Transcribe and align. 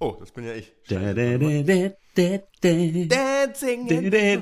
Oh, 0.00 0.16
das 0.20 0.30
bin 0.30 0.44
ja 0.44 0.52
ich. 0.54 0.72
Da. 0.88 1.12
Dancing 2.60 3.86
in 3.88 4.10
Da, 4.10 4.10
da, 4.10 4.36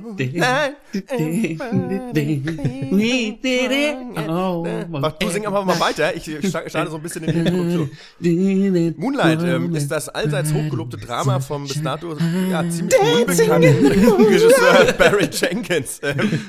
da. 4.16 4.28
Oh, 4.28 4.66
Mach, 4.88 5.12
du 5.12 5.28
sing 5.28 5.46
einfach 5.46 5.64
mal 5.64 5.78
weiter. 5.78 6.14
Ich 6.16 6.22
sta- 6.48 6.68
starte 6.68 6.90
so 6.90 6.96
ein 6.96 7.02
bisschen 7.02 7.24
in 7.24 7.32
die 7.32 7.38
Introduktion. 7.40 8.94
Moonlight 8.98 9.42
ähm, 9.42 9.74
ist 9.74 9.88
das 9.90 10.08
allseits 10.08 10.52
hochgelobte 10.54 10.96
Drama 10.96 11.40
vom 11.40 11.66
bis 11.68 11.82
dato 11.82 12.16
ja, 12.50 12.68
ziemlich 12.70 12.98
unbekannten 12.98 13.86
Regisseur 13.86 14.92
Barry 14.96 15.28
Jenkins. 15.30 16.00
Ähm, 16.02 16.40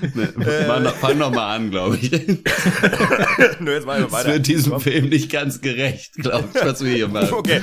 Fang 0.68 0.84
noch, 0.84 0.96
fang 0.96 1.18
noch 1.18 1.32
mal 1.32 1.56
an, 1.56 1.72
glaube 1.72 1.98
ich. 1.98 2.12
nö, 3.60 3.74
jetzt 3.74 3.86
machen 3.86 4.00
wir 4.00 4.04
Das 4.04 4.12
weiter. 4.14 4.34
wird 4.34 4.48
diesem 4.48 4.80
Film 4.80 5.10
nicht 5.10 5.30
ganz 5.32 5.60
gerecht, 5.62 6.14
glaube 6.14 6.48
ich, 6.54 6.62
was 6.66 6.84
wir 6.84 6.94
hier 6.94 7.08
machen. 7.10 7.34
Okay. 7.34 7.60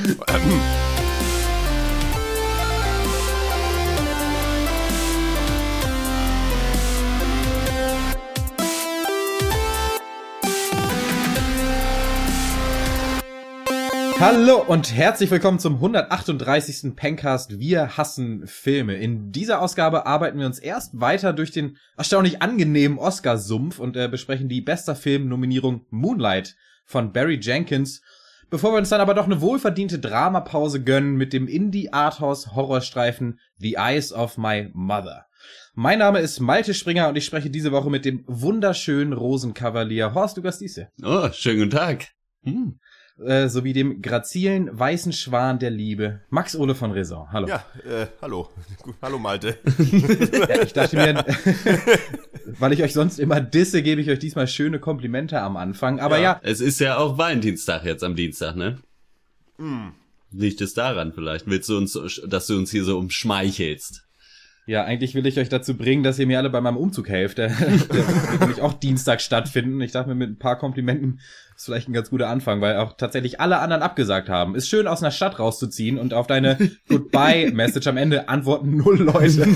Hallo 14.26 14.56
und 14.66 14.94
herzlich 14.94 15.30
willkommen 15.30 15.58
zum 15.58 15.74
138. 15.74 16.96
Pencast 16.96 17.58
Wir 17.60 17.98
hassen 17.98 18.46
Filme. 18.46 18.94
In 18.94 19.32
dieser 19.32 19.60
Ausgabe 19.60 20.06
arbeiten 20.06 20.38
wir 20.38 20.46
uns 20.46 20.58
erst 20.58 20.98
weiter 20.98 21.34
durch 21.34 21.50
den 21.50 21.76
erstaunlich 21.98 22.40
angenehmen 22.40 22.96
Oscar-Sumpf 22.98 23.78
und 23.78 23.98
äh, 23.98 24.08
besprechen 24.08 24.48
die 24.48 24.62
bester 24.62 24.96
Film-Nominierung 24.96 25.84
Moonlight 25.90 26.56
von 26.86 27.12
Barry 27.12 27.38
Jenkins, 27.38 28.00
bevor 28.48 28.72
wir 28.72 28.78
uns 28.78 28.88
dann 28.88 29.02
aber 29.02 29.12
doch 29.12 29.26
eine 29.26 29.42
wohlverdiente 29.42 29.98
Dramapause 29.98 30.82
gönnen 30.82 31.16
mit 31.16 31.34
dem 31.34 31.46
Indie-Arthouse-Horrorstreifen 31.46 33.38
The 33.58 33.74
Eyes 33.74 34.10
of 34.14 34.38
My 34.38 34.70
Mother. 34.72 35.26
Mein 35.74 35.98
Name 35.98 36.20
ist 36.20 36.40
Malte 36.40 36.72
Springer 36.72 37.10
und 37.10 37.16
ich 37.16 37.26
spreche 37.26 37.50
diese 37.50 37.72
Woche 37.72 37.90
mit 37.90 38.06
dem 38.06 38.24
wunderschönen 38.26 39.12
Rosenkavalier 39.12 40.14
Horst 40.14 40.38
Lukas 40.38 40.58
Diese. 40.58 40.88
Oh, 41.02 41.28
schönen 41.30 41.58
guten 41.58 41.72
Tag. 41.72 42.06
Hm. 42.44 42.78
Äh, 43.18 43.48
sowie 43.48 43.72
dem 43.72 44.02
grazilen 44.02 44.76
weißen 44.76 45.12
Schwan 45.12 45.58
der 45.58 45.70
Liebe, 45.70 46.20
Max 46.30 46.56
Ole 46.56 46.74
von 46.74 46.90
Raison. 46.92 47.30
Hallo. 47.30 47.48
Ja, 47.48 47.64
äh, 47.84 48.06
hallo. 48.20 48.48
Hallo 49.02 49.18
Malte. 49.18 49.58
Ja, 50.48 50.62
ich 50.62 50.72
dachte 50.72 50.96
mir, 50.96 51.24
weil 52.58 52.72
ich 52.72 52.82
euch 52.82 52.92
sonst 52.92 53.18
immer 53.18 53.40
disse, 53.40 53.82
gebe 53.82 54.00
ich 54.00 54.10
euch 54.10 54.18
diesmal 54.18 54.46
schöne 54.48 54.78
Komplimente 54.78 55.40
am 55.40 55.56
Anfang. 55.56 56.00
Aber 56.00 56.16
ja, 56.18 56.22
Ja. 56.34 56.40
Es 56.42 56.60
ist 56.60 56.80
ja 56.80 56.98
auch 56.98 57.16
Valentinstag 57.16 57.84
jetzt 57.84 58.02
am 58.02 58.16
Dienstag, 58.16 58.56
ne? 58.56 58.78
Liegt 60.32 60.60
es 60.60 60.74
daran 60.74 61.12
vielleicht? 61.12 61.46
Willst 61.46 61.68
du 61.68 61.76
uns, 61.76 61.98
dass 62.26 62.48
du 62.48 62.56
uns 62.56 62.70
hier 62.72 62.84
so 62.84 62.98
umschmeichelst? 62.98 64.03
Ja, 64.66 64.84
eigentlich 64.84 65.14
will 65.14 65.26
ich 65.26 65.38
euch 65.38 65.48
dazu 65.50 65.76
bringen, 65.76 66.02
dass 66.02 66.18
ihr 66.18 66.26
mir 66.26 66.38
alle 66.38 66.48
bei 66.50 66.60
meinem 66.60 66.78
Umzug 66.78 67.08
helft. 67.08 67.38
Der, 67.38 67.48
der 67.50 67.68
wird 67.68 68.40
nämlich 68.40 68.60
auch 68.62 68.72
Dienstag 68.72 69.20
stattfinden. 69.20 69.80
Ich 69.82 69.92
dachte 69.92 70.08
mir, 70.08 70.14
mit 70.14 70.30
ein 70.30 70.38
paar 70.38 70.58
Komplimenten 70.58 71.20
ist 71.56 71.66
vielleicht 71.66 71.88
ein 71.88 71.92
ganz 71.92 72.10
guter 72.10 72.28
Anfang, 72.28 72.60
weil 72.60 72.78
auch 72.78 72.96
tatsächlich 72.96 73.40
alle 73.40 73.58
anderen 73.58 73.82
abgesagt 73.82 74.28
haben. 74.28 74.54
Ist 74.54 74.68
schön, 74.68 74.86
aus 74.86 75.02
einer 75.02 75.10
Stadt 75.10 75.38
rauszuziehen 75.38 75.98
und 75.98 76.14
auf 76.14 76.26
deine 76.26 76.58
Goodbye-Message 76.88 77.86
am 77.86 77.96
Ende 77.96 78.28
antworten 78.28 78.76
null 78.76 78.98
Leute. 78.98 79.46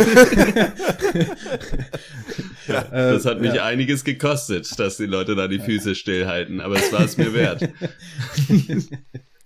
Äh, 2.68 2.82
Das 2.90 3.24
hat 3.24 3.40
mich 3.40 3.54
ja. 3.54 3.64
einiges 3.64 4.04
gekostet, 4.04 4.78
dass 4.78 4.98
die 4.98 5.06
Leute 5.06 5.34
da 5.34 5.48
die 5.48 5.58
Füße 5.58 5.94
stillhalten, 5.94 6.60
aber 6.60 6.76
es 6.76 6.92
war 6.92 7.00
es 7.00 7.16
mir 7.16 7.32
wert. 7.32 7.66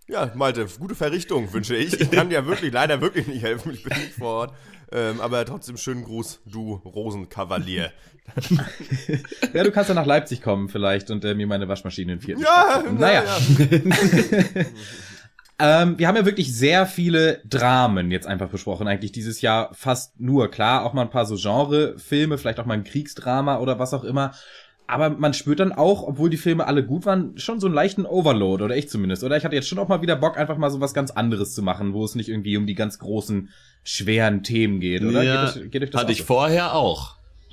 Ja, 0.09 0.33
Malte, 0.35 0.67
gute 0.81 0.97
Verrichtung 0.97 1.53
wünsche 1.53 1.77
ich. 1.77 2.01
Ich 2.01 2.11
kann 2.11 2.31
dir 2.31 2.45
wirklich, 2.47 2.73
leider 2.73 3.01
wirklich 3.01 3.29
nicht 3.29 3.43
helfen. 3.43 3.73
Ich 3.73 3.85
bin 3.85 3.97
nicht 3.97 4.15
vor 4.15 4.29
Ort. 4.29 4.55
Ähm, 4.93 5.21
aber 5.21 5.45
trotzdem 5.45 5.77
schönen 5.77 6.05
Gruß, 6.05 6.41
du 6.47 6.75
Rosenkavalier. 6.85 7.93
Ja, 9.53 9.65
du 9.65 9.73
kannst 9.73 9.89
ja 9.89 9.95
nach 9.95 10.07
Leipzig 10.07 10.41
kommen 10.41 10.69
vielleicht 10.69 11.11
und 11.11 11.25
äh, 11.25 11.35
mir 11.35 11.47
meine 11.47 11.69
Waschmaschine 11.69 12.15
in 12.15 12.21
vierten 12.21 12.43
Ja. 12.43 12.83
Naja. 12.97 13.25
Ähm, 15.59 15.97
wir 15.97 16.09
haben 16.09 16.17
ja 16.17 16.25
wirklich 16.25 16.53
sehr 16.57 16.87
viele 16.87 17.41
Dramen 17.45 18.11
jetzt 18.11 18.27
einfach 18.27 18.49
besprochen, 18.49 18.89
eigentlich 18.89 19.13
dieses 19.13 19.43
Jahr 19.43 19.71
fast 19.75 20.19
nur. 20.19 20.51
Klar, 20.51 20.85
auch 20.85 20.93
mal 20.93 21.03
ein 21.03 21.11
paar 21.11 21.25
so 21.25 21.37
Genre-Filme, 21.37 22.37
vielleicht 22.37 22.59
auch 22.59 22.67
mal 22.67 22.75
ein 22.75 22.83
Kriegsdrama 22.83 23.59
oder 23.59 23.79
was 23.79 23.95
auch 23.95 24.03
immer. 24.03 24.33
Aber 24.87 25.11
man 25.11 25.33
spürt 25.33 25.61
dann 25.61 25.73
auch, 25.73 26.03
obwohl 26.03 26.29
die 26.29 26.37
Filme 26.37 26.67
alle 26.67 26.85
gut 26.85 27.07
waren, 27.07 27.39
schon 27.39 27.61
so 27.61 27.67
einen 27.67 27.75
leichten 27.75 28.05
Overload, 28.05 28.63
oder 28.63 28.77
ich 28.77 28.89
zumindest. 28.89 29.25
Oder 29.25 29.37
ich 29.37 29.45
hatte 29.45 29.57
jetzt 29.57 29.69
schon 29.69 29.79
auch 29.79 29.89
mal 29.89 30.03
wieder 30.03 30.17
Bock, 30.17 30.37
einfach 30.37 30.59
mal 30.59 30.71
so 30.71 30.81
was 30.81 30.93
ganz 30.93 31.11
anderes 31.11 31.55
zu 31.55 31.63
machen, 31.63 31.95
wo 31.95 32.05
es 32.05 32.15
nicht 32.15 32.29
irgendwie 32.29 32.57
um 32.57 32.67
die 32.67 32.75
ganz 32.75 32.99
großen, 32.99 33.49
schweren 33.85 34.43
Themen 34.43 34.81
geht, 34.81 35.03
oder? 35.03 35.23
Ja, 35.23 35.47
geht, 35.47 35.57
das, 35.57 35.71
geht 35.71 35.83
euch 35.83 35.91
das 35.91 36.03
hatte 36.03 36.13
ich 36.13 36.19
so? 36.19 36.25
vorher 36.25 36.75
auch. 36.75 37.17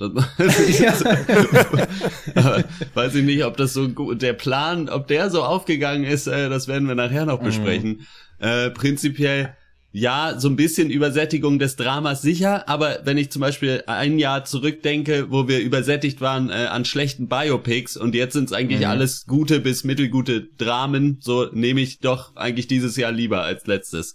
Weiß 2.94 3.14
ich 3.14 3.24
nicht, 3.24 3.44
ob 3.44 3.58
das 3.58 3.74
so 3.74 3.90
gut, 3.90 4.22
der 4.22 4.32
Plan, 4.32 4.88
ob 4.88 5.08
der 5.08 5.28
so 5.28 5.42
aufgegangen 5.42 6.04
ist, 6.04 6.26
äh, 6.26 6.48
das 6.48 6.68
werden 6.68 6.88
wir 6.88 6.94
nachher 6.94 7.26
noch 7.26 7.40
besprechen. 7.40 8.06
Äh, 8.38 8.70
prinzipiell, 8.70 9.54
ja, 9.92 10.34
so 10.38 10.48
ein 10.48 10.54
bisschen 10.56 10.88
Übersättigung 10.90 11.58
des 11.58 11.74
Dramas 11.76 12.22
sicher, 12.22 12.68
aber 12.68 13.00
wenn 13.04 13.18
ich 13.18 13.30
zum 13.32 13.40
Beispiel 13.40 13.82
ein 13.88 14.18
Jahr 14.20 14.44
zurückdenke, 14.44 15.30
wo 15.32 15.48
wir 15.48 15.58
übersättigt 15.60 16.20
waren 16.20 16.48
äh, 16.50 16.66
an 16.70 16.84
schlechten 16.84 17.28
Biopics 17.28 17.96
und 17.96 18.14
jetzt 18.14 18.34
sind 18.34 18.44
es 18.44 18.52
eigentlich 18.52 18.80
Mhm. 18.80 18.86
alles 18.86 19.26
gute 19.26 19.58
bis 19.58 19.82
mittelgute 19.82 20.42
Dramen, 20.58 21.18
so 21.20 21.46
nehme 21.52 21.80
ich 21.80 21.98
doch 21.98 22.36
eigentlich 22.36 22.68
dieses 22.68 22.96
Jahr 22.96 23.10
lieber 23.10 23.42
als 23.42 23.66
letztes. 23.66 24.14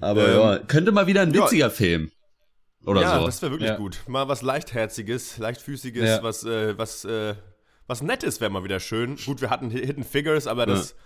Aber 0.00 0.26
Ähm, 0.28 0.40
ja, 0.40 0.58
könnte 0.58 0.90
mal 0.90 1.06
wieder 1.06 1.20
ein 1.22 1.32
ja. 1.32 1.44
witziger 1.44 1.70
Film. 1.70 2.10
Oder 2.84 3.02
ja, 3.02 3.20
so. 3.20 3.26
das 3.26 3.40
wäre 3.40 3.52
wirklich 3.52 3.70
Ja. 3.70 3.76
gut. 3.76 3.98
Mal 4.08 4.26
was 4.26 4.42
leichtherziges, 4.42 5.38
leichtfüßiges, 5.38 6.02
Ja. 6.08 6.22
was, 6.24 6.42
äh, 6.42 6.76
was, 6.76 7.04
äh, 7.04 7.34
was 7.86 8.02
Nettes 8.02 8.40
wäre 8.40 8.50
mal 8.50 8.64
wieder 8.64 8.80
schön. 8.80 9.16
Gut, 9.24 9.40
wir 9.40 9.50
hatten 9.50 9.70
Hi- 9.70 9.86
Hidden 9.86 10.02
Figures, 10.02 10.48
aber 10.48 10.66
das, 10.66 10.96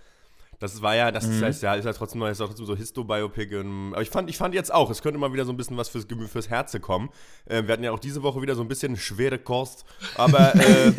das 0.59 0.81
war 0.81 0.95
ja, 0.95 1.11
das 1.11 1.27
Mhm. 1.27 1.41
heißt, 1.41 1.61
ja, 1.61 1.75
ist 1.75 1.85
ja 1.85 1.93
trotzdem, 1.93 2.21
ist 2.23 2.39
trotzdem 2.39 2.65
so 2.65 2.75
Histo-Biopic. 2.75 3.55
Aber 3.91 4.01
ich 4.01 4.09
fand, 4.09 4.29
ich 4.29 4.37
fand 4.37 4.55
jetzt 4.55 4.73
auch, 4.73 4.89
es 4.89 5.01
könnte 5.01 5.19
mal 5.19 5.31
wieder 5.31 5.45
so 5.45 5.51
ein 5.53 5.57
bisschen 5.57 5.77
was 5.77 5.89
fürs 5.89 6.07
fürs 6.31 6.49
Herze 6.49 6.79
kommen. 6.79 7.09
Äh, 7.45 7.63
wir 7.67 7.73
hatten 7.73 7.83
ja 7.83 7.91
auch 7.91 7.99
diese 7.99 8.23
Woche 8.23 8.41
wieder 8.41 8.55
so 8.55 8.61
ein 8.61 8.67
bisschen 8.67 8.97
schwere 8.97 9.37
Kost. 9.37 9.85
Aber, 10.15 10.55
äh, 10.59 10.93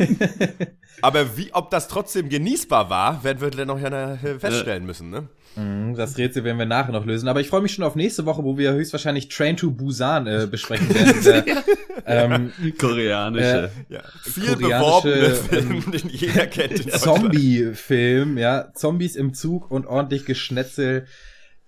aber 1.01 1.37
wie, 1.37 1.53
ob 1.53 1.69
das 1.71 1.87
trotzdem 1.87 2.29
genießbar 2.29 2.89
war, 2.89 3.23
werden 3.23 3.41
wir 3.41 3.49
dann 3.51 3.67
noch 3.67 3.79
ja 3.79 4.13
äh, 4.13 4.39
feststellen 4.39 4.85
müssen, 4.85 5.09
ne? 5.09 5.27
Das 5.55 6.17
Rätsel 6.17 6.43
werden 6.43 6.57
wir 6.57 6.65
nachher 6.65 6.93
noch 6.93 7.05
lösen. 7.05 7.27
Aber 7.27 7.41
ich 7.41 7.49
freue 7.49 7.61
mich 7.61 7.73
schon 7.73 7.83
auf 7.83 7.95
nächste 7.95 8.25
Woche, 8.25 8.43
wo 8.43 8.57
wir 8.57 8.71
höchstwahrscheinlich 8.73 9.27
Train 9.29 9.57
to 9.57 9.71
Busan 9.71 10.27
äh, 10.27 10.47
besprechen 10.49 10.93
werden. 10.93 11.23
Der, 12.05 12.31
ähm, 12.31 12.53
Koreanische. 12.79 13.69
Ja. 13.89 13.99
Viel 14.23 14.55
Koreanische, 14.55 14.77
beworbene 14.79 15.35
Film, 15.35 15.91
den 15.91 16.09
jeder 16.09 16.47
kennt. 16.47 16.91
Zombie-Film, 16.91 18.37
ja. 18.37 18.71
Zombies 18.73 19.15
im 19.15 19.33
Zug 19.33 19.69
und 19.69 19.85
ordentlich 19.85 20.25
Geschnetzel. 20.25 21.05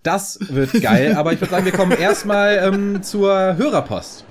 Das 0.04 0.40
wird 0.50 0.82
geil. 0.82 1.16
Aber 1.16 1.34
ich 1.34 1.42
würde 1.42 1.52
sagen, 1.52 1.66
wir 1.66 1.74
kommen 1.74 1.92
erstmal 1.92 2.58
ähm, 2.64 3.04
zur 3.04 3.58
Hörerpost. 3.58 4.26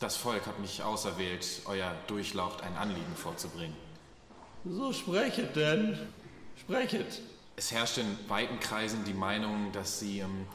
Das 0.00 0.16
Volk 0.16 0.46
hat 0.46 0.58
mich 0.60 0.82
auserwählt, 0.82 1.62
euer 1.64 1.94
Durchlaucht 2.06 2.62
ein 2.62 2.76
Anliegen 2.76 3.16
vorzubringen. 3.16 3.76
So 4.64 4.92
sprechet 4.92 5.56
denn. 5.56 5.98
Sprechet. 6.60 7.20
Es 7.56 7.72
herrscht 7.72 7.98
in 7.98 8.18
weiten 8.28 8.60
Kreisen 8.60 9.04
die 9.04 9.14
Meinung, 9.14 9.72
dass 9.72 9.98
sie 9.98 10.20
ähm, 10.20 10.46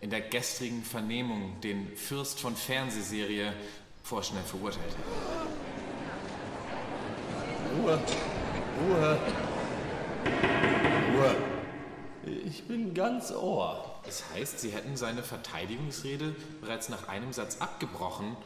in 0.00 0.08
der 0.10 0.22
gestrigen 0.22 0.82
Vernehmung 0.82 1.60
den 1.60 1.94
Fürst 1.96 2.40
von 2.40 2.56
Fernsehserie 2.56 3.52
vorschnell 4.02 4.42
verurteilt 4.44 4.86
hätten. 4.86 5.02
Ruhe. 7.82 8.00
Ruhe. 8.80 9.18
Ruhe. 11.12 11.36
Ich 12.46 12.66
bin 12.66 12.94
ganz 12.94 13.30
Ohr. 13.30 14.00
Es 14.08 14.24
heißt, 14.32 14.60
sie 14.60 14.70
hätten 14.70 14.96
seine 14.96 15.22
Verteidigungsrede 15.22 16.34
bereits 16.60 16.88
nach 16.88 17.08
einem 17.08 17.32
Satz 17.32 17.58
abgebrochen 17.60 18.36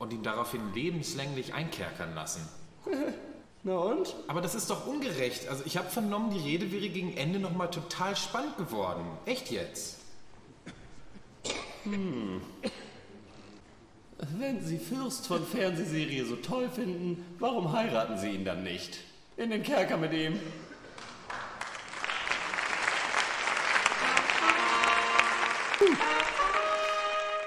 und 0.00 0.12
ihn 0.12 0.24
daraufhin 0.24 0.74
lebenslänglich 0.74 1.54
einkerkern 1.54 2.14
lassen. 2.16 2.48
Na 3.62 3.76
und? 3.76 4.16
Aber 4.26 4.40
das 4.40 4.54
ist 4.54 4.70
doch 4.70 4.86
ungerecht. 4.86 5.46
Also 5.48 5.62
ich 5.66 5.76
habe 5.76 5.90
vernommen, 5.90 6.30
die 6.30 6.40
Rede 6.40 6.72
wäre 6.72 6.88
gegen 6.88 7.14
Ende 7.16 7.38
nochmal 7.38 7.70
total 7.70 8.16
spannend 8.16 8.56
geworden. 8.56 9.04
Echt 9.26 9.50
jetzt? 9.50 9.98
Wenn 14.38 14.64
Sie 14.64 14.78
Fürst 14.78 15.26
von 15.26 15.46
Fernsehserie 15.46 16.24
so 16.24 16.36
toll 16.36 16.70
finden, 16.70 17.24
warum 17.38 17.72
heiraten 17.72 18.18
Sie 18.18 18.30
ihn 18.30 18.46
dann 18.46 18.62
nicht? 18.62 19.00
In 19.36 19.50
den 19.50 19.62
Kerker 19.62 19.98
mit 19.98 20.14
ihm. 20.14 20.40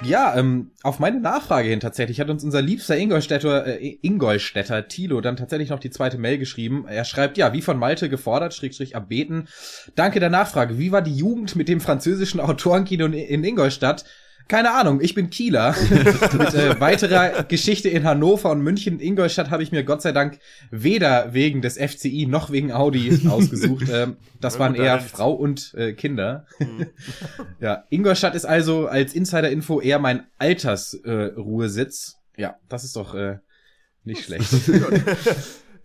Ja, 0.03 0.35
ähm, 0.35 0.71
auf 0.83 0.99
meine 0.99 1.19
Nachfrage 1.19 1.69
hin 1.69 1.79
tatsächlich 1.79 2.19
hat 2.19 2.29
uns 2.29 2.43
unser 2.43 2.61
liebster 2.61 2.97
Ingolstädter, 2.97 3.65
äh, 3.65 3.97
Ingolstädter 4.01 4.87
Tilo 4.87 5.21
dann 5.21 5.37
tatsächlich 5.37 5.69
noch 5.69 5.79
die 5.79 5.89
zweite 5.89 6.17
Mail 6.17 6.37
geschrieben. 6.37 6.85
Er 6.87 7.05
schreibt, 7.05 7.37
ja, 7.37 7.53
wie 7.53 7.61
von 7.61 7.77
Malte 7.77 8.09
gefordert, 8.09 8.53
Schrägstrich 8.53 8.95
abbeten. 8.95 9.47
Danke 9.95 10.19
der 10.19 10.29
Nachfrage. 10.29 10.77
Wie 10.77 10.91
war 10.91 11.01
die 11.01 11.15
Jugend 11.15 11.55
mit 11.55 11.69
dem 11.69 11.79
französischen 11.79 12.39
Autorenkino 12.39 13.05
in, 13.05 13.13
in 13.13 13.43
Ingolstadt? 13.43 14.05
Keine 14.47 14.71
Ahnung, 14.73 14.99
ich 15.01 15.15
bin 15.15 15.29
Kieler. 15.29 15.75
Mit 15.89 16.53
äh, 16.53 16.79
weiterer 16.79 17.43
Geschichte 17.43 17.89
in 17.89 18.03
Hannover 18.03 18.51
und 18.51 18.61
München. 18.61 18.99
Ingolstadt 18.99 19.49
habe 19.49 19.63
ich 19.63 19.71
mir 19.71 19.83
Gott 19.83 20.01
sei 20.01 20.11
Dank 20.11 20.39
weder 20.69 21.33
wegen 21.33 21.61
des 21.61 21.77
FCI 21.77 22.25
noch 22.27 22.51
wegen 22.51 22.71
Audi 22.71 23.21
ausgesucht. 23.29 23.87
Ähm, 23.91 24.17
das 24.41 24.59
waren 24.59 24.75
eher 24.75 24.99
Frau 24.99 25.31
und 25.31 25.73
äh, 25.75 25.93
Kinder. 25.93 26.45
ja, 27.59 27.85
Ingolstadt 27.89 28.35
ist 28.35 28.45
also 28.45 28.87
als 28.87 29.13
Insider-Info 29.13 29.79
eher 29.79 29.99
mein 29.99 30.27
Altersruhesitz. 30.37 32.19
Äh, 32.35 32.41
ja, 32.41 32.55
das 32.67 32.83
ist 32.83 32.95
doch 32.95 33.15
äh, 33.15 33.37
nicht 34.03 34.25
schlecht. 34.25 34.49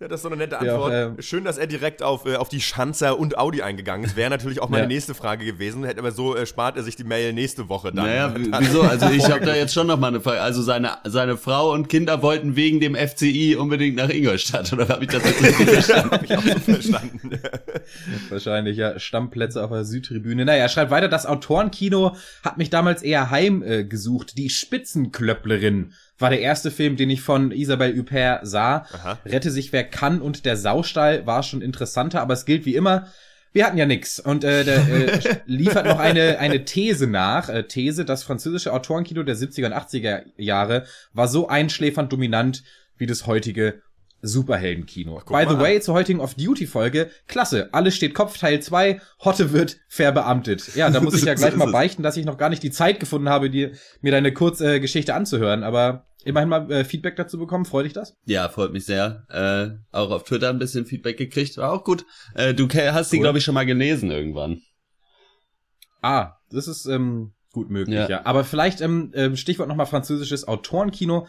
Ja, 0.00 0.06
das 0.06 0.18
ist 0.18 0.22
so 0.22 0.28
eine 0.28 0.36
nette 0.36 0.60
Antwort. 0.60 0.92
Ja, 0.92 1.08
äh, 1.08 1.22
Schön, 1.22 1.42
dass 1.42 1.58
er 1.58 1.66
direkt 1.66 2.04
auf, 2.04 2.24
äh, 2.24 2.36
auf 2.36 2.48
die 2.48 2.60
Schanzer 2.60 3.18
und 3.18 3.36
Audi 3.36 3.62
eingegangen 3.62 4.06
ist. 4.06 4.14
Wäre 4.14 4.30
natürlich 4.30 4.60
auch 4.60 4.68
meine 4.68 4.84
ja. 4.84 4.88
nächste 4.88 5.12
Frage 5.12 5.44
gewesen. 5.44 5.82
Hätte 5.82 5.98
aber 5.98 6.12
so 6.12 6.36
äh, 6.36 6.46
spart 6.46 6.76
er 6.76 6.84
sich 6.84 6.94
die 6.94 7.02
Mail 7.02 7.32
nächste 7.32 7.68
Woche 7.68 7.90
dann. 7.92 8.06
Naja, 8.06 8.32
wieso? 8.60 8.82
Also 8.82 9.10
ich 9.10 9.28
habe 9.28 9.44
da 9.44 9.56
jetzt 9.56 9.74
schon 9.74 9.88
noch 9.88 9.98
mal 9.98 10.06
eine 10.06 10.20
Frage. 10.20 10.40
Also 10.40 10.62
seine, 10.62 10.98
seine 11.04 11.36
Frau 11.36 11.72
und 11.72 11.88
Kinder 11.88 12.22
wollten 12.22 12.54
wegen 12.54 12.78
dem 12.78 12.94
FCI 12.94 13.56
unbedingt 13.56 13.96
nach 13.96 14.08
Ingolstadt. 14.08 14.72
Oder 14.72 14.88
habe 14.88 15.02
ich 15.02 15.10
das 15.10 15.24
jetzt 15.24 15.42
richtig 15.42 15.68
verstanden? 15.82 16.10
hab 16.12 16.22
ich 16.22 16.36
auch 16.36 16.42
so 16.42 16.72
verstanden. 16.72 17.40
Wahrscheinlich, 18.28 18.76
ja. 18.76 19.00
Stammplätze 19.00 19.64
auf 19.64 19.70
der 19.70 19.84
Südtribüne. 19.84 20.44
Naja, 20.44 20.62
er 20.62 20.68
schreibt 20.68 20.92
weiter, 20.92 21.08
das 21.08 21.26
Autorenkino 21.26 22.14
hat 22.44 22.56
mich 22.56 22.70
damals 22.70 23.02
eher 23.02 23.30
heimgesucht. 23.30 24.30
Äh, 24.30 24.34
die 24.36 24.50
Spitzenklöpplerin 24.50 25.92
war 26.18 26.30
der 26.30 26.40
erste 26.40 26.70
Film, 26.70 26.96
den 26.96 27.10
ich 27.10 27.20
von 27.20 27.50
Isabelle 27.52 27.96
Huppert 27.96 28.46
sah. 28.46 28.86
Aha. 28.92 29.18
Rette 29.24 29.50
sich 29.50 29.72
wer 29.72 29.84
kann 29.84 30.20
und 30.20 30.44
der 30.44 30.56
Saustall 30.56 31.26
war 31.26 31.42
schon 31.42 31.62
interessanter, 31.62 32.20
aber 32.20 32.34
es 32.34 32.44
gilt 32.44 32.66
wie 32.66 32.74
immer, 32.74 33.06
wir 33.52 33.66
hatten 33.66 33.78
ja 33.78 33.86
nix. 33.86 34.20
Und 34.20 34.44
äh, 34.44 34.64
der 34.64 34.88
äh, 34.88 35.36
liefert 35.46 35.86
noch 35.86 35.98
eine, 35.98 36.38
eine 36.38 36.64
These 36.64 37.06
nach. 37.06 37.48
Äh, 37.48 37.66
These, 37.66 38.04
das 38.04 38.22
französische 38.22 38.72
Autorenkino 38.72 39.22
der 39.22 39.36
70er 39.36 39.66
und 39.66 39.72
80er 39.72 40.22
Jahre 40.36 40.84
war 41.12 41.28
so 41.28 41.48
einschläfernd 41.48 42.12
dominant 42.12 42.62
wie 42.96 43.06
das 43.06 43.26
heutige 43.26 43.80
Superheldenkino. 44.20 45.22
By 45.26 45.46
the 45.48 45.58
way, 45.58 45.80
zur 45.80 45.94
heutigen 45.94 46.20
Off-Duty-Folge, 46.20 47.08
klasse, 47.28 47.68
alles 47.72 47.94
steht 47.94 48.14
Kopf, 48.14 48.36
Teil 48.36 48.60
2, 48.60 49.00
Hotte 49.24 49.52
wird 49.52 49.78
verbeamtet. 49.88 50.74
Ja, 50.74 50.90
da 50.90 51.00
muss 51.00 51.14
ich 51.14 51.24
ja 51.24 51.34
gleich 51.34 51.54
mal 51.54 51.70
beichten, 51.70 52.02
dass 52.02 52.16
ich 52.16 52.24
noch 52.24 52.36
gar 52.36 52.48
nicht 52.48 52.64
die 52.64 52.72
Zeit 52.72 52.98
gefunden 52.98 53.28
habe, 53.28 53.48
dir, 53.48 53.72
mir 54.00 54.10
deine 54.10 54.32
kurze 54.32 54.80
Geschichte 54.80 55.14
anzuhören, 55.14 55.62
aber 55.62 56.07
immerhin 56.28 56.48
mal 56.48 56.70
äh, 56.70 56.84
Feedback 56.84 57.16
dazu 57.16 57.38
bekommen. 57.38 57.64
Freut 57.64 57.86
dich 57.86 57.92
das? 57.92 58.16
Ja, 58.24 58.48
freut 58.48 58.72
mich 58.72 58.84
sehr. 58.84 59.24
Äh, 59.28 59.78
auch 59.96 60.10
auf 60.10 60.24
Twitter 60.24 60.50
ein 60.50 60.58
bisschen 60.58 60.86
Feedback 60.86 61.16
gekriegt, 61.16 61.56
war 61.56 61.72
auch 61.72 61.84
gut. 61.84 62.04
Äh, 62.34 62.54
du 62.54 62.68
hast 62.68 63.12
cool. 63.12 63.16
die, 63.16 63.20
glaube 63.20 63.38
ich, 63.38 63.44
schon 63.44 63.54
mal 63.54 63.66
gelesen 63.66 64.10
irgendwann. 64.10 64.62
Ah, 66.02 66.34
das 66.50 66.68
ist 66.68 66.86
ähm, 66.86 67.32
gut 67.52 67.70
möglich, 67.70 67.96
ja. 67.96 68.08
ja. 68.08 68.20
Aber 68.26 68.44
vielleicht 68.44 68.80
ähm, 68.80 69.12
ähm 69.14 69.36
Stichwort 69.36 69.68
nochmal 69.68 69.86
französisches 69.86 70.46
Autorenkino 70.46 71.26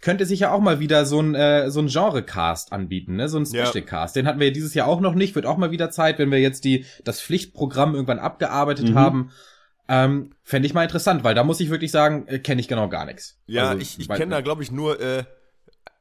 könnte 0.00 0.26
sich 0.26 0.40
ja 0.40 0.52
auch 0.52 0.60
mal 0.60 0.80
wieder 0.80 1.04
so 1.04 1.20
ein 1.20 1.34
äh, 1.34 1.70
so 1.70 1.80
ein 1.80 1.88
Genre-Cast 1.88 2.72
anbieten, 2.72 3.16
ne? 3.16 3.28
So 3.28 3.38
ein 3.38 3.46
Special-Cast. 3.46 4.14
Den 4.14 4.26
hatten 4.26 4.38
wir 4.38 4.48
ja 4.48 4.52
dieses 4.52 4.74
Jahr 4.74 4.86
auch 4.86 5.00
noch 5.00 5.14
nicht. 5.14 5.34
Wird 5.34 5.46
auch 5.46 5.56
mal 5.56 5.70
wieder 5.70 5.90
Zeit, 5.90 6.18
wenn 6.18 6.30
wir 6.30 6.38
jetzt 6.38 6.64
die 6.64 6.84
das 7.04 7.20
Pflichtprogramm 7.20 7.94
irgendwann 7.94 8.20
abgearbeitet 8.20 8.90
mhm. 8.90 8.94
haben. 8.94 9.30
Ähm, 9.88 10.34
Fände 10.42 10.66
ich 10.66 10.74
mal 10.74 10.84
interessant, 10.84 11.24
weil 11.24 11.34
da 11.34 11.44
muss 11.44 11.60
ich 11.60 11.70
wirklich 11.70 11.90
sagen, 11.90 12.26
äh, 12.28 12.38
kenne 12.38 12.60
ich 12.60 12.68
genau 12.68 12.88
gar 12.88 13.06
nichts. 13.06 13.40
Ja, 13.46 13.70
also, 13.70 13.80
ich, 13.80 13.98
ich 13.98 14.08
kenne 14.08 14.34
da, 14.34 14.40
glaube 14.42 14.62
ich, 14.62 14.70
nur 14.70 15.00
äh, 15.00 15.24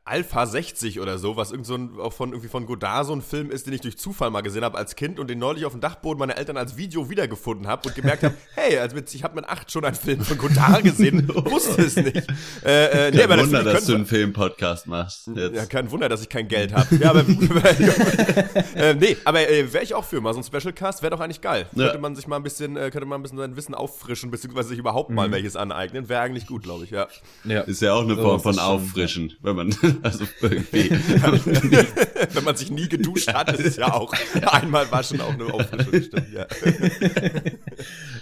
Alpha 0.08 0.46
60 0.46 1.00
oder 1.00 1.18
so, 1.18 1.38
was 1.38 1.52
irgend 1.52 1.66
so 1.66 1.76
ein, 1.76 2.00
auch 2.00 2.14
von, 2.14 2.30
irgendwie 2.30 2.48
von 2.48 2.66
Godard 2.66 3.06
so 3.06 3.14
ein 3.14 3.22
Film 3.22 3.52
ist, 3.52 3.68
den 3.68 3.74
ich 3.74 3.82
durch 3.82 3.98
Zufall 3.98 4.32
mal 4.32 4.42
gesehen 4.42 4.64
habe 4.64 4.78
als 4.78 4.96
Kind 4.96 5.20
und 5.20 5.30
den 5.30 5.40
neulich 5.40 5.66
auf 5.66 5.74
dem 5.74 5.82
Dachboden 5.82 6.20
meiner 6.20 6.38
Eltern 6.38 6.58
als 6.58 6.78
Video 6.78 7.10
wiedergefunden 7.10 7.68
habe 7.68 7.88
und 7.88 7.96
gemerkt 7.96 8.24
habe, 8.24 8.36
hey, 8.56 8.78
also 8.78 8.96
mit, 8.96 9.14
ich 9.14 9.24
habe 9.24 9.36
mit 9.36 9.48
acht 9.48 9.72
schon 9.72 9.86
einen 9.86 9.96
Film 9.96 10.22
von 10.24 10.38
Godard 10.38 10.84
gesehen, 10.84 11.28
wusste 11.34 11.82
es 11.82 11.96
nicht. 11.96 12.28
Äh, 12.66 12.86
äh, 12.86 12.90
kein 12.90 13.14
nee, 13.14 13.24
aber 13.24 13.38
Wunder, 13.40 13.64
das, 13.64 13.74
dass 13.74 13.86
du 13.86 13.96
einen 13.96 14.06
Film-Podcast 14.06 14.88
machst. 14.88 15.28
Jetzt. 15.36 15.56
Ja, 15.56 15.66
kein 15.66 15.92
Wunder, 15.92 16.10
dass 16.10 16.22
ich 16.22 16.30
kein 16.30 16.48
Geld 16.48 16.74
habe. 16.74 16.96
Ja, 16.96 17.10
aber 17.10 17.20
äh, 18.76 18.94
nee, 18.94 19.18
aber 19.26 19.50
äh, 19.50 19.72
wäre 19.72 19.84
ich 19.84 19.94
auch 19.94 20.06
für 20.06 20.22
mal 20.22 20.34
so 20.34 20.40
ein 20.40 20.44
Special 20.44 20.74
Cast, 20.74 21.02
wäre 21.02 21.12
doch 21.12 21.20
eigentlich 21.20 21.42
geil. 21.42 21.68
Ja. 21.74 21.86
Könnte 21.86 22.00
man 22.00 22.16
sich 22.16 22.28
mal 22.28 22.38
ein 22.38 22.44
bisschen, 22.44 22.78
äh, 22.78 22.90
könnte 22.92 23.06
man 23.06 23.20
ein 23.20 23.24
bisschen 23.24 23.38
sein 23.38 23.56
Wissen 23.56 23.76
auffrischen, 23.76 24.32
beziehungsweise 24.32 24.70
sich 24.70 24.80
überhaupt 24.80 25.10
mal 25.10 25.28
mhm. 25.28 25.34
welches 25.34 25.56
aneignen, 25.56 26.10
wäre 26.10 26.22
eigentlich 26.22 26.48
gut, 26.48 26.64
glaube 26.64 26.86
ich, 26.86 26.92
ja. 26.92 27.08
ja. 27.44 27.62
Ist 27.62 27.82
ja 27.82 27.94
auch 27.94 28.04
eine 28.04 28.16
Form 28.16 28.40
von 28.40 28.58
Auffrischen, 28.60 29.34
wenn 29.42 29.56
man 29.56 29.76
also 30.04 30.26
irgendwie. 30.42 30.90
Wenn 32.34 32.44
man 32.44 32.56
sich 32.56 32.72
nie 32.72 32.88
geduscht 32.88 33.34
hat, 33.34 33.52
ist 33.52 33.66
es 33.66 33.76
ja 33.78 33.94
auch 33.94 34.14
einmal 34.46 34.90
waschen 34.92 35.22
auch 35.22 35.34
eine 35.34 35.46
Auffrischung, 35.46 36.02
stimmt, 36.02 36.34
ja. 36.34 36.46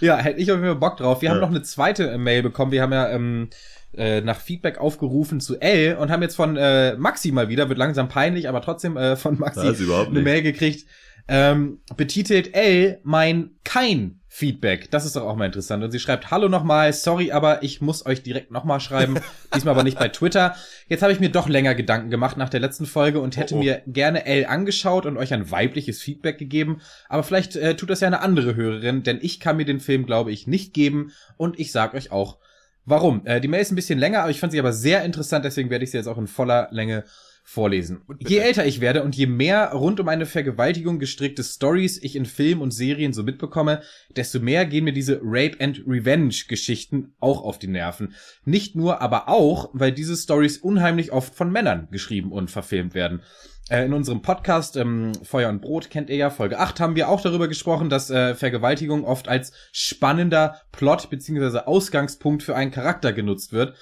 ja, 0.00 0.16
hätte 0.18 0.40
ich 0.40 0.50
auf 0.50 0.56
jeden 0.56 0.68
Fall 0.68 0.76
Bock 0.76 0.96
drauf. 0.98 1.22
Wir 1.22 1.28
ja. 1.28 1.34
haben 1.34 1.40
noch 1.40 1.50
eine 1.50 1.62
zweite 1.62 2.16
Mail 2.18 2.42
bekommen. 2.42 2.72
Wir 2.72 2.82
haben 2.82 2.92
ja 2.92 3.08
ähm, 3.10 3.50
äh, 3.96 4.20
nach 4.20 4.40
Feedback 4.40 4.78
aufgerufen 4.78 5.40
zu 5.40 5.60
L 5.60 5.96
und 5.96 6.10
haben 6.10 6.22
jetzt 6.22 6.36
von 6.36 6.56
äh, 6.56 6.96
Maxi 6.96 7.32
mal 7.32 7.48
wieder, 7.48 7.68
wird 7.68 7.78
langsam 7.78 8.08
peinlich, 8.08 8.48
aber 8.48 8.60
trotzdem 8.60 8.96
äh, 8.96 9.16
von 9.16 9.38
Maxi 9.38 9.60
eine 9.60 10.20
Mail 10.20 10.42
gekriegt. 10.42 10.86
Ähm, 11.28 11.80
betitelt 11.96 12.54
L 12.54 13.00
mein 13.02 13.50
kein 13.64 14.20
Feedback. 14.36 14.90
Das 14.90 15.06
ist 15.06 15.16
doch 15.16 15.22
auch 15.22 15.34
mal 15.34 15.46
interessant. 15.46 15.82
Und 15.82 15.92
sie 15.92 15.98
schreibt, 15.98 16.30
hallo 16.30 16.50
nochmal, 16.50 16.92
sorry, 16.92 17.32
aber 17.32 17.62
ich 17.62 17.80
muss 17.80 18.04
euch 18.04 18.22
direkt 18.22 18.50
nochmal 18.50 18.80
schreiben. 18.80 19.18
Diesmal 19.54 19.72
aber 19.72 19.82
nicht 19.82 19.98
bei 19.98 20.10
Twitter. 20.10 20.54
Jetzt 20.88 21.00
habe 21.00 21.10
ich 21.10 21.20
mir 21.20 21.30
doch 21.30 21.48
länger 21.48 21.74
Gedanken 21.74 22.10
gemacht 22.10 22.36
nach 22.36 22.50
der 22.50 22.60
letzten 22.60 22.84
Folge 22.84 23.20
und 23.20 23.38
hätte 23.38 23.54
oh, 23.54 23.56
oh. 23.56 23.62
mir 23.62 23.80
gerne 23.86 24.26
L 24.26 24.44
angeschaut 24.44 25.06
und 25.06 25.16
euch 25.16 25.32
ein 25.32 25.50
weibliches 25.50 26.02
Feedback 26.02 26.36
gegeben. 26.36 26.82
Aber 27.08 27.22
vielleicht 27.22 27.56
äh, 27.56 27.76
tut 27.76 27.88
das 27.88 28.00
ja 28.00 28.08
eine 28.08 28.20
andere 28.20 28.56
Hörerin, 28.56 29.02
denn 29.04 29.20
ich 29.22 29.40
kann 29.40 29.56
mir 29.56 29.64
den 29.64 29.80
Film, 29.80 30.04
glaube 30.04 30.32
ich, 30.32 30.46
nicht 30.46 30.74
geben. 30.74 31.12
Und 31.38 31.58
ich 31.58 31.72
sag 31.72 31.94
euch 31.94 32.12
auch, 32.12 32.36
warum. 32.84 33.24
Äh, 33.24 33.40
die 33.40 33.48
Mail 33.48 33.62
ist 33.62 33.72
ein 33.72 33.76
bisschen 33.76 33.98
länger, 33.98 34.20
aber 34.20 34.30
ich 34.30 34.40
fand 34.40 34.52
sie 34.52 34.60
aber 34.60 34.74
sehr 34.74 35.02
interessant, 35.02 35.46
deswegen 35.46 35.70
werde 35.70 35.84
ich 35.84 35.92
sie 35.92 35.96
jetzt 35.96 36.08
auch 36.08 36.18
in 36.18 36.26
voller 36.26 36.68
Länge 36.72 37.04
vorlesen. 37.48 38.02
Je 38.18 38.38
älter 38.38 38.66
ich 38.66 38.80
werde 38.80 39.04
und 39.04 39.14
je 39.14 39.28
mehr 39.28 39.70
rund 39.70 40.00
um 40.00 40.08
eine 40.08 40.26
Vergewaltigung 40.26 40.98
gestrickte 40.98 41.44
Stories 41.44 41.96
ich 42.02 42.16
in 42.16 42.26
Filmen 42.26 42.60
und 42.60 42.72
Serien 42.72 43.12
so 43.12 43.22
mitbekomme, 43.22 43.82
desto 44.16 44.40
mehr 44.40 44.66
gehen 44.66 44.82
mir 44.82 44.92
diese 44.92 45.20
Rape 45.22 45.56
and 45.60 45.80
Revenge 45.86 46.34
Geschichten 46.48 47.14
auch 47.20 47.42
auf 47.42 47.60
die 47.60 47.68
Nerven. 47.68 48.14
Nicht 48.44 48.74
nur, 48.74 49.00
aber 49.00 49.28
auch, 49.28 49.70
weil 49.72 49.92
diese 49.92 50.16
Stories 50.16 50.58
unheimlich 50.58 51.12
oft 51.12 51.36
von 51.36 51.52
Männern 51.52 51.86
geschrieben 51.92 52.32
und 52.32 52.50
verfilmt 52.50 52.94
werden. 52.94 53.22
Äh, 53.70 53.84
in 53.84 53.92
unserem 53.92 54.22
Podcast 54.22 54.76
ähm, 54.76 55.12
Feuer 55.22 55.48
und 55.48 55.62
Brot 55.62 55.88
kennt 55.88 56.10
ihr 56.10 56.16
ja, 56.16 56.30
Folge 56.30 56.58
8 56.58 56.80
haben 56.80 56.96
wir 56.96 57.08
auch 57.08 57.20
darüber 57.20 57.46
gesprochen, 57.46 57.88
dass 57.88 58.10
äh, 58.10 58.34
Vergewaltigung 58.34 59.04
oft 59.04 59.28
als 59.28 59.52
spannender 59.70 60.62
Plot 60.72 61.10
bzw. 61.10 61.60
Ausgangspunkt 61.60 62.42
für 62.42 62.56
einen 62.56 62.72
Charakter 62.72 63.12
genutzt 63.12 63.52
wird. 63.52 63.74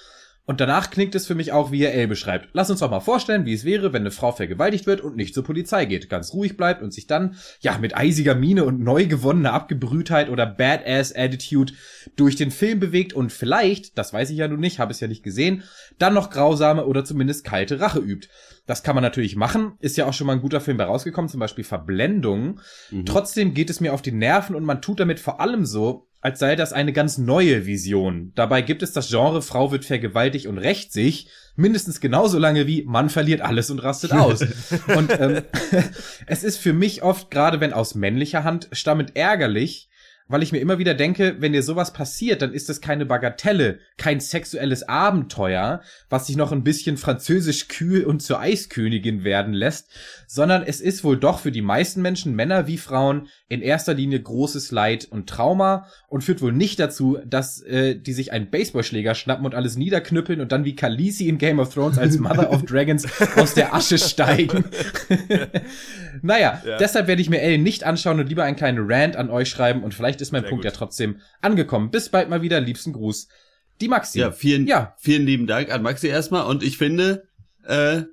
Und 0.45 0.61
danach 0.61 0.91
klingt 0.91 1.15
es 1.15 1.25
für 1.25 1.33
mich 1.33 1.51
auch, 1.51 1.71
wie 1.71 1.81
er 1.81 1.95
L 1.95 2.07
beschreibt. 2.07 2.49
Lass 2.53 2.69
uns 2.69 2.79
doch 2.79 2.91
mal 2.91 2.99
vorstellen, 2.99 3.45
wie 3.45 3.53
es 3.53 3.65
wäre, 3.65 3.93
wenn 3.93 4.03
eine 4.03 4.11
Frau 4.11 4.31
vergewaltigt 4.31 4.85
wird 4.85 5.01
und 5.01 5.15
nicht 5.15 5.33
zur 5.33 5.43
Polizei 5.43 5.85
geht, 5.85 6.07
ganz 6.07 6.33
ruhig 6.33 6.55
bleibt 6.55 6.83
und 6.83 6.93
sich 6.93 7.07
dann, 7.07 7.35
ja, 7.61 7.77
mit 7.79 7.97
eisiger 7.97 8.35
Miene 8.35 8.63
und 8.63 8.79
neu 8.79 9.07
gewonnener 9.07 9.53
Abgebrühtheit 9.53 10.29
oder 10.29 10.45
Badass-Attitude 10.45 11.73
durch 12.15 12.35
den 12.35 12.51
Film 12.51 12.79
bewegt 12.79 13.13
und 13.13 13.31
vielleicht, 13.31 13.97
das 13.97 14.13
weiß 14.13 14.29
ich 14.29 14.37
ja 14.37 14.47
nun 14.47 14.59
nicht, 14.59 14.77
habe 14.77 14.91
es 14.91 14.99
ja 14.99 15.07
nicht 15.07 15.23
gesehen, 15.23 15.63
dann 15.97 16.13
noch 16.13 16.29
grausame 16.29 16.85
oder 16.85 17.03
zumindest 17.03 17.43
kalte 17.43 17.79
Rache 17.79 17.99
übt. 17.99 18.29
Das 18.67 18.83
kann 18.83 18.95
man 18.95 19.03
natürlich 19.03 19.35
machen, 19.35 19.73
ist 19.79 19.97
ja 19.97 20.05
auch 20.05 20.13
schon 20.13 20.27
mal 20.27 20.33
ein 20.33 20.41
guter 20.41 20.61
Film 20.61 20.77
bei 20.77 20.85
rausgekommen, 20.85 21.29
zum 21.29 21.39
Beispiel 21.39 21.63
Verblendung. 21.63 22.59
Mhm. 22.91 23.05
Trotzdem 23.05 23.53
geht 23.53 23.69
es 23.69 23.79
mir 23.79 23.93
auf 23.93 24.01
die 24.01 24.11
Nerven 24.11 24.55
und 24.55 24.63
man 24.63 24.81
tut 24.81 24.99
damit 24.99 25.19
vor 25.19 25.39
allem 25.39 25.65
so, 25.65 26.07
als 26.25 26.39
sei 26.39 26.55
das 26.55 26.73
eine 26.73 26.91
ganz 26.91 27.19
neue 27.19 27.67
Vision. 27.67 28.31
Dabei 28.33 28.63
gibt 28.63 28.81
es 28.81 28.91
das 28.91 29.09
Genre 29.09 29.43
Frau 29.43 29.71
wird 29.71 29.85
vergewaltigt 29.85 30.47
und 30.47 30.57
rächt 30.57 30.91
sich 30.91 31.27
mindestens 31.55 31.99
genauso 32.01 32.39
lange 32.39 32.65
wie 32.65 32.81
Mann 32.81 33.11
verliert 33.11 33.41
alles 33.41 33.69
und 33.69 33.77
rastet 33.77 34.11
aus. 34.11 34.41
und 34.97 35.11
ähm, 35.19 35.43
es 36.25 36.43
ist 36.43 36.57
für 36.57 36.73
mich 36.73 37.03
oft, 37.03 37.29
gerade 37.29 37.59
wenn 37.59 37.73
aus 37.73 37.93
männlicher 37.93 38.43
Hand 38.43 38.69
stammend, 38.71 39.15
ärgerlich, 39.15 39.87
weil 40.27 40.41
ich 40.41 40.51
mir 40.51 40.59
immer 40.59 40.79
wieder 40.79 40.95
denke, 40.95 41.35
wenn 41.39 41.53
dir 41.53 41.61
sowas 41.61 41.93
passiert, 41.93 42.41
dann 42.41 42.53
ist 42.53 42.67
das 42.67 42.81
keine 42.81 43.05
Bagatelle, 43.05 43.79
kein 43.97 44.19
sexuelles 44.19 44.87
Abenteuer, 44.87 45.81
was 46.09 46.27
sich 46.27 46.35
noch 46.35 46.51
ein 46.51 46.63
bisschen 46.63 46.97
französisch 46.97 47.67
kühl 47.67 48.03
und 48.05 48.21
zur 48.21 48.39
Eiskönigin 48.39 49.23
werden 49.23 49.53
lässt, 49.53 49.89
sondern 50.27 50.63
es 50.63 50.81
ist 50.81 51.03
wohl 51.03 51.17
doch 51.17 51.39
für 51.39 51.51
die 51.51 51.61
meisten 51.61 52.01
Menschen, 52.01 52.35
Männer 52.35 52.65
wie 52.65 52.77
Frauen, 52.77 53.27
in 53.47 53.61
erster 53.61 53.93
Linie 53.93 54.19
großes 54.19 54.71
Leid 54.71 55.07
und 55.09 55.29
Trauma 55.29 55.87
und 56.07 56.23
führt 56.23 56.41
wohl 56.41 56.51
nicht 56.51 56.79
dazu, 56.79 57.19
dass 57.25 57.61
äh, 57.61 57.95
die 57.95 58.13
sich 58.13 58.31
einen 58.31 58.49
Baseballschläger 58.49 59.13
schnappen 59.13 59.45
und 59.45 59.53
alles 59.53 59.75
niederknüppeln 59.77 60.41
und 60.41 60.51
dann 60.51 60.65
wie 60.65 60.75
Khaleesi 60.75 61.27
in 61.27 61.37
Game 61.37 61.59
of 61.59 61.73
Thrones 61.73 61.99
als 61.99 62.17
Mother 62.17 62.51
of 62.51 62.63
Dragons 62.63 63.07
aus 63.35 63.53
der 63.53 63.75
Asche 63.75 63.99
steigen. 63.99 64.65
naja, 66.23 66.61
ja. 66.65 66.77
deshalb 66.77 67.07
werde 67.07 67.21
ich 67.21 67.29
mir 67.29 67.41
Ellen 67.41 67.61
nicht 67.61 67.83
anschauen 67.83 68.19
und 68.19 68.29
lieber 68.29 68.43
einen 68.43 68.55
kleinen 68.55 68.91
Rant 68.91 69.15
an 69.15 69.29
euch 69.29 69.49
schreiben 69.49 69.83
und 69.83 69.93
vielleicht 69.93 70.14
ist 70.21 70.31
mein 70.31 70.41
Sehr 70.43 70.49
Punkt 70.49 70.63
gut. 70.65 70.71
ja 70.71 70.77
trotzdem 70.77 71.19
angekommen. 71.41 71.91
Bis 71.91 72.09
bald 72.09 72.29
mal 72.29 72.41
wieder, 72.41 72.59
liebsten 72.59 72.93
Gruß. 72.93 73.27
Die 73.81 73.87
Maxi. 73.87 74.19
Ja, 74.19 74.31
vielen, 74.31 74.67
Ja. 74.67 74.95
vielen 74.99 75.25
lieben 75.25 75.47
Dank 75.47 75.71
an 75.71 75.81
Maxi 75.83 76.07
erstmal. 76.07 76.45
Und 76.45 76.63
ich 76.63 76.77
finde, 76.77 77.23
äh, 77.65 78.03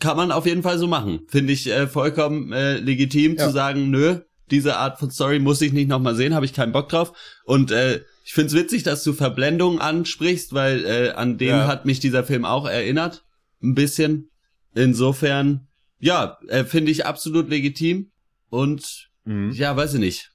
kann 0.00 0.16
man 0.16 0.32
auf 0.32 0.46
jeden 0.46 0.62
Fall 0.62 0.78
so 0.78 0.86
machen. 0.86 1.20
Finde 1.28 1.52
ich 1.52 1.66
äh, 1.70 1.86
vollkommen 1.86 2.52
äh, 2.52 2.78
legitim 2.78 3.36
Ja. 3.36 3.46
zu 3.46 3.52
sagen, 3.52 3.90
nö, 3.90 4.20
diese 4.50 4.76
Art 4.78 4.98
von 4.98 5.10
Story 5.10 5.40
muss 5.40 5.60
ich 5.60 5.74
nicht 5.74 5.88
nochmal 5.88 6.14
sehen, 6.14 6.34
habe 6.34 6.46
ich 6.46 6.54
keinen 6.54 6.72
Bock 6.72 6.88
drauf. 6.88 7.12
Und 7.44 7.70
äh, 7.70 8.02
ich 8.24 8.32
finde 8.32 8.48
es 8.48 8.54
witzig, 8.54 8.82
dass 8.82 9.04
du 9.04 9.12
Verblendung 9.12 9.78
ansprichst, 9.78 10.54
weil 10.54 10.84
äh, 10.86 11.10
an 11.10 11.36
den 11.36 11.48
Ja. 11.48 11.66
hat 11.66 11.84
mich 11.84 12.00
dieser 12.00 12.24
Film 12.24 12.46
auch 12.46 12.66
erinnert. 12.66 13.24
Ein 13.62 13.74
bisschen. 13.74 14.30
Insofern, 14.74 15.66
ja, 15.98 16.38
äh, 16.48 16.64
finde 16.64 16.90
ich 16.92 17.04
absolut 17.04 17.50
legitim. 17.50 18.10
Und 18.48 19.08
Mhm. 19.24 19.50
ja, 19.52 19.76
weiß 19.76 19.94
ich 19.94 20.00
nicht. 20.00 20.30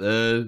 Äh, 0.00 0.46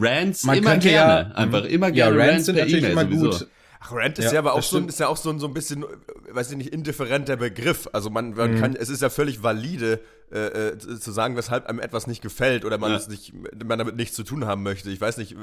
Rants 0.00 0.44
Man 0.44 0.58
immer 0.58 0.76
gerne. 0.76 1.30
ja- 1.30 1.34
Einfach 1.34 1.62
Mhm. 1.64 1.68
immer 1.70 1.88
Ja, 1.88 2.10
gerne 2.10 2.18
Rants 2.32 2.46
sind 2.46 2.56
per 2.56 2.64
natürlich 2.64 2.84
E-Mail 2.84 2.92
immer 2.92 3.04
sowieso. 3.20 3.38
gut. 3.38 3.48
Ach, 3.84 3.92
Rant 3.92 4.18
ist 4.18 4.26
Ja, 4.26 4.32
ja, 4.34 4.38
aber 4.38 4.52
auch 4.54 4.62
so, 4.62 4.76
ein- 4.76 4.86
ist 4.88 5.00
ja 5.00 5.08
auch 5.08 5.16
so 5.16 5.30
ein, 5.30 5.40
so 5.40 5.48
ein 5.48 5.54
bisschen, 5.54 5.82
äh, 5.82 5.86
weiß 6.30 6.52
ich 6.52 6.56
nicht, 6.56 6.72
indifferenter 6.72 7.36
Begriff. 7.36 7.88
Also 7.92 8.10
man, 8.10 8.30
Mhm. 8.30 8.36
man 8.36 8.60
kann, 8.60 8.76
es 8.76 8.88
ist 8.88 9.02
ja 9.02 9.10
völlig 9.10 9.42
valide, 9.42 9.98
äh, 10.30 10.68
äh, 10.68 10.78
zu 10.78 11.10
sagen, 11.10 11.36
weshalb 11.36 11.66
einem 11.66 11.80
etwas 11.80 12.06
nicht 12.06 12.22
gefällt 12.22 12.64
oder 12.64 12.78
man 12.78 12.92
Ja. 12.92 12.96
es 12.96 13.08
nicht, 13.08 13.32
man 13.64 13.78
damit 13.78 13.96
nichts 13.96 14.14
zu 14.14 14.22
tun 14.22 14.46
haben 14.46 14.62
möchte. 14.62 14.88
Ich 14.90 15.00
weiß 15.00 15.16
nicht, 15.16 15.34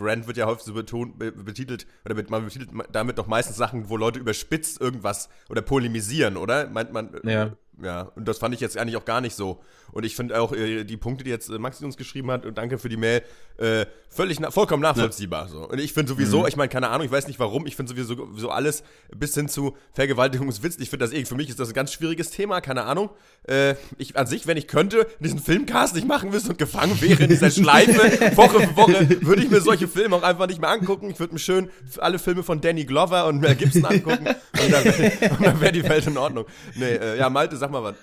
Rant 0.00 0.26
wird 0.26 0.36
ja 0.38 0.46
häufig 0.46 0.64
so 0.64 0.72
betont, 0.72 1.18
be- 1.18 1.32
betitelt, 1.32 1.86
oder 2.06 2.14
bet- 2.14 2.30
man 2.30 2.44
betitelt 2.44 2.70
damit 2.92 3.18
doch 3.18 3.26
meistens 3.26 3.56
Sachen, 3.56 3.88
wo 3.90 3.96
Leute 3.98 4.18
überspitzt 4.20 4.80
irgendwas 4.80 5.28
oder 5.50 5.60
polemisieren, 5.60 6.36
oder? 6.38 6.68
Meint 6.70 6.92
man, 6.92 7.10
Ja. 7.24 7.52
Ja, 7.82 8.10
und 8.16 8.26
das 8.26 8.38
fand 8.38 8.54
ich 8.54 8.60
jetzt 8.60 8.78
eigentlich 8.78 8.96
auch 8.96 9.04
gar 9.04 9.20
nicht 9.20 9.36
so. 9.36 9.62
Und 9.92 10.04
ich 10.04 10.14
finde 10.16 10.40
auch 10.40 10.52
äh, 10.52 10.84
die 10.84 10.96
Punkte, 10.96 11.24
die 11.24 11.30
jetzt 11.30 11.48
äh, 11.48 11.58
Maxi 11.58 11.84
uns 11.84 11.96
geschrieben 11.96 12.30
hat, 12.30 12.44
und 12.46 12.58
danke 12.58 12.78
für 12.78 12.88
die 12.88 12.96
Mail, 12.96 13.22
äh, 13.58 13.86
völlig 14.10 14.38
na 14.40 14.50
vollkommen 14.50 14.82
nachvollziehbar. 14.82 15.48
So. 15.48 15.68
Und 15.68 15.78
ich 15.78 15.92
finde 15.92 16.10
sowieso, 16.12 16.40
Mhm. 16.40 16.46
ich 16.48 16.56
meine, 16.56 16.68
keine 16.68 16.88
Ahnung, 16.90 17.06
ich 17.06 17.12
weiß 17.12 17.26
nicht 17.26 17.38
warum, 17.38 17.66
ich 17.66 17.76
finde 17.76 17.90
sowieso 17.90 18.28
so 18.34 18.50
alles 18.50 18.82
bis 19.14 19.34
hin 19.34 19.48
zu 19.48 19.76
Vergewaltigungswitz. 19.94 20.76
Ich 20.78 20.90
finde 20.90 21.06
das 21.06 21.14
eh, 21.14 21.24
für 21.24 21.34
mich 21.34 21.48
ist 21.48 21.58
das 21.60 21.68
ein 21.68 21.74
ganz 21.74 21.92
schwieriges 21.92 22.30
Thema, 22.30 22.60
keine 22.60 22.84
Ahnung. 22.84 23.10
Äh, 23.48 23.74
ich 23.98 24.16
an 24.16 24.26
sich, 24.26 24.46
wenn 24.46 24.56
ich 24.56 24.68
könnte, 24.68 25.06
diesen 25.20 25.38
Filmcast 25.38 25.94
nicht 25.94 26.06
machen 26.06 26.30
müsste 26.30 26.50
und 26.50 26.58
gefangen 26.58 27.00
wäre 27.00 27.22
in 27.22 27.28
dieser 27.30 27.50
Schleife, 27.50 28.36
Woche 28.36 28.60
für 28.60 28.76
Woche, 28.76 29.22
würde 29.22 29.42
ich 29.42 29.50
mir 29.50 29.60
solche 29.60 29.88
Filme 29.88 30.16
auch 30.16 30.22
einfach 30.22 30.46
nicht 30.46 30.60
mehr 30.60 30.70
angucken. 30.70 31.10
Ich 31.10 31.18
würde 31.18 31.32
mir 31.32 31.38
schön 31.40 31.70
alle 31.98 32.18
Filme 32.18 32.42
von 32.42 32.60
Danny 32.60 32.84
Glover 32.84 33.26
und 33.26 33.40
Mel 33.40 33.54
Gibson 33.54 33.84
angucken 33.84 34.26
und 34.28 34.72
dann 34.72 34.84
wäre 35.40 35.60
wär 35.60 35.72
die 35.72 35.82
Welt 35.84 36.06
in 36.06 36.16
Ordnung. 36.18 36.44
Nee, 36.74 36.92
äh, 36.92 37.18
ja, 37.18 37.30
Malte, 37.30 37.56
sag 37.56 37.70
mal 37.70 37.82
was. 37.82 37.94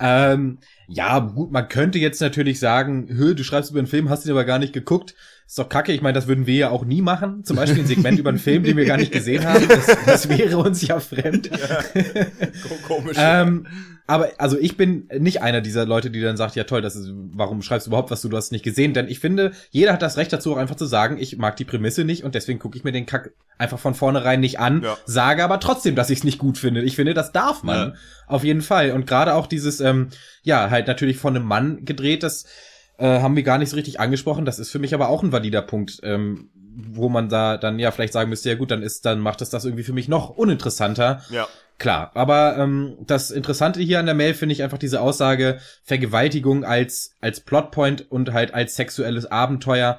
Ähm, 0.00 0.58
ja, 0.88 1.18
gut, 1.20 1.52
man 1.52 1.68
könnte 1.68 1.98
jetzt 1.98 2.20
natürlich 2.20 2.58
sagen, 2.58 3.08
hö, 3.10 3.34
du 3.34 3.44
schreibst 3.44 3.70
über 3.70 3.80
einen 3.80 3.86
Film, 3.86 4.08
hast 4.08 4.24
ihn 4.26 4.32
aber 4.32 4.44
gar 4.44 4.58
nicht 4.58 4.72
geguckt. 4.72 5.14
Ist 5.46 5.58
doch 5.58 5.68
kacke, 5.68 5.92
ich 5.92 6.00
meine, 6.00 6.14
das 6.14 6.28
würden 6.28 6.46
wir 6.46 6.54
ja 6.54 6.70
auch 6.70 6.84
nie 6.84 7.02
machen. 7.02 7.44
Zum 7.44 7.56
Beispiel 7.56 7.82
ein 7.82 7.86
Segment 7.86 8.18
über 8.18 8.30
einen 8.30 8.38
Film, 8.38 8.62
den 8.62 8.76
wir 8.76 8.84
gar 8.84 8.96
nicht 8.96 9.12
gesehen 9.12 9.44
haben. 9.44 9.68
Das, 9.68 9.86
das 10.06 10.28
wäre 10.28 10.58
uns 10.58 10.86
ja 10.86 10.98
fremd. 10.98 11.50
Komisch. 12.86 13.16
Ähm, 13.18 13.66
aber 14.12 14.28
also 14.38 14.58
ich 14.58 14.76
bin 14.76 15.08
nicht 15.18 15.40
einer 15.42 15.60
dieser 15.60 15.86
Leute, 15.86 16.10
die 16.10 16.20
dann 16.20 16.36
sagt, 16.36 16.54
ja 16.56 16.64
toll, 16.64 16.82
das 16.82 16.96
ist, 16.96 17.10
warum 17.32 17.62
schreibst 17.62 17.86
du 17.86 17.90
überhaupt 17.90 18.10
was, 18.10 18.20
du 18.22 18.28
du 18.28 18.36
hast 18.36 18.52
nicht 18.52 18.64
gesehen? 18.64 18.92
Denn 18.94 19.08
ich 19.08 19.20
finde, 19.20 19.52
jeder 19.70 19.92
hat 19.92 20.02
das 20.02 20.16
Recht 20.16 20.32
dazu, 20.32 20.52
auch 20.52 20.56
einfach 20.58 20.76
zu 20.76 20.86
sagen, 20.86 21.16
ich 21.18 21.38
mag 21.38 21.56
die 21.56 21.64
Prämisse 21.64 22.04
nicht 22.04 22.22
und 22.24 22.34
deswegen 22.34 22.58
gucke 22.58 22.76
ich 22.76 22.84
mir 22.84 22.92
den 22.92 23.06
Kack 23.06 23.32
einfach 23.58 23.78
von 23.78 23.94
vornherein 23.94 24.40
nicht 24.40 24.58
an, 24.58 24.82
Ja. 24.82 24.96
sage 25.06 25.42
aber 25.44 25.60
trotzdem, 25.60 25.94
dass 25.94 26.10
ich 26.10 26.18
es 26.18 26.24
nicht 26.24 26.38
gut 26.38 26.58
finde. 26.58 26.82
Ich 26.82 26.96
finde, 26.96 27.14
das 27.14 27.32
darf 27.32 27.62
man 27.62 27.76
Ja. 27.90 27.94
auf 28.26 28.44
jeden 28.44 28.62
Fall. 28.62 28.90
Und 28.92 29.06
gerade 29.06 29.34
auch 29.34 29.46
dieses, 29.46 29.80
ähm, 29.80 30.08
ja, 30.42 30.68
halt 30.70 30.86
natürlich 30.88 31.16
von 31.16 31.34
einem 31.36 31.46
Mann 31.46 31.84
gedreht, 31.84 32.22
das 32.22 32.44
äh, 32.98 33.20
haben 33.20 33.34
wir 33.36 33.42
gar 33.42 33.58
nicht 33.58 33.70
so 33.70 33.76
richtig 33.76 33.98
angesprochen. 34.00 34.44
Das 34.44 34.58
ist 34.58 34.70
für 34.70 34.78
mich 34.78 34.94
aber 34.94 35.08
auch 35.08 35.22
ein 35.22 35.32
valider 35.32 35.62
Punkt, 35.62 36.00
ähm, 36.02 36.50
wo 36.74 37.08
man 37.08 37.28
da 37.28 37.56
dann 37.56 37.78
ja 37.78 37.90
vielleicht 37.90 38.12
sagen 38.12 38.28
müsste, 38.30 38.48
ja 38.50 38.54
gut, 38.54 38.70
dann 38.70 38.82
ist, 38.82 39.04
dann 39.06 39.18
macht 39.18 39.40
es 39.42 39.50
das 39.50 39.64
irgendwie 39.64 39.82
für 39.84 39.92
mich 39.94 40.08
noch 40.08 40.28
uninteressanter. 40.30 41.22
ja. 41.30 41.48
Klar, 41.78 42.12
aber 42.14 42.56
ähm, 42.58 42.96
das 43.00 43.30
Interessante 43.30 43.80
hier 43.80 43.98
an 43.98 44.06
der 44.06 44.14
Mail 44.14 44.34
finde 44.34 44.52
ich 44.52 44.62
einfach 44.62 44.78
diese 44.78 45.00
Aussage 45.00 45.58
Vergewaltigung 45.82 46.64
als 46.64 47.14
als 47.20 47.40
Plotpoint 47.40 48.10
und 48.10 48.32
halt 48.32 48.54
als 48.54 48.76
sexuelles 48.76 49.26
Abenteuer. 49.26 49.98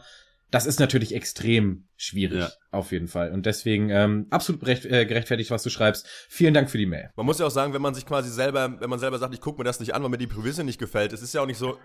Das 0.50 0.65
ist 0.68 0.80
natürlich 0.80 1.15
extrem 1.15 1.88
schwierig, 1.98 2.39
Ja. 2.42 2.50
auf 2.72 2.92
jeden 2.92 3.08
Fall. 3.08 3.32
Und 3.32 3.46
deswegen 3.48 3.89
ähm, 3.89 4.27
absolut 4.30 4.62
berecht, 4.62 4.86
äh, 4.86 5.06
gerechtfertigt, 5.08 5.50
was 5.50 5.63
du 5.63 5.70
schreibst. 5.72 6.08
Vielen 6.30 6.53
Dank 6.53 6.70
für 6.70 6.77
die 6.77 6.86
Mail. 6.86 7.10
Man 7.15 7.25
muss 7.25 7.39
ja 7.39 7.48
auch 7.48 7.51
sagen, 7.51 7.74
wenn 7.74 7.82
man 7.82 7.96
sich 7.96 8.06
quasi 8.06 8.30
selber, 8.30 8.80
wenn 8.80 8.89
man 8.89 9.00
selber 9.00 9.18
sagt, 9.18 9.34
ich 9.34 9.42
gucke 9.42 9.58
mir 9.60 9.63
das 9.63 9.80
nicht 9.80 9.96
an, 9.96 10.03
weil 10.03 10.10
mir 10.12 10.18
die 10.20 10.27
Prämisse 10.27 10.63
nicht 10.63 10.80
gefällt, 10.80 11.12
es 11.12 11.24
ist 11.24 11.34
ja 11.34 11.42
auch 11.42 11.48
nicht 11.48 11.58
so. 11.58 11.77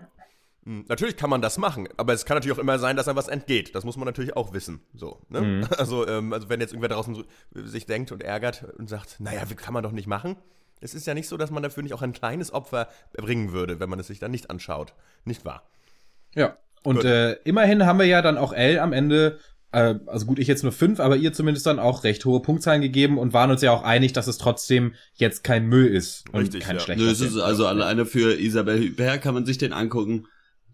Hm, 0.65 0.85
Natürlich 0.87 1.15
kann 1.17 1.29
man 1.29 1.41
das 1.41 1.57
machen, 1.57 1.87
aber 1.97 2.13
es 2.13 2.25
kann 2.25 2.35
natürlich 2.35 2.55
auch 2.57 2.61
immer 2.61 2.79
sein, 2.79 2.95
dass 2.95 3.07
einem 3.07 3.17
was 3.17 3.27
entgeht. 3.27 3.75
Das 3.75 3.85
muss 3.85 3.97
man 3.97 4.05
natürlich 4.05 4.35
auch 4.35 4.53
wissen. 4.53 4.81
So, 4.93 5.21
ne? 5.29 5.67
Also, 5.77 6.07
ähm, 6.07 6.33
also 6.33 6.49
wenn 6.49 6.59
jetzt 6.59 6.71
irgendwer 6.71 6.89
draußen 6.89 7.15
so, 7.15 7.23
sich 7.53 7.85
denkt 7.85 8.11
und 8.11 8.23
ärgert 8.23 8.65
und 8.77 8.89
sagt, 8.89 9.19
naja, 9.19 9.49
wie 9.49 9.55
kann 9.55 9.73
man 9.73 9.83
doch 9.83 9.91
nicht 9.91 10.07
machen. 10.07 10.35
Es 10.81 10.93
ist 10.93 11.07
ja 11.07 11.13
nicht 11.13 11.27
so, 11.27 11.37
dass 11.37 11.51
man 11.51 11.63
dafür 11.63 11.83
nicht 11.83 11.93
auch 11.93 12.01
ein 12.01 12.13
kleines 12.13 12.53
Opfer 12.53 12.87
bringen 13.13 13.51
würde, 13.51 13.79
wenn 13.79 13.89
man 13.89 13.99
es 13.99 14.07
sich 14.07 14.19
dann 14.19 14.31
nicht 14.31 14.49
anschaut. 14.49 14.93
Nicht 15.25 15.43
wahr? 15.43 15.63
Ja. 16.35 16.57
Und 16.83 17.03
äh, 17.03 17.33
immerhin 17.43 17.85
haben 17.85 17.99
wir 17.99 18.05
ja 18.05 18.21
dann 18.21 18.37
auch 18.37 18.53
L 18.53 18.79
am 18.79 18.93
Ende, 18.93 19.39
äh, 19.71 19.95
also 20.05 20.25
gut, 20.25 20.39
ich 20.39 20.47
jetzt 20.47 20.63
nur 20.63 20.71
fünf, 20.71 20.99
aber 20.99 21.17
ihr 21.17 21.33
zumindest 21.33 21.65
dann 21.65 21.79
auch 21.79 22.05
recht 22.05 22.23
hohe 22.23 22.41
Punktzahlen 22.41 22.81
gegeben 22.81 23.17
und 23.17 23.33
waren 23.33 23.51
uns 23.51 23.61
ja 23.61 23.71
auch 23.71 23.83
einig, 23.83 24.13
dass 24.13 24.27
es 24.27 24.37
trotzdem 24.37 24.93
jetzt 25.15 25.43
kein 25.43 25.67
Müll 25.67 25.87
ist 25.87 26.29
und 26.31 26.41
Richtig, 26.41 26.63
kein 26.63 26.77
ja. 26.77 26.81
schlechter 26.81 27.03
Nö, 27.03 27.11
es 27.11 27.19
ist 27.19 27.37
also 27.37 27.67
alleine 27.67 28.05
für 28.05 28.39
Isabel 28.39 28.81
Huppert 28.81 29.21
kann 29.21 29.33
man 29.33 29.45
sich 29.45 29.57
den 29.57 29.73
angucken. 29.73 30.27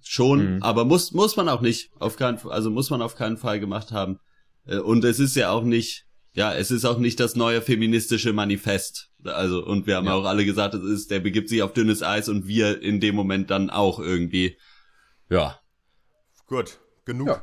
Schon, 0.07 0.57
Mhm. 0.57 0.63
aber 0.63 0.85
muss, 0.85 1.11
muss 1.13 1.35
man 1.35 1.49
auch 1.49 1.61
nicht. 1.61 1.89
Auf 1.99 2.15
keinen, 2.15 2.37
also 2.47 2.69
muss 2.69 2.91
man 2.91 3.01
auf 3.01 3.15
keinen 3.15 3.37
Fall 3.37 3.59
gemacht 3.59 3.91
haben. 3.91 4.19
Äh, 4.67 4.77
Und 4.77 5.03
es 5.03 5.19
ist 5.19 5.35
ja 5.35 5.49
auch 5.49 5.63
nicht, 5.63 6.05
ja, 6.33 6.53
es 6.53 6.69
ist 6.69 6.85
auch 6.85 6.99
nicht 6.99 7.19
das 7.19 7.35
neue 7.35 7.61
feministische 7.61 8.31
Manifest. 8.31 9.09
Also, 9.23 9.65
und 9.65 9.87
wir 9.87 9.95
haben 9.95 10.05
Ja. 10.05 10.13
auch 10.13 10.25
alle 10.25 10.45
gesagt, 10.45 10.75
es 10.75 10.83
ist, 10.83 11.09
der 11.09 11.21
begibt 11.21 11.49
sich 11.49 11.63
auf 11.63 11.73
dünnes 11.73 12.03
Eis 12.03 12.29
und 12.29 12.45
wir 12.47 12.83
in 12.83 12.99
dem 12.99 13.15
Moment 13.15 13.49
dann 13.49 13.71
auch 13.71 13.97
irgendwie. 13.99 14.57
Ja. 15.29 15.59
Gut, 16.45 16.77
genug. 17.05 17.27
Ja. 17.29 17.41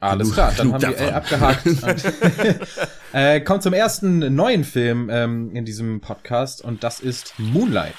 Alles 0.00 0.28
Genug- 0.28 0.34
klar, 0.34 0.52
dann 0.56 0.72
haben 0.74 0.82
wir 0.82 0.90
davon. 0.90 1.14
abgehakt. 1.14 1.66
äh, 3.14 3.40
kommt 3.40 3.62
zum 3.62 3.72
ersten 3.72 4.34
neuen 4.34 4.62
Film 4.64 5.08
ähm, 5.10 5.50
in 5.56 5.64
diesem 5.64 6.00
Podcast 6.02 6.62
und 6.62 6.84
das 6.84 7.00
ist 7.00 7.32
Moonlight. 7.38 7.96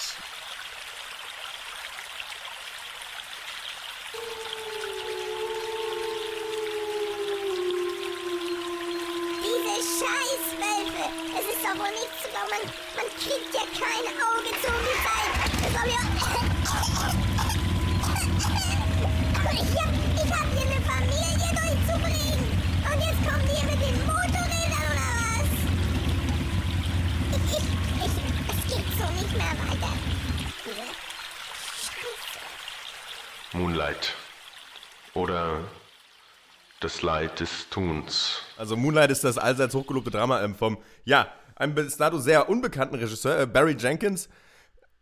Also 38.60 38.76
Moonlight 38.76 39.10
ist 39.10 39.24
das 39.24 39.38
allseits 39.38 39.74
hochgelobte 39.74 40.12
Drama 40.12 40.44
ähm, 40.44 40.54
vom, 40.54 40.78
ja, 41.06 41.28
einem 41.56 41.76
bis 41.76 41.96
dato 41.96 42.20
sehr 42.20 42.50
unbekannten 42.50 42.96
Regisseur, 42.96 43.40
äh, 43.40 43.46
Barry 43.46 43.76
Jenkins. 43.80 44.28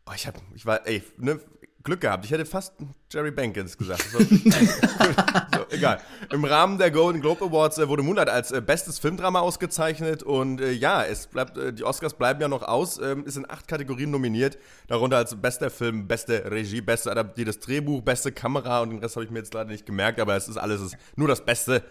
Oh, 0.05 0.11
ich 0.15 0.27
hab, 0.27 0.35
ich 0.53 0.65
war, 0.65 0.85
ey, 0.85 1.03
ne, 1.17 1.39
Glück 1.83 2.01
gehabt. 2.01 2.25
Ich 2.25 2.31
hätte 2.31 2.45
fast 2.45 2.73
Jerry 3.11 3.31
Bankins 3.31 3.77
gesagt. 3.77 4.03
So, 4.11 4.19
so, 4.19 5.65
egal. 5.71 6.01
Im 6.31 6.43
Rahmen 6.43 6.77
der 6.77 6.91
Golden 6.91 7.21
Globe 7.21 7.45
Awards 7.45 7.77
äh, 7.77 7.87
wurde 7.87 8.03
Moonlight 8.03 8.29
als 8.29 8.51
äh, 8.51 8.61
bestes 8.61 8.99
Filmdrama 8.99 9.39
ausgezeichnet 9.39 10.21
und 10.21 10.61
äh, 10.61 10.71
ja, 10.71 11.03
es 11.03 11.27
bleibt, 11.27 11.57
äh, 11.57 11.73
die 11.73 11.83
Oscars 11.83 12.13
bleiben 12.13 12.41
ja 12.41 12.49
noch 12.49 12.61
aus, 12.61 12.99
ähm, 12.99 13.25
ist 13.25 13.37
in 13.37 13.49
acht 13.49 13.67
Kategorien 13.67 14.11
nominiert, 14.11 14.57
darunter 14.87 15.17
als 15.17 15.35
bester 15.35 15.69
Film, 15.69 16.07
beste 16.07 16.51
Regie, 16.51 16.81
beste 16.81 17.09
adaptiertes 17.09 17.59
Drehbuch, 17.59 18.01
beste 18.01 18.31
Kamera 18.31 18.81
und 18.81 18.89
den 18.91 18.99
Rest 18.99 19.15
habe 19.15 19.25
ich 19.25 19.31
mir 19.31 19.39
jetzt 19.39 19.53
leider 19.53 19.71
nicht 19.71 19.85
gemerkt, 19.85 20.19
aber 20.19 20.35
es 20.35 20.47
ist 20.47 20.57
alles 20.57 20.81
es 20.81 20.93
ist 20.93 20.97
nur 21.15 21.27
das 21.27 21.43
Beste. 21.43 21.83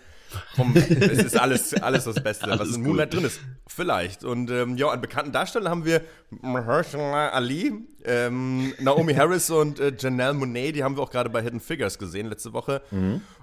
Vom, 0.55 0.75
es 0.77 0.89
ist 1.25 1.39
alles, 1.39 1.75
alles 1.75 2.05
das 2.05 2.23
Beste, 2.23 2.47
was 2.49 2.61
Alles 2.61 2.77
in 2.77 2.83
gut. 2.83 2.87
Moonlight 2.89 3.15
drin 3.15 3.25
ist. 3.25 3.41
Vielleicht. 3.67 4.25
Und 4.25 4.51
ähm, 4.51 4.77
ja, 4.77 4.89
an 4.89 5.01
bekannten 5.01 5.33
Darstellern 5.33 5.69
haben 5.71 5.85
wir 5.85 6.03
Mahershala 6.31 7.29
Ali, 7.31 7.73
ähm, 8.07 8.73
Naomi 8.79 9.15
Harris 9.15 9.51
und 9.51 9.81
äh, 9.81 9.93
Janelle 9.99 10.35
Monet, 10.35 10.77
die 10.77 10.85
haben 10.85 10.97
wir 10.97 11.03
auch 11.03 11.11
gerade 11.11 11.29
bei 11.29 11.43
Hidden 11.43 11.61
Figures 11.61 11.99
gesehen 11.99 12.27
letzte 12.29 12.53
Woche. 12.53 12.83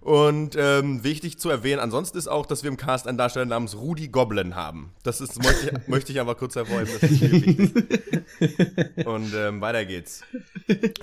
Und 0.01 0.55
ähm, 0.58 1.03
wichtig 1.03 1.38
zu 1.39 1.50
erwähnen, 1.50 1.79
ansonsten 1.79 2.17
ist 2.17 2.27
auch, 2.27 2.46
dass 2.46 2.63
wir 2.63 2.70
im 2.70 2.77
Cast 2.77 3.08
einen 3.08 3.17
Darsteller 3.17 3.46
namens 3.46 3.75
Rudy 3.75 4.08
Goblin 4.08 4.55
haben. 4.55 4.93
Das 5.03 5.22
ist, 5.22 5.41
möchte 5.43 5.67
ich, 5.67 5.88
möchte 5.88 6.12
ich 6.12 6.20
aber 6.20 6.36
kurz 6.36 6.55
hervorheben. 6.55 6.93
Das 7.00 7.12
ist 7.12 7.22
mir 7.22 7.32
wichtig. 7.32 9.05
Und 9.05 9.34
ähm, 9.36 9.62
weiter 9.62 9.86
geht's. 9.86 10.24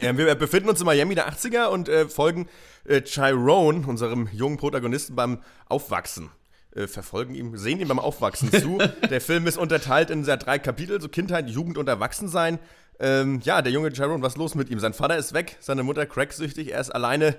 Ähm, 0.01 0.17
wir 0.19 0.35
befinden 0.35 0.69
uns 0.69 0.81
in 0.81 0.87
Miami 0.87 1.15
der 1.15 1.31
80er 1.31 1.67
und 1.67 1.89
äh, 1.89 2.09
folgen 2.09 2.49
äh, 2.85 3.03
Chiron, 3.03 3.85
unserem 3.85 4.29
jungen 4.33 4.57
Protagonisten, 4.57 5.15
beim 5.15 5.39
Aufwachsen. 5.69 6.31
äh, 6.75 6.87
verfolgen 6.87 7.35
ihm, 7.35 7.57
sehen 7.57 7.81
ihm 7.81 7.89
beim 7.89 7.99
Aufwachsen 7.99 8.51
zu. 8.53 8.79
der 9.11 9.21
Film 9.21 9.47
ist 9.47 9.59
unterteilt 9.59 10.11
in 10.11 10.25
drei 10.25 10.59
Kapitel, 10.59 11.01
so 11.01 11.09
Kindheit, 11.09 11.49
Jugend 11.51 11.79
und 11.79 11.89
Erwachsensein. 11.89 12.59
Ähm, 13.01 13.41
ja, 13.43 13.63
der 13.63 13.73
junge 13.73 13.91
Tyrone, 13.93 14.23
was 14.23 14.35
ist 14.35 14.39
los 14.39 14.55
mit 14.55 14.69
ihm? 14.69 14.79
Sein 14.79 14.93
Vater 14.93 15.17
ist 15.17 15.33
weg, 15.33 15.57
seine 15.61 15.83
Mutter 15.83 16.05
cracksüchtig, 16.05 16.73
er 16.73 16.81
ist 16.81 16.91
alleine, 16.91 17.37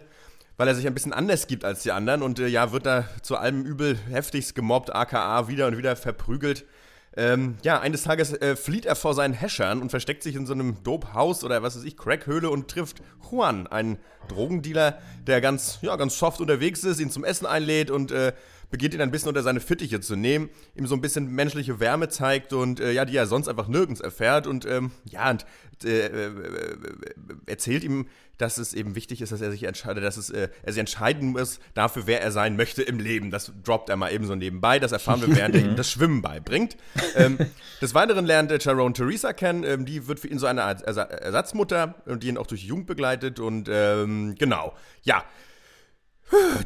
weil 0.58 0.68
er 0.68 0.74
sich 0.74 0.88
ein 0.88 0.94
bisschen 0.96 1.14
anders 1.14 1.46
gibt 1.46 1.64
als 1.64 1.84
die 1.84 1.92
anderen 1.92 2.24
und 2.24 2.40
äh, 2.40 2.48
ja, 2.48 2.72
wird 2.72 2.88
da 2.88 3.08
zu 3.22 3.38
allem 3.38 3.64
Übel 3.64 3.96
heftigst 4.10 4.56
gemobbt, 4.56 4.94
aka 4.94 5.48
wieder 5.48 5.68
und 5.68 5.78
wieder 5.78 5.96
verprügelt. 5.96 6.66
Ähm, 7.16 7.58
ja, 7.62 7.80
eines 7.80 8.04
Tages 8.04 8.34
äh, 8.34 8.56
flieht 8.56 8.86
er 8.86 8.96
vor 8.96 9.14
seinen 9.14 9.34
Häschern 9.34 9.82
und 9.82 9.90
versteckt 9.90 10.24
sich 10.24 10.36
in 10.36 10.48
so 10.48 10.54
einem 10.54 10.82
Dope-Haus 10.82 11.44
oder 11.44 11.62
was 11.62 11.78
weiß 11.78 11.84
ich, 11.84 11.98
Crackhöhle 11.98 12.50
und 12.50 12.70
trifft 12.70 13.02
Juan, 13.30 13.68
einen 13.68 13.98
Drogendealer, 14.30 14.98
der 15.28 15.42
ganz, 15.42 15.80
ja, 15.82 15.96
ganz 15.96 16.18
soft 16.18 16.40
unterwegs 16.40 16.84
ist, 16.84 17.00
ihn 17.00 17.12
zum 17.12 17.26
Essen 17.26 17.46
einlädt 17.46 17.92
und 17.92 18.12
äh, 18.12 18.34
beginnt 18.72 18.94
ihn 18.94 19.02
ein 19.02 19.12
bisschen 19.12 19.30
unter 19.30 19.44
seine 19.44 19.60
Fittiche 19.60 20.00
zu 20.00 20.16
nehmen, 20.16 20.50
ihm 20.76 20.88
so 20.88 20.96
ein 20.96 21.02
bisschen 21.02 21.28
menschliche 21.28 21.80
Wärme 21.80 22.10
zeigt 22.10 22.54
und 22.54 22.80
äh, 22.80 22.92
ja, 22.92 23.06
die 23.06 23.16
er 23.16 23.28
sonst 23.28 23.48
einfach 23.48 23.68
nirgends 23.68 24.02
erfährt 24.02 24.48
und 24.48 24.66
ähm, 24.66 24.92
ja, 25.06 25.30
und 25.30 25.46
äh, 25.84 26.08
äh, 26.08 26.32
erzählt 27.46 27.84
ihm 27.84 28.08
dass 28.42 28.58
es 28.58 28.74
eben 28.74 28.96
wichtig 28.96 29.22
ist, 29.22 29.32
dass 29.32 29.42
er 29.42 29.52
sich 29.52 29.64
entscheidet, 29.64 30.04
dass 30.04 30.18
es, 30.18 30.30
äh, 30.30 30.50
er 30.64 30.74
sich 30.74 30.80
entscheiden 30.80 31.30
muss 31.30 31.60
dafür, 31.76 32.08
wer 32.08 32.22
er 32.22 32.32
sein 32.32 32.56
möchte 32.56 32.82
im 32.82 33.00
Leben. 33.00 33.30
Das 33.30 33.52
droppt 33.64 33.90
er 33.90 33.98
mal 33.98 34.12
eben 34.12 34.26
so 34.26 34.36
nebenbei. 34.36 34.80
Das 34.80 34.92
erfahren 34.92 35.22
wir, 35.22 35.36
während 35.36 35.56
er 35.56 35.62
ihm 35.66 35.76
das 35.76 35.92
Schwimmen 35.92 36.22
beibringt. 36.22 36.76
ähm, 37.16 37.38
des 37.82 37.94
Weiteren 37.94 38.26
lernt 38.26 38.52
äh, 38.52 38.60
Sharon 38.60 38.94
Theresa 38.94 39.34
kennen. 39.34 39.64
Ähm, 39.64 39.86
die 39.86 40.08
wird 40.08 40.20
für 40.20 40.28
ihn 40.28 40.40
so 40.40 40.48
eine 40.48 40.64
Art 40.64 40.82
Ersa 40.82 41.04
Ersatzmutter, 41.04 41.96
die 42.08 42.30
ihn 42.30 42.38
auch 42.38 42.48
durch 42.48 42.62
die 42.62 42.68
Jugend 42.68 42.88
begleitet. 42.88 43.40
Und 43.40 43.70
ähm, 43.72 44.36
genau, 44.38 44.74
ja. 45.04 45.24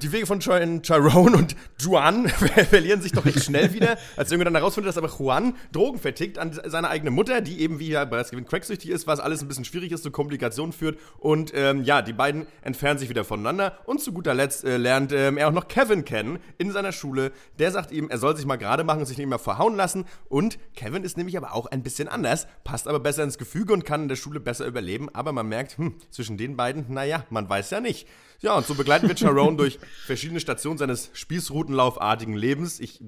Die 0.01 0.11
Wege 0.11 0.27
von 0.27 0.39
Tyrone 0.39 1.37
und 1.37 1.55
Juan 1.79 2.29
verlieren 2.69 3.01
sich 3.01 3.11
doch 3.11 3.25
recht 3.25 3.43
schnell 3.43 3.73
wieder, 3.73 3.97
als 4.15 4.31
irgendwie 4.31 4.45
dann 4.45 4.55
herausfindet, 4.55 4.89
dass 4.89 4.97
aber 4.97 5.11
Juan 5.17 5.55
Drogen 5.71 5.99
vertickt 5.99 6.37
an 6.37 6.59
seine 6.65 6.89
eigene 6.89 7.09
Mutter, 7.09 7.41
die 7.41 7.61
eben 7.61 7.79
wie 7.79 7.89
ja 7.89 8.05
bereits 8.05 8.29
gewinnt 8.29 8.47
cracksüchtig 8.47 8.91
ist, 8.91 9.07
was 9.07 9.19
alles 9.19 9.41
ein 9.41 9.47
bisschen 9.47 9.65
schwierig 9.65 9.91
ist, 9.91 10.03
zu 10.03 10.11
Komplikationen 10.11 10.71
führt. 10.71 10.99
Und 11.17 11.51
ähm, 11.55 11.83
ja, 11.83 12.03
die 12.03 12.13
beiden 12.13 12.45
entfernen 12.61 12.99
sich 12.99 13.09
wieder 13.09 13.23
voneinander. 13.23 13.77
Und 13.85 14.01
zu 14.01 14.13
guter 14.13 14.35
Letzt 14.35 14.63
äh, 14.65 14.77
lernt 14.77 15.11
ähm, 15.11 15.37
er 15.37 15.47
auch 15.47 15.53
noch 15.53 15.67
Kevin 15.67 16.05
kennen 16.05 16.37
in 16.59 16.71
seiner 16.71 16.91
Schule. 16.91 17.31
Der 17.57 17.71
sagt 17.71 17.91
ihm, 17.91 18.09
er 18.09 18.19
soll 18.19 18.35
sich 18.35 18.45
mal 18.45 18.57
gerade 18.57 18.83
machen 18.83 18.99
und 18.99 19.05
sich 19.07 19.17
nicht 19.17 19.27
mehr 19.27 19.39
verhauen 19.39 19.75
lassen. 19.75 20.05
Und 20.29 20.59
Kevin 20.75 21.03
ist 21.03 21.17
nämlich 21.17 21.37
aber 21.37 21.55
auch 21.55 21.65
ein 21.65 21.81
bisschen 21.81 22.07
anders, 22.07 22.45
passt 22.63 22.87
aber 22.87 22.99
besser 22.99 23.23
ins 23.23 23.39
Gefüge 23.39 23.73
und 23.73 23.83
kann 23.83 24.03
in 24.03 24.09
der 24.09 24.15
Schule 24.15 24.39
besser 24.39 24.67
überleben. 24.67 25.09
Aber 25.13 25.31
man 25.31 25.47
merkt, 25.47 25.79
hm, 25.79 25.95
zwischen 26.11 26.37
den 26.37 26.55
beiden, 26.55 26.93
naja, 26.93 27.25
man 27.31 27.49
weiß 27.49 27.71
ja 27.71 27.79
nicht. 27.79 28.07
Ja, 28.41 28.55
und 28.55 28.65
so 28.65 28.75
begleiten 28.75 29.07
wir 29.07 29.15
Sharon 29.55 29.57
durch 29.57 29.79
verschiedene 30.05 30.39
Stationen 30.39 30.77
seines 30.77 31.09
Spießrutenlaufartigen 31.13 32.35
Lebens. 32.35 32.79
Ich 32.79 33.01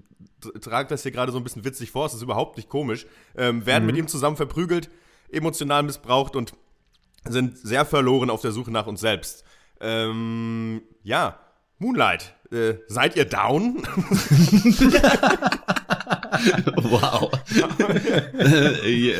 trage 0.61 0.89
das 0.89 1.03
hier 1.03 1.11
gerade 1.11 1.31
so 1.31 1.37
ein 1.37 1.43
bisschen 1.43 1.63
witzig 1.65 1.91
vor, 1.91 2.07
es 2.07 2.13
ist 2.13 2.21
überhaupt 2.21 2.57
nicht 2.57 2.69
komisch. 2.69 3.05
Ähm, 3.35 3.65
werden 3.65 3.83
mhm. 3.83 3.87
mit 3.87 3.97
ihm 3.97 4.07
zusammen 4.07 4.37
verprügelt, 4.37 4.89
emotional 5.29 5.83
missbraucht 5.83 6.35
und 6.35 6.53
sind 7.25 7.57
sehr 7.57 7.85
verloren 7.85 8.29
auf 8.29 8.41
der 8.41 8.51
Suche 8.51 8.71
nach 8.71 8.87
uns 8.87 9.01
selbst. 9.01 9.43
Ähm, 9.79 10.81
ja, 11.03 11.39
Moonlight, 11.79 12.33
äh, 12.51 12.75
seid 12.87 13.15
ihr 13.15 13.25
down? 13.25 13.83
wow. 16.77 17.31
äh, 18.83 19.13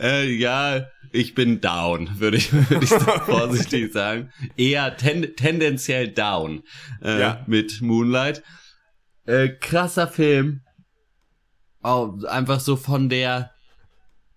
äh, 0.00 0.30
ja, 0.32 0.86
ich 1.14 1.34
bin 1.34 1.60
down, 1.60 2.18
würde 2.18 2.36
ich, 2.36 2.52
würd 2.70 2.82
ich 2.82 2.90
vorsichtig 3.26 3.92
sagen. 3.92 4.30
Eher 4.56 4.96
ten, 4.96 5.34
tendenziell 5.36 6.08
down 6.08 6.62
äh, 7.02 7.20
ja. 7.20 7.44
mit 7.46 7.80
Moonlight. 7.80 8.42
Äh, 9.24 9.48
krasser 9.48 10.08
Film. 10.08 10.60
Oh, 11.82 12.18
einfach 12.28 12.60
so 12.60 12.76
von 12.76 13.08
der 13.08 13.52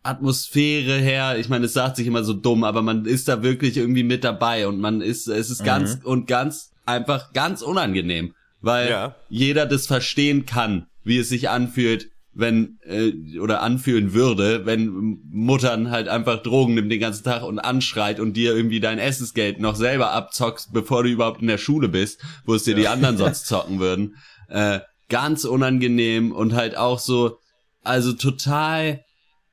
Atmosphäre 0.04 0.98
her. 0.98 1.38
Ich 1.38 1.50
meine, 1.50 1.66
es 1.66 1.74
sagt 1.74 1.98
sich 1.98 2.08
immer 2.08 2.24
so 2.24 2.34
dumm, 2.34 2.64
aber 2.64 2.82
man 2.82 3.06
ist 3.06 3.28
da 3.28 3.42
wirklich 3.42 3.78
irgendwie 3.78 4.04
mit 4.04 4.24
dabei 4.24 4.68
und 4.68 4.80
man 4.80 5.02
ist, 5.02 5.28
es 5.28 5.50
ist 5.50 5.62
mhm. 5.62 5.66
ganz 5.66 6.00
und 6.04 6.28
ganz 6.28 6.72
einfach 6.86 7.34
ganz 7.34 7.62
unangenehm, 7.62 8.34
weil 8.62 8.90
ja. 8.90 9.16
jeder 9.30 9.66
das 9.66 9.88
verstehen 9.88 10.46
kann, 10.46 10.88
wie 11.04 11.18
es 11.18 11.30
sich 11.30 11.50
anfühlt, 11.50 12.10
wenn 12.38 12.78
äh, 12.84 13.40
oder 13.40 13.62
anfühlen 13.62 14.14
würde, 14.14 14.66
wenn 14.66 15.20
Muttern 15.30 15.90
halt 15.90 16.08
einfach 16.08 16.44
Drogen 16.44 16.76
nimmt 16.76 16.92
den 16.92 17.00
ganzen 17.00 17.24
Tag 17.24 17.44
und 17.44 17.60
anschreit 17.60 18.20
und 18.20 18.34
dir 18.34 18.56
irgendwie 18.56 18.80
dein 18.80 19.00
Essensgeld 19.00 19.60
noch 19.60 19.76
selber 19.76 20.12
abzockst, 20.12 20.72
bevor 20.72 21.04
du 21.04 21.10
überhaupt 21.10 21.42
in 21.42 21.48
der 21.48 21.58
Schule 21.58 21.90
bist, 21.90 22.22
wo 22.46 22.54
es 22.54 22.64
dir 22.64 22.72
ja. 22.72 22.78
die 22.78 22.88
anderen 22.88 23.18
sonst 23.18 23.48
zocken 23.48 23.80
würden. 23.80 24.16
Äh, 24.50 24.80
ganz 25.10 25.46
unangenehm 25.46 26.32
und 26.32 26.54
halt 26.54 26.78
auch 26.78 27.00
so, 27.00 27.40
also 27.84 28.14
total 28.14 29.04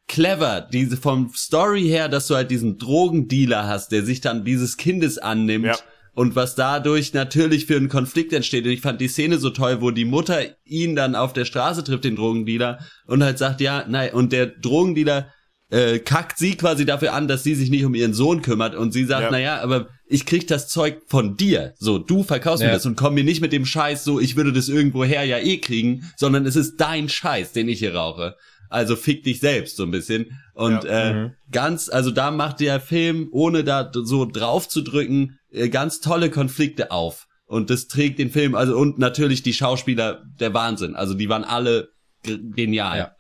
clever, 0.07 0.61
diese 0.61 0.99
vom 0.99 1.33
Story 1.35 1.85
her, 1.85 2.09
dass 2.09 2.27
du 2.27 2.35
halt 2.35 2.51
diesen 2.51 2.77
Drogendealer 2.77 3.67
hast, 3.67 3.93
der 3.93 4.05
sich 4.05 4.21
dann 4.21 4.45
dieses 4.45 4.77
Kindes 4.77 5.19
annimmt. 5.19 5.67
Ja 5.67 5.77
und 6.15 6.37
was 6.37 6.55
dadurch 6.55 7.13
natürlich 7.13 7.67
für 7.67 7.77
einen 7.77 7.89
Konflikt 7.89 8.33
entsteht. 8.33 8.65
Und 8.65 8.71
ich 8.71 8.81
fand 8.81 9.01
die 9.01 9.09
Szene 9.09 9.39
so 9.39 9.51
toll, 9.51 9.81
wo 9.81 9.91
die 9.91 10.05
Mutter 10.05 10.41
ihn 10.65 10.97
dann 10.97 11.15
auf 11.15 11.33
der 11.33 11.45
Straße 11.45 11.85
trifft, 11.85 12.05
den 12.05 12.17
Drogendealer, 12.17 12.79
und 13.07 13.23
halt 13.23 13.39
sagt, 13.39 13.61
ja, 13.61 13.85
nein, 13.89 14.13
und 14.13 14.33
der 14.33 14.47
Drogendealer 14.47 15.29
äh, 15.71 15.99
kackt 15.99 16.39
sie 16.39 16.57
quasi 16.57 16.85
dafür 16.85 17.15
an, 17.15 17.27
dass 17.27 17.43
sie 17.43 17.55
sich 17.55 17.71
nicht 17.71 17.85
um 17.85 17.95
ihren 17.95 18.15
Sohn 18.15 18.43
kümmert 18.43 18.75
und 18.75 18.93
sie 18.93 19.05
sagt, 19.05 19.25
ja. 19.25 19.31
naja, 19.31 19.61
aber 19.61 19.89
ich 20.07 20.27
krieg 20.27 20.47
das 20.47 20.69
Zeug 20.69 21.03
von 21.07 21.37
dir. 21.37 21.75
So, 21.79 21.99
du 21.99 22.23
verkaufst 22.23 22.63
ja. 22.63 22.69
mir 22.69 22.75
das 22.75 22.87
und 22.87 22.97
komm 22.97 23.15
mir 23.15 23.25
nicht 23.25 23.41
mit 23.41 23.53
dem 23.53 23.67
Scheiß 23.67 24.05
so, 24.05 24.21
ich 24.21 24.37
würde 24.37 24.53
das 24.53 24.69
irgendwoher 24.69 25.25
ja 25.25 25.39
eh 25.39 25.59
kriegen, 25.59 26.11
sondern 26.17 26.47
es 26.47 26.57
ist 26.57 26.77
dein 26.77 27.09
Scheiß, 27.09 27.53
den 27.53 27.69
ich 27.69 27.81
hier 27.81 27.95
rauche. 27.95 28.37
Also 28.71 28.97
fick 28.97 29.25
dich 29.25 29.41
selbst 29.41 29.77
so 29.77 29.83
ein 29.83 29.91
bisschen. 29.91 30.39
Und 30.55 30.85
ja. 30.85 31.11
äh, 31.11 31.15
mhm. 31.15 31.33
ganz, 31.51 31.89
also 31.89 32.11
da 32.11 32.31
macht 32.31 32.61
der 32.61 32.81
Film, 32.81 33.29
ohne 33.33 33.65
da 33.65 33.91
so 33.93 34.25
drauf 34.25 34.69
zu 34.69 34.83
drücken, 34.83 35.39
äh, 35.51 35.69
ganz 35.69 36.01
tolle 36.01 36.31
Konflikte 36.31 36.91
auf. 36.91 37.27
Und 37.47 37.71
das 37.71 37.89
trägt 37.89 38.19
den 38.19 38.31
Film, 38.31 38.55
also 38.55 38.77
und 38.77 38.99
natürlich 38.99 39.43
die 39.43 39.53
Schauspieler, 39.53 40.25
der 40.41 40.55
Wahnsinn. 40.55 40.97
Also 40.97 41.15
die 41.15 41.29
waren 41.29 41.45
alle 41.45 41.91
genial. 42.23 42.99
Ja. 42.99 43.17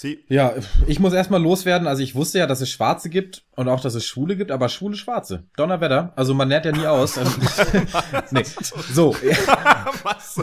Sie. 0.00 0.24
Ja, 0.28 0.54
ich 0.86 1.00
muss 1.00 1.12
erstmal 1.12 1.42
loswerden. 1.42 1.88
Also 1.88 2.04
ich 2.04 2.14
wusste 2.14 2.38
ja, 2.38 2.46
dass 2.46 2.60
es 2.60 2.70
Schwarze 2.70 3.10
gibt 3.10 3.42
und 3.56 3.68
auch, 3.68 3.80
dass 3.80 3.96
es 3.96 4.06
Schwule 4.06 4.36
gibt, 4.36 4.52
aber 4.52 4.68
Schwule 4.68 4.94
Schwarze. 4.94 5.48
Donnerwetter. 5.56 6.12
Also 6.14 6.34
man 6.34 6.48
lernt 6.48 6.66
ja 6.66 6.70
nie 6.70 6.86
aus. 6.86 7.18
nee. 8.30 8.44
So. 8.92 9.12
Was? 10.04 10.40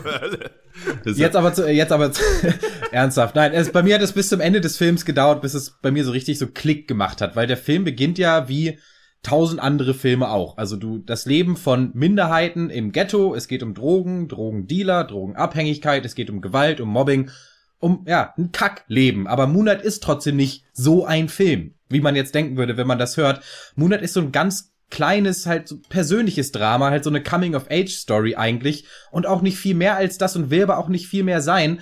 Jetzt 1.05 1.37
aber, 1.37 1.53
zu, 1.53 1.71
jetzt 1.71 1.93
aber 1.93 2.11
zu, 2.11 2.21
ernsthaft. 2.91 3.35
Nein, 3.35 3.53
es, 3.53 3.71
bei 3.71 3.81
mir 3.81 3.95
hat 3.95 4.01
es 4.01 4.11
bis 4.11 4.27
zum 4.27 4.41
Ende 4.41 4.59
des 4.59 4.75
Films 4.75 5.05
gedauert, 5.05 5.41
bis 5.41 5.53
es 5.53 5.69
bei 5.81 5.89
mir 5.89 6.03
so 6.03 6.11
richtig 6.11 6.37
so 6.37 6.47
Klick 6.47 6.89
gemacht 6.89 7.21
hat, 7.21 7.37
weil 7.37 7.47
der 7.47 7.55
Film 7.55 7.85
beginnt 7.85 8.17
ja 8.17 8.49
wie 8.49 8.77
tausend 9.23 9.61
andere 9.61 9.93
Filme 9.93 10.31
auch. 10.31 10.57
Also 10.57 10.75
du, 10.75 10.97
das 10.97 11.25
Leben 11.25 11.55
von 11.55 11.91
Minderheiten 11.93 12.69
im 12.69 12.91
Ghetto, 12.91 13.33
es 13.33 13.47
geht 13.47 13.63
um 13.63 13.73
Drogen, 13.73 14.27
Drogendealer, 14.27 15.05
Drogenabhängigkeit, 15.05 16.03
es 16.03 16.13
geht 16.13 16.29
um 16.29 16.41
Gewalt, 16.41 16.81
um 16.81 16.89
Mobbing, 16.89 17.31
um, 17.79 18.05
ja, 18.07 18.33
ein 18.37 18.51
Kackleben. 18.51 19.27
Aber 19.27 19.47
Moonlight 19.47 19.81
ist 19.81 20.03
trotzdem 20.03 20.35
nicht 20.35 20.65
so 20.73 21.05
ein 21.05 21.29
Film, 21.29 21.75
wie 21.89 22.01
man 22.01 22.15
jetzt 22.15 22.35
denken 22.35 22.57
würde, 22.57 22.77
wenn 22.77 22.87
man 22.87 22.99
das 22.99 23.17
hört. 23.17 23.41
Moonlight 23.75 24.01
ist 24.01 24.13
so 24.13 24.21
ein 24.21 24.31
ganz 24.31 24.73
kleines, 24.89 25.45
halt 25.45 25.67
so 25.67 25.77
persönliches 25.89 26.51
Drama, 26.51 26.89
halt 26.89 27.03
so 27.03 27.09
eine 27.09 27.23
Coming-of-Age-Story 27.23 28.35
eigentlich 28.35 28.85
und 29.11 29.25
auch 29.25 29.41
nicht 29.41 29.57
viel 29.57 29.75
mehr 29.75 29.95
als 29.95 30.17
das 30.17 30.35
und 30.35 30.49
will 30.49 30.63
aber 30.63 30.77
auch 30.77 30.89
nicht 30.89 31.07
viel 31.07 31.23
mehr 31.23 31.41
sein. 31.41 31.81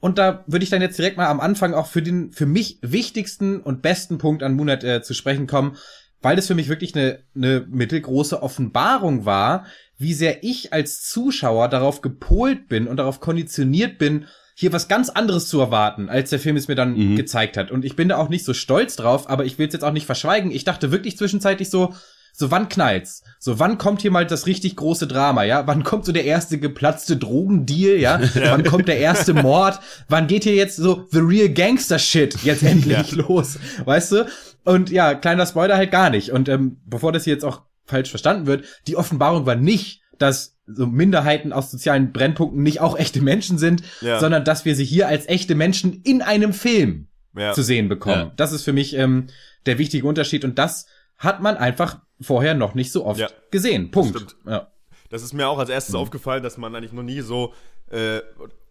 Und 0.00 0.18
da 0.18 0.44
würde 0.46 0.64
ich 0.64 0.70
dann 0.70 0.82
jetzt 0.82 0.98
direkt 0.98 1.16
mal 1.16 1.26
am 1.26 1.40
Anfang 1.40 1.74
auch 1.74 1.86
für 1.86 2.02
den 2.02 2.32
für 2.32 2.46
mich 2.46 2.78
wichtigsten 2.82 3.60
und 3.60 3.82
besten 3.82 4.18
Punkt 4.18 4.42
an 4.42 4.54
Moonlight 4.54 4.82
äh, 4.82 5.02
zu 5.02 5.14
sprechen 5.14 5.46
kommen 5.46 5.76
weil 6.22 6.36
das 6.36 6.46
für 6.46 6.54
mich 6.54 6.68
wirklich 6.68 6.94
eine, 6.94 7.20
eine 7.34 7.66
mittelgroße 7.68 8.42
Offenbarung 8.42 9.24
war, 9.24 9.66
wie 9.96 10.14
sehr 10.14 10.44
ich 10.44 10.72
als 10.72 11.02
Zuschauer 11.02 11.68
darauf 11.68 12.00
gepolt 12.00 12.68
bin 12.68 12.86
und 12.86 12.98
darauf 12.98 13.20
konditioniert 13.20 13.98
bin, 13.98 14.26
hier 14.60 14.74
was 14.74 14.88
ganz 14.88 15.08
anderes 15.08 15.48
zu 15.48 15.58
erwarten, 15.58 16.10
als 16.10 16.28
der 16.28 16.38
Film 16.38 16.54
es 16.54 16.68
mir 16.68 16.74
dann 16.74 16.94
mhm. 16.94 17.16
gezeigt 17.16 17.56
hat. 17.56 17.70
Und 17.70 17.82
ich 17.82 17.96
bin 17.96 18.10
da 18.10 18.18
auch 18.18 18.28
nicht 18.28 18.44
so 18.44 18.52
stolz 18.52 18.94
drauf, 18.94 19.30
aber 19.30 19.46
ich 19.46 19.58
will 19.58 19.66
es 19.66 19.72
jetzt 19.72 19.82
auch 19.82 19.92
nicht 19.92 20.04
verschweigen. 20.04 20.50
Ich 20.50 20.64
dachte 20.64 20.92
wirklich 20.92 21.16
zwischenzeitlich 21.16 21.70
so, 21.70 21.94
so 22.34 22.50
wann 22.50 22.68
knallt's? 22.68 23.22
So 23.38 23.58
wann 23.58 23.78
kommt 23.78 24.02
hier 24.02 24.10
mal 24.10 24.26
das 24.26 24.44
richtig 24.44 24.76
große 24.76 25.06
Drama, 25.06 25.44
ja? 25.44 25.66
Wann 25.66 25.82
kommt 25.82 26.04
so 26.04 26.12
der 26.12 26.26
erste 26.26 26.58
geplatzte 26.58 27.16
Drogendeal, 27.16 27.96
ja? 27.96 28.20
ja. 28.34 28.52
Wann 28.52 28.64
kommt 28.64 28.86
der 28.86 28.98
erste 28.98 29.32
Mord? 29.32 29.80
Wann 30.10 30.26
geht 30.26 30.44
hier 30.44 30.54
jetzt 30.54 30.76
so 30.76 31.06
the 31.10 31.20
real 31.20 31.48
Gangster 31.48 31.98
Shit 31.98 32.42
jetzt 32.42 32.62
endlich 32.62 33.12
ja. 33.12 33.16
los? 33.16 33.58
Weißt 33.86 34.12
du? 34.12 34.26
Und 34.64 34.90
ja, 34.90 35.14
kleiner 35.14 35.46
Spoiler 35.46 35.78
halt 35.78 35.90
gar 35.90 36.10
nicht. 36.10 36.32
Und 36.32 36.50
ähm, 36.50 36.82
bevor 36.84 37.12
das 37.12 37.24
hier 37.24 37.32
jetzt 37.32 37.46
auch 37.46 37.62
falsch 37.86 38.10
verstanden 38.10 38.44
wird, 38.44 38.66
die 38.86 38.96
Offenbarung 38.96 39.46
war 39.46 39.56
nicht, 39.56 39.99
dass 40.20 40.56
so 40.66 40.86
Minderheiten 40.86 41.52
aus 41.52 41.70
sozialen 41.70 42.12
Brennpunkten 42.12 42.62
nicht 42.62 42.80
auch 42.80 42.96
echte 42.96 43.20
Menschen 43.22 43.58
sind, 43.58 43.82
ja. 44.00 44.20
sondern 44.20 44.44
dass 44.44 44.64
wir 44.64 44.76
sie 44.76 44.84
hier 44.84 45.08
als 45.08 45.28
echte 45.28 45.54
Menschen 45.54 46.02
in 46.02 46.22
einem 46.22 46.52
Film 46.52 47.08
ja. 47.36 47.52
zu 47.52 47.62
sehen 47.62 47.88
bekommen. 47.88 48.28
Ja. 48.28 48.32
Das 48.36 48.52
ist 48.52 48.62
für 48.62 48.72
mich 48.72 48.94
ähm, 48.94 49.26
der 49.66 49.78
wichtige 49.78 50.06
Unterschied 50.06 50.44
und 50.44 50.58
das 50.58 50.86
hat 51.16 51.42
man 51.42 51.56
einfach 51.56 52.00
vorher 52.20 52.54
noch 52.54 52.74
nicht 52.74 52.92
so 52.92 53.04
oft 53.04 53.34
gesehen. 53.50 53.90
Punkt. 53.90 54.36
Ja 54.46 54.70
Das 55.10 55.22
ist 55.22 55.32
mir 55.32 55.48
auch 55.48 55.58
als 55.58 55.70
erstes 55.70 55.94
aufgefallen, 55.94 56.42
dass 56.42 56.56
man 56.56 56.74
eigentlich 56.74 56.92
noch 56.92 57.02
nie 57.02 57.20
so, 57.20 57.52
äh, 57.90 58.20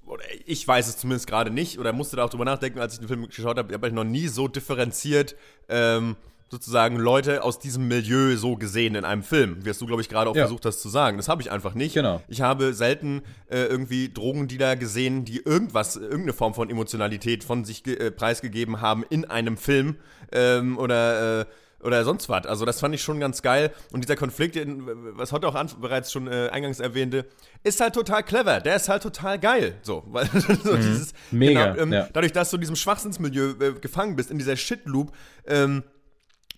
oder 0.05 0.23
ich 0.45 0.67
weiß 0.67 0.87
es 0.87 0.97
zumindest 0.97 1.27
gerade 1.27 1.51
nicht, 1.51 1.79
oder 1.79 1.93
musste 1.93 2.15
da 2.15 2.25
auch 2.25 2.29
drüber 2.29 2.45
nachdenken, 2.45 2.79
als 2.79 2.93
ich 2.93 2.99
den 2.99 3.07
Film 3.07 3.27
geschaut 3.27 3.57
habe, 3.57 3.73
habe 3.73 3.87
ich 3.87 3.93
noch 3.93 4.05
nie 4.05 4.27
so 4.27 4.47
differenziert 4.47 5.35
ähm, 5.67 6.15
sozusagen 6.49 6.97
Leute 6.97 7.43
aus 7.43 7.59
diesem 7.59 7.87
Milieu 7.87 8.35
so 8.35 8.55
gesehen 8.55 8.95
in 8.95 9.05
einem 9.05 9.23
Film, 9.23 9.63
wie 9.63 9.69
es 9.69 9.77
du, 9.77 9.85
glaube 9.85 10.01
ich, 10.01 10.09
gerade 10.09 10.29
auch 10.29 10.35
Ja. 10.35 10.43
versucht 10.43 10.65
hast 10.65 10.81
zu 10.81 10.89
sagen. 10.89 11.17
Das 11.17 11.27
habe 11.27 11.41
ich 11.41 11.51
einfach 11.51 11.73
nicht. 11.75 11.93
Genau. 11.93 12.21
Ich 12.27 12.41
habe 12.41 12.73
selten 12.73 13.21
äh, 13.49 13.65
irgendwie 13.65 14.09
Drogendealer 14.11 14.75
gesehen, 14.75 15.25
die 15.25 15.37
irgendwas, 15.37 15.95
irgendeine 15.95 16.33
Form 16.33 16.53
von 16.53 16.69
Emotionalität 16.69 17.43
von 17.43 17.65
sich 17.65 17.85
äh, 17.87 18.11
preisgegeben 18.11 18.81
haben 18.81 19.03
in 19.09 19.25
einem 19.25 19.57
Film 19.57 19.95
ähm, 20.31 20.77
oder 20.77 21.41
äh, 21.41 21.45
oder 21.81 22.03
sonst 22.03 22.27
was. 22.27 22.45
Also 22.45 22.65
das 22.65 22.81
fand 22.81 22.93
ich 22.93 23.01
schon 23.01 23.21
ganz 23.21 23.41
geil. 23.41 23.71
Und 23.93 24.03
dieser 24.03 24.17
Konflikt, 24.17 24.55
den, 24.55 24.83
was 25.17 25.31
heute 25.31 25.47
auch 25.47 25.55
bereits 25.79 26.11
schon 26.11 26.27
äh, 26.27 26.49
eingangs 26.51 26.79
erwähnte, 26.81 27.25
ist 27.63 27.79
halt 27.79 27.93
total 27.93 28.23
clever. 28.23 28.59
Der 28.59 28.75
ist 28.75 28.89
halt 28.89 29.01
total 29.01 29.39
geil. 29.39 29.75
So, 29.81 30.03
weil 30.07 30.27
so 30.63 30.75
dieses, 30.75 31.13
Mega, 31.31 31.71
genau, 31.71 31.83
ähm, 31.83 31.93
ja. 31.93 32.09
dadurch, 32.11 32.33
dass 32.33 32.49
du 32.49 32.57
in 32.57 32.61
diesem 32.61 32.75
Schwachsinnsmilieu 32.75 33.53
äh, 33.61 33.73
gefangen 33.79 34.15
bist, 34.17 34.29
in 34.29 34.37
dieser 34.37 34.57
Shitloop, 34.57 35.13
ähm, 35.47 35.83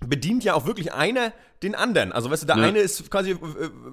bedient 0.05 0.43
ja 0.43 0.53
auch 0.55 0.65
wirklich 0.65 0.93
einer 0.93 1.31
den 1.63 1.75
anderen. 1.75 2.11
Also 2.11 2.31
weißt 2.31 2.41
du, 2.43 2.47
der 2.47 2.57
Ja. 2.57 2.63
eine 2.63 2.79
ist 2.79 3.11
quasi 3.11 3.31
äh, 3.31 3.37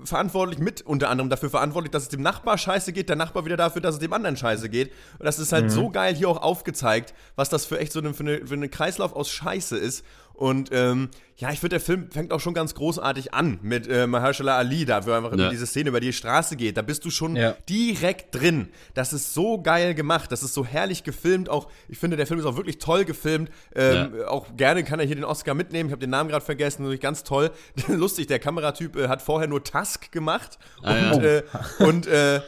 verantwortlich 0.04 0.58
mit 0.58 0.80
unter 0.82 1.10
anderem 1.10 1.28
dafür 1.28 1.50
verantwortlich, 1.50 1.90
dass 1.90 2.04
es 2.04 2.08
dem 2.08 2.22
Nachbar 2.22 2.56
scheiße 2.56 2.94
geht, 2.94 3.10
der 3.10 3.16
Nachbar 3.16 3.44
wieder 3.44 3.58
dafür, 3.58 3.82
dass 3.82 3.96
es 3.96 4.00
dem 4.00 4.12
anderen 4.14 4.36
scheiße 4.36 4.70
geht. 4.70 4.90
Und 5.18 5.26
das 5.26 5.38
ist 5.38 5.52
halt 5.52 5.64
Mhm. 5.66 5.70
so 5.70 5.90
geil 5.90 6.14
hier 6.14 6.30
auch 6.30 6.40
aufgezeigt, 6.40 7.12
was 7.36 7.50
das 7.50 7.66
für 7.66 7.78
echt 7.78 7.92
so 7.92 7.98
eine, 8.00 8.14
für 8.14 8.22
eine, 8.22 8.46
für 8.46 8.54
eine 8.54 8.70
Kreislauf 8.70 9.12
aus 9.12 9.28
Scheiße 9.30 9.76
ist. 9.76 10.02
Und 10.38 10.68
ähm, 10.72 11.08
ja, 11.36 11.50
ich 11.50 11.58
finde, 11.58 11.70
der 11.70 11.80
Film 11.80 12.10
fängt 12.12 12.32
auch 12.32 12.38
schon 12.38 12.54
ganz 12.54 12.74
großartig 12.76 13.34
an 13.34 13.58
mit 13.60 13.88
äh, 13.88 14.06
Mahershala 14.06 14.56
Ali, 14.56 14.84
da 14.84 15.04
wo 15.04 15.10
einfach 15.10 15.30
Ja. 15.30 15.34
über 15.36 15.48
diese 15.50 15.66
Szene 15.66 15.88
über 15.88 15.98
die 15.98 16.12
Straße 16.12 16.54
geht. 16.54 16.76
Da 16.76 16.82
bist 16.82 17.04
du 17.04 17.10
schon 17.10 17.34
Ja. 17.34 17.56
direkt 17.68 18.36
drin. 18.36 18.68
Das 18.94 19.12
ist 19.12 19.34
so 19.34 19.60
geil 19.60 19.94
gemacht, 19.94 20.30
das 20.30 20.44
ist 20.44 20.54
so 20.54 20.64
herrlich 20.64 21.02
gefilmt. 21.02 21.48
Auch 21.48 21.68
ich 21.88 21.98
finde, 21.98 22.16
der 22.16 22.28
Film 22.28 22.38
ist 22.38 22.46
auch 22.46 22.56
wirklich 22.56 22.78
toll 22.78 23.04
gefilmt. 23.04 23.50
Ähm, 23.74 24.12
Auch 24.28 24.46
gerne 24.56 24.84
kann 24.84 25.00
er 25.00 25.06
hier 25.06 25.16
den 25.16 25.24
Oscar 25.24 25.54
mitnehmen. 25.54 25.88
Ich 25.88 25.92
habe 25.92 26.00
den 26.00 26.10
Namen 26.10 26.30
gerade 26.30 26.44
vergessen, 26.44 26.82
natürlich 26.82 27.00
ganz 27.00 27.24
toll. 27.24 27.50
Lustig, 27.88 28.28
der 28.28 28.38
Kameratyp 28.38 28.94
äh, 28.96 29.08
hat 29.08 29.20
vorher 29.20 29.48
nur 29.48 29.64
Tusk 29.64 30.12
gemacht 30.12 30.58
Ah, 30.84 30.96
ja. 30.96 31.10
und, 31.14 31.24
äh, 31.24 31.42
und 31.80 32.06
äh, 32.06 32.40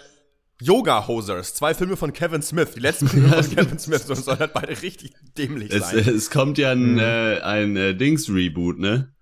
Yoga 0.60 1.06
Hosers, 1.06 1.54
zwei 1.54 1.74
Filme 1.74 1.96
von 1.96 2.12
Kevin 2.12 2.42
Smith. 2.42 2.70
Die 2.74 2.80
letzten 2.80 3.08
Filme 3.08 3.28
von 3.28 3.50
Kevin 3.56 3.78
Smith 3.78 4.06
sollen 4.06 4.22
sollen 4.22 4.38
halt 4.38 4.52
beide 4.52 4.80
richtig 4.82 5.12
dämlich 5.36 5.72
Es, 5.72 5.90
sein. 5.90 5.98
es 6.00 6.30
kommt 6.30 6.58
ja 6.58 6.72
ein, 6.72 6.98
äh, 6.98 7.40
ein 7.42 7.76
äh, 7.76 7.94
Dings-Reboot, 7.94 8.78
ne? 8.78 9.12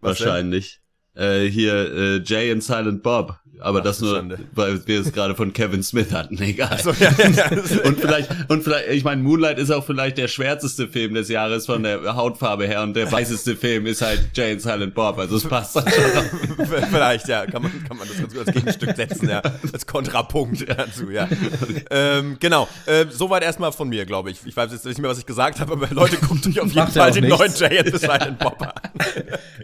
Was 0.00 0.18
denn? 0.18 0.26
Wahrscheinlich. 0.26 0.80
Äh, 1.14 1.44
hier 1.46 1.74
äh, 1.94 2.22
Jay 2.24 2.50
and 2.50 2.62
Silent 2.62 3.02
Bob. 3.02 3.38
Aber 3.60 3.80
das 3.80 3.98
du 3.98 4.06
nur, 4.06 4.16
Schande. 4.16 4.38
weil 4.52 4.86
wir 4.86 5.00
es 5.00 5.12
gerade 5.12 5.34
von 5.34 5.52
Kevin 5.52 5.82
Smith 5.82 6.12
hatten. 6.12 6.38
Egal. 6.42 6.78
so, 6.82 6.90
ja, 6.92 7.10
ja, 7.18 7.28
ja. 7.28 7.50
Und 7.84 8.00
vielleicht, 8.00 8.30
und 8.48 8.62
vielleicht, 8.62 8.88
ich 8.90 9.04
meine, 9.04 9.22
Moonlight 9.22 9.58
ist 9.58 9.70
auch 9.70 9.84
vielleicht 9.84 10.18
der 10.18 10.28
schwärzeste 10.28 10.88
Film 10.88 11.14
des 11.14 11.28
Jahres 11.28 11.66
von 11.66 11.82
der 11.82 12.16
Hautfarbe 12.16 12.66
her 12.66 12.82
und 12.82 12.94
der 12.94 13.10
weißeste 13.10 13.56
Film 13.56 13.86
ist 13.86 14.02
halt 14.02 14.30
Jay 14.34 14.52
and 14.52 14.60
Silent 14.62 14.94
Bob, 14.94 15.18
also 15.18 15.36
es 15.36 15.44
passt 15.44 15.76
dann 15.76 15.84
schon. 15.88 16.66
Vielleicht, 16.90 17.28
ja, 17.28 17.46
kann 17.46 17.62
man, 17.62 17.72
kann 17.86 17.96
man 17.96 18.08
das 18.08 18.18
ganz 18.18 18.32
gut 18.34 18.46
als 18.46 18.54
Gegenstück 18.54 18.96
setzen, 18.96 19.28
ja, 19.28 19.42
als 19.72 19.86
Kontrapunkt 19.86 20.68
dazu, 20.68 21.10
ja. 21.10 21.28
Ähm, 21.90 22.36
genau, 22.40 22.68
äh, 22.86 23.06
soweit 23.10 23.42
erstmal 23.42 23.72
von 23.72 23.88
mir, 23.88 24.04
glaube 24.04 24.30
ich. 24.30 24.38
Ich 24.46 24.56
weiß 24.56 24.72
jetzt 24.72 24.84
nicht 24.84 24.98
mehr, 24.98 25.10
was 25.10 25.18
ich 25.18 25.26
gesagt 25.26 25.60
habe, 25.60 25.72
aber 25.72 25.88
Leute, 25.90 26.16
guckt 26.16 26.46
euch 26.46 26.60
auf 26.60 26.72
jeden 26.72 26.88
Fall 26.88 27.12
den 27.12 27.24
nichts. 27.24 27.38
neuen 27.38 27.52
Jay 27.54 27.78
and 27.78 27.88
the 27.92 27.98
Silent 27.98 28.38
Bob 28.38 28.60
an. 28.60 28.72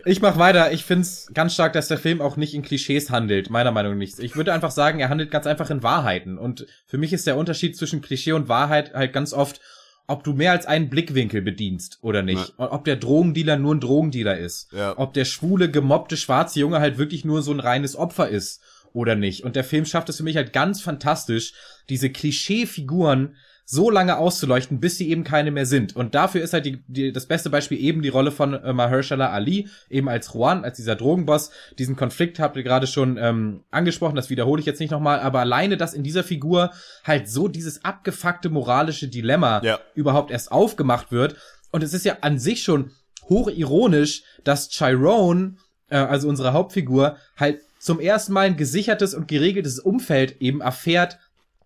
Ich 0.04 0.20
mach 0.22 0.38
weiter. 0.38 0.72
Ich 0.72 0.84
find's 0.84 1.28
ganz 1.34 1.54
stark, 1.54 1.72
dass 1.72 1.88
der 1.88 1.98
Film 1.98 2.20
auch 2.20 2.36
nicht 2.36 2.54
in 2.54 2.62
Klischees 2.62 3.10
handelt, 3.10 3.50
meiner 3.50 3.72
Meinung 3.72 3.79
nach. 3.79 3.79
Ich 4.18 4.36
würde 4.36 4.52
einfach 4.52 4.70
sagen, 4.70 5.00
er 5.00 5.08
handelt 5.08 5.30
ganz 5.30 5.46
einfach 5.46 5.70
in 5.70 5.82
Wahrheiten. 5.82 6.38
Und 6.38 6.66
für 6.86 6.98
mich 6.98 7.12
ist 7.12 7.26
der 7.26 7.36
Unterschied 7.36 7.76
zwischen 7.76 8.00
Klischee 8.00 8.32
und 8.32 8.48
Wahrheit 8.48 8.94
halt 8.94 9.12
ganz 9.12 9.32
oft, 9.32 9.60
ob 10.06 10.24
du 10.24 10.32
mehr 10.32 10.52
als 10.52 10.66
einen 10.66 10.90
Blickwinkel 10.90 11.40
bedienst 11.40 11.98
oder 12.02 12.22
nicht. 12.22 12.54
Und 12.56 12.68
ob 12.68 12.84
der 12.84 12.96
Drogendealer 12.96 13.56
nur 13.56 13.74
ein 13.74 13.80
Drogendealer 13.80 14.38
ist. 14.38 14.72
Ja. 14.72 14.98
Ob 14.98 15.14
der 15.14 15.24
schwule, 15.24 15.70
gemobbte, 15.70 16.16
schwarze 16.16 16.58
Junge 16.60 16.80
halt 16.80 16.98
wirklich 16.98 17.24
nur 17.24 17.42
so 17.42 17.52
ein 17.52 17.60
reines 17.60 17.94
Opfer 17.94 18.28
ist 18.28 18.60
oder 18.92 19.14
nicht. 19.14 19.44
Und 19.44 19.56
der 19.56 19.64
Film 19.64 19.84
schafft 19.84 20.08
es 20.08 20.16
für 20.16 20.24
mich 20.24 20.36
halt 20.36 20.52
ganz 20.52 20.80
fantastisch, 20.80 21.54
diese 21.88 22.10
Klischeefiguren 22.10 23.36
so 23.72 23.88
lange 23.88 24.18
auszuleuchten, 24.18 24.80
bis 24.80 24.98
sie 24.98 25.10
eben 25.10 25.22
keine 25.22 25.52
mehr 25.52 25.64
sind. 25.64 25.94
Und 25.94 26.16
dafür 26.16 26.42
ist 26.42 26.52
halt 26.52 26.66
die, 26.66 26.82
die, 26.88 27.12
das 27.12 27.26
beste 27.26 27.50
Beispiel 27.50 27.78
eben 27.78 28.02
die 28.02 28.08
Rolle 28.08 28.32
von 28.32 28.52
äh, 28.54 28.72
Mahershala 28.72 29.30
Ali, 29.30 29.68
eben 29.88 30.08
als 30.08 30.34
Juan, 30.34 30.64
als 30.64 30.76
dieser 30.76 30.96
Drogenboss. 30.96 31.52
Diesen 31.78 31.94
Konflikt 31.94 32.40
habt 32.40 32.56
ihr 32.56 32.64
gerade 32.64 32.88
schon 32.88 33.16
ähm, 33.16 33.62
angesprochen, 33.70 34.16
das 34.16 34.28
wiederhole 34.28 34.58
ich 34.58 34.66
jetzt 34.66 34.80
nicht 34.80 34.90
nochmal, 34.90 35.20
aber 35.20 35.38
alleine, 35.38 35.76
dass 35.76 35.94
in 35.94 36.02
dieser 36.02 36.24
Figur 36.24 36.72
halt 37.04 37.30
so 37.30 37.46
dieses 37.46 37.84
abgefuckte 37.84 38.50
moralische 38.50 39.06
Dilemma 39.06 39.62
Ja. 39.62 39.78
überhaupt 39.94 40.32
erst 40.32 40.50
aufgemacht 40.50 41.12
wird. 41.12 41.36
Und 41.70 41.84
es 41.84 41.94
ist 41.94 42.04
ja 42.04 42.16
an 42.22 42.40
sich 42.40 42.64
schon 42.64 42.90
hochironisch, 43.28 44.24
dass 44.42 44.68
Chiron, 44.70 45.58
äh, 45.90 45.96
also 45.96 46.28
unsere 46.28 46.52
Hauptfigur, 46.52 47.18
halt 47.36 47.60
zum 47.78 48.00
ersten 48.00 48.32
Mal 48.32 48.46
ein 48.46 48.56
gesichertes 48.56 49.14
und 49.14 49.28
geregeltes 49.28 49.78
Umfeld 49.78 50.40
eben 50.42 50.60
erfährt 50.60 51.18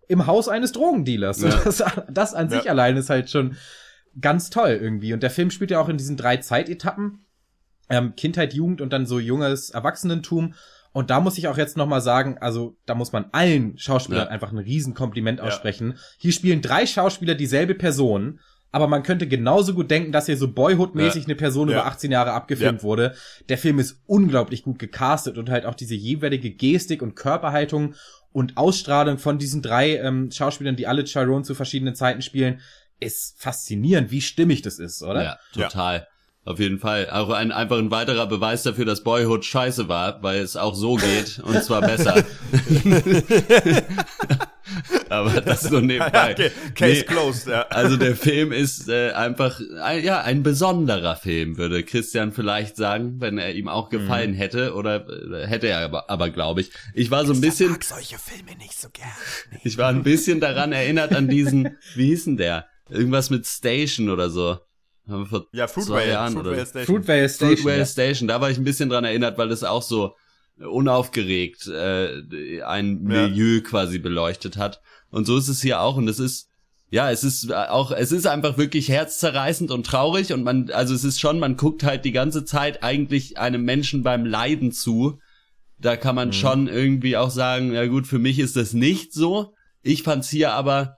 im 0.07 0.27
Haus 0.27 0.47
eines 0.47 0.71
Drogendealers. 0.71 1.41
Ja. 1.41 1.61
Das, 1.63 1.83
das 2.09 2.33
an 2.33 2.49
sich 2.49 2.65
Ja. 2.65 2.71
allein 2.71 2.97
ist 2.97 3.09
halt 3.09 3.29
schon 3.29 3.55
ganz 4.21 4.49
toll 4.49 4.79
irgendwie. 4.81 5.13
Und 5.13 5.23
der 5.23 5.29
Film 5.31 5.51
spielt 5.51 5.71
ja 5.71 5.79
auch 5.79 5.89
in 5.89 5.97
diesen 5.97 6.17
drei 6.17 6.37
Zeitetappen. 6.37 7.25
Ähm, 7.89 8.15
Kindheit, 8.15 8.53
Jugend 8.53 8.81
und 8.81 8.91
dann 8.93 9.05
so 9.05 9.19
junges 9.19 9.69
Erwachsenentum. 9.69 10.53
Und 10.91 11.09
da 11.09 11.19
muss 11.19 11.37
ich 11.37 11.47
auch 11.49 11.57
jetzt 11.57 11.77
nochmal 11.77 12.01
sagen, 12.01 12.37
also 12.39 12.77
da 12.85 12.95
muss 12.95 13.11
man 13.11 13.25
allen 13.33 13.77
Schauspielern 13.77 14.25
Ja. 14.27 14.31
einfach 14.31 14.51
ein 14.51 14.57
Riesenkompliment 14.57 15.41
aussprechen. 15.41 15.97
Hier 16.17 16.31
spielen 16.31 16.61
drei 16.61 16.85
Schauspieler 16.87 17.35
dieselbe 17.35 17.75
Person, 17.75 18.39
aber 18.71 18.87
man 18.87 19.03
könnte 19.03 19.27
genauso 19.27 19.73
gut 19.73 19.91
denken, 19.91 20.11
dass 20.13 20.25
hier 20.25 20.37
so 20.37 20.47
Boyhood-mäßig 20.47 21.23
Ja. 21.23 21.27
eine 21.27 21.35
Person 21.35 21.67
Ja. 21.69 21.75
über 21.75 21.85
18 21.85 22.11
Jahre 22.11 22.31
abgefilmt 22.31 22.79
Ja. 22.79 22.83
wurde. 22.83 23.13
Der 23.49 23.57
Film 23.57 23.77
ist 23.77 24.01
unglaublich 24.07 24.63
gut 24.63 24.79
gecastet 24.79 25.37
und 25.37 25.49
halt 25.49 25.65
auch 25.65 25.75
diese 25.75 25.95
jeweilige 25.95 26.49
Gestik 26.51 27.01
und 27.01 27.15
Körperhaltung 27.15 27.93
und 28.35 28.57
Ausstrahlung 28.57 29.17
von 29.17 29.39
diesen 29.39 29.61
drei 29.61 29.95
ähm, 29.95 30.29
Schauspielern, 30.29 30.75
die 30.75 30.87
alle 30.87 31.05
Chiron 31.05 31.45
zu 31.45 31.55
verschiedenen 31.55 31.95
Zeiten 31.95 32.21
spielen, 32.21 32.59
ist 32.99 33.41
faszinierend, 33.41 34.11
wie 34.11 34.19
stimmig 34.19 34.61
das 34.61 34.77
ist, 34.77 35.01
oder? 35.03 35.23
Ja, 35.23 35.39
total. 35.53 36.07
Auf 36.43 36.59
jeden 36.59 36.77
Fall. 36.77 37.09
Auch 37.09 37.29
ein, 37.29 37.53
einfach 37.53 37.77
ein 37.77 37.91
weiterer 37.91 38.27
Beweis 38.27 38.63
dafür, 38.63 38.83
dass 38.83 39.03
Boyhood 39.03 39.45
scheiße 39.45 39.87
war, 39.87 40.21
weil 40.21 40.41
es 40.41 40.57
auch 40.57 40.75
so 40.75 40.95
geht 40.95 41.39
und 41.39 41.63
zwar 41.63 41.79
besser. 41.79 42.13
Aber 45.09 45.41
das 45.41 45.69
nur 45.69 45.81
nebenbei. 45.81 46.31
okay, 46.33 46.51
Case 46.75 46.99
Nee, 46.99 47.03
closed, 47.03 47.47
ja. 47.47 47.61
Also 47.69 47.97
der 47.97 48.15
Film 48.15 48.51
ist 48.51 48.89
äh, 48.89 49.11
einfach 49.11 49.59
ein, 49.81 50.03
ja 50.03 50.21
ein 50.21 50.43
besonderer 50.43 51.15
Film, 51.15 51.57
würde 51.57 51.83
Christian 51.83 52.31
vielleicht 52.31 52.75
sagen, 52.75 53.21
wenn 53.21 53.37
er 53.37 53.53
ihm 53.53 53.67
auch 53.67 53.89
gefallen 53.89 54.31
Mhm. 54.31 54.35
hätte 54.35 54.73
oder 54.73 55.07
äh, 55.07 55.47
hätte 55.47 55.67
er 55.67 55.79
aber, 55.85 56.09
aber 56.09 56.29
glaube 56.29 56.61
ich. 56.61 56.71
Ich 56.93 57.11
war 57.11 57.25
so 57.25 57.33
ein 57.33 57.41
bisschen 57.41 57.71
mag 57.71 57.83
solche 57.83 58.17
Filme 58.17 58.55
nicht 58.57 58.79
so 58.79 58.89
gern. 58.91 59.07
Nee. 59.51 59.59
ich 59.63 59.77
war 59.77 59.89
ein 59.89 60.03
bisschen 60.03 60.39
daran 60.39 60.71
erinnert 60.71 61.13
an 61.15 61.27
diesen 61.27 61.77
wie 61.95 62.07
hieß 62.07 62.25
denn 62.25 62.37
der? 62.37 62.65
Irgendwas 62.89 63.29
mit 63.29 63.45
Station 63.47 64.09
oder 64.09 64.29
so. 64.29 64.59
Haben 65.07 65.19
wir 65.21 65.25
vor 65.27 65.45
Ja, 65.51 65.67
zwei 65.67 65.81
Fruitvale, 65.81 66.09
Jahren 66.09 66.33
Fruitvale 66.33 66.55
oder 66.55 66.65
Station. 66.65 66.95
Fruitvale 66.95 67.29
Station. 67.29 67.77
Ja. 67.77 67.85
Station, 67.85 68.27
da 68.27 68.41
war 68.41 68.49
ich 68.49 68.57
ein 68.57 68.63
bisschen 68.63 68.89
dran 68.89 69.03
erinnert, 69.05 69.37
weil 69.37 69.49
das 69.49 69.63
auch 69.63 69.83
so 69.83 70.15
unaufgeregt 70.59 71.67
äh, 71.67 72.61
ein 72.63 73.09
Ja. 73.09 73.27
Milieu 73.27 73.61
quasi 73.61 73.99
beleuchtet 73.99 74.57
hat. 74.57 74.81
Und 75.09 75.25
so 75.25 75.37
ist 75.37 75.47
es 75.47 75.61
hier 75.61 75.81
auch 75.81 75.97
und 75.97 76.07
es 76.07 76.19
ist 76.19 76.49
ja, 76.91 77.09
es 77.11 77.23
ist 77.23 77.51
auch, 77.51 77.91
es 77.91 78.11
ist 78.11 78.27
einfach 78.27 78.57
wirklich 78.57 78.89
herzzerreißend 78.89 79.71
und 79.71 79.85
traurig 79.85 80.31
und 80.31 80.43
man, 80.43 80.69
also 80.71 80.93
es 80.93 81.03
ist 81.03 81.19
schon, 81.19 81.39
man 81.39 81.57
guckt 81.57 81.83
halt 81.83 82.05
die 82.05 82.11
ganze 82.11 82.45
Zeit 82.45 82.83
eigentlich 82.83 83.37
einem 83.37 83.63
Menschen 83.63 84.03
beim 84.03 84.23
Leiden 84.25 84.71
zu. 84.71 85.19
Da 85.79 85.97
kann 85.97 86.13
Mhm. 86.13 86.17
man 86.17 86.33
schon 86.33 86.67
irgendwie 86.67 87.17
auch 87.17 87.31
sagen, 87.31 87.73
ja 87.73 87.85
gut, 87.87 88.07
für 88.07 88.19
mich 88.19 88.39
ist 88.39 88.55
das 88.55 88.73
nicht 88.73 89.13
so. 89.13 89.53
Ich 89.81 90.03
fand's 90.03 90.29
hier 90.29 90.53
aber 90.53 90.97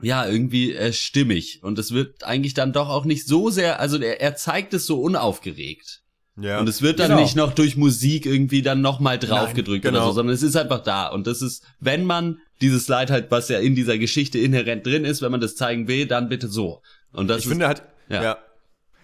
ja, 0.00 0.26
irgendwie 0.26 0.72
äh, 0.72 0.92
stimmig. 0.92 1.60
Und 1.62 1.78
es 1.78 1.92
wird 1.92 2.22
eigentlich 2.24 2.54
dann 2.54 2.72
doch 2.72 2.88
auch 2.88 3.04
nicht 3.04 3.26
so 3.26 3.50
sehr, 3.50 3.80
also 3.80 3.98
er, 3.98 4.20
er 4.20 4.36
zeigt 4.36 4.72
es 4.72 4.86
so 4.86 5.00
unaufgeregt. 5.00 6.02
Ja. 6.38 6.60
Und 6.60 6.68
es 6.68 6.82
wird 6.82 6.98
dann 6.98 7.08
Genau. 7.08 7.20
nicht 7.20 7.36
noch 7.36 7.52
durch 7.54 7.76
Musik 7.76 8.26
irgendwie 8.26 8.62
dann 8.62 8.82
nochmal 8.82 9.18
draufgedrückt 9.18 9.82
genau. 9.82 9.98
oder 9.98 10.06
so, 10.08 10.12
sondern 10.12 10.34
es 10.34 10.42
ist 10.42 10.56
einfach 10.56 10.80
da. 10.82 11.08
Und 11.08 11.26
das 11.26 11.40
ist, 11.40 11.64
wenn 11.80 12.04
man 12.04 12.38
dieses 12.60 12.88
Leid 12.88 13.10
halt, 13.10 13.30
was 13.30 13.48
ja 13.48 13.58
in 13.58 13.74
dieser 13.74 13.96
Geschichte 13.98 14.38
inhärent 14.38 14.86
drin 14.86 15.04
ist, 15.04 15.22
wenn 15.22 15.30
man 15.30 15.40
das 15.40 15.56
zeigen 15.56 15.88
will, 15.88 16.06
dann 16.06 16.28
bitte 16.28 16.48
so. 16.48 16.82
Und 17.12 17.28
das 17.28 17.38
ich 17.38 17.44
ist, 17.44 17.50
finde 17.50 17.66
halt, 17.68 17.82
ja. 18.08 18.22
ja. 18.22 18.38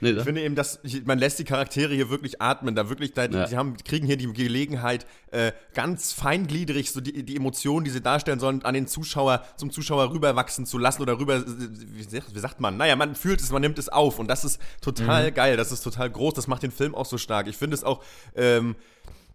Nee, 0.03 0.11
Ich 0.11 0.23
finde 0.25 0.43
eben, 0.43 0.55
dass 0.55 0.81
man 1.05 1.19
lässt 1.19 1.38
die 1.38 1.45
Charaktere 1.45 1.95
hier 1.95 2.11
wirklich 2.11 2.43
atmen, 2.43 2.75
da 2.75 2.88
wirklich, 2.91 3.15
da, 3.15 3.25
Ja. 3.25 3.47
die 3.47 3.57
haben, 3.57 3.77
kriegen 3.79 4.07
hier 4.07 4.17
die 4.19 4.31
Gelegenheit, 4.33 5.07
äh, 5.31 5.53
ganz 5.73 6.12
feingliedrig 6.12 6.91
so 6.93 7.01
die, 7.01 7.23
die 7.23 7.37
Emotionen, 7.37 7.85
die 7.85 7.91
sie 7.91 8.01
darstellen 8.03 8.38
sollen, 8.41 8.62
an 8.65 8.75
den 8.75 8.87
Zuschauer, 8.87 9.43
zum 9.57 9.71
Zuschauer 9.71 10.11
rüberwachsen 10.12 10.67
zu 10.67 10.77
lassen 10.77 11.01
oder 11.03 11.19
rüber, 11.19 11.43
wie, 11.47 12.03
sagt- 12.03 12.35
wie 12.35 12.38
sagt 12.41 12.61
man? 12.61 12.77
Naja, 12.77 12.97
man 12.97 13.15
fühlt 13.15 13.41
es, 13.41 13.51
man 13.51 13.62
nimmt 13.62 13.79
es 13.79 13.88
auf 13.88 14.19
und 14.19 14.29
das 14.29 14.45
ist 14.45 14.61
total 14.81 15.31
Mhm. 15.31 15.35
geil, 15.35 15.57
das 15.57 15.73
ist 15.73 15.83
total 15.83 16.11
groß, 16.11 16.35
das 16.35 16.47
macht 16.49 16.62
den 16.62 16.73
Film 16.73 16.95
auch 16.95 17.07
so 17.07 17.17
stark. 17.17 17.47
Ich 17.47 17.57
finde 17.57 17.75
es 17.77 17.85
auch, 17.85 18.03
ähm, 18.37 18.77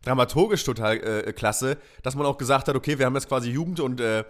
dramaturgisch 0.03 0.63
total 0.63 0.97
äh, 0.97 1.33
klasse, 1.33 1.77
dass 2.03 2.15
man 2.15 2.25
auch 2.25 2.37
gesagt 2.37 2.67
hat, 2.67 2.75
okay, 2.75 2.97
wir 2.99 3.05
haben 3.05 3.15
jetzt 3.15 3.27
quasi 3.27 3.49
Jugend 3.49 3.79
und 3.79 3.99
äh, 3.99 4.23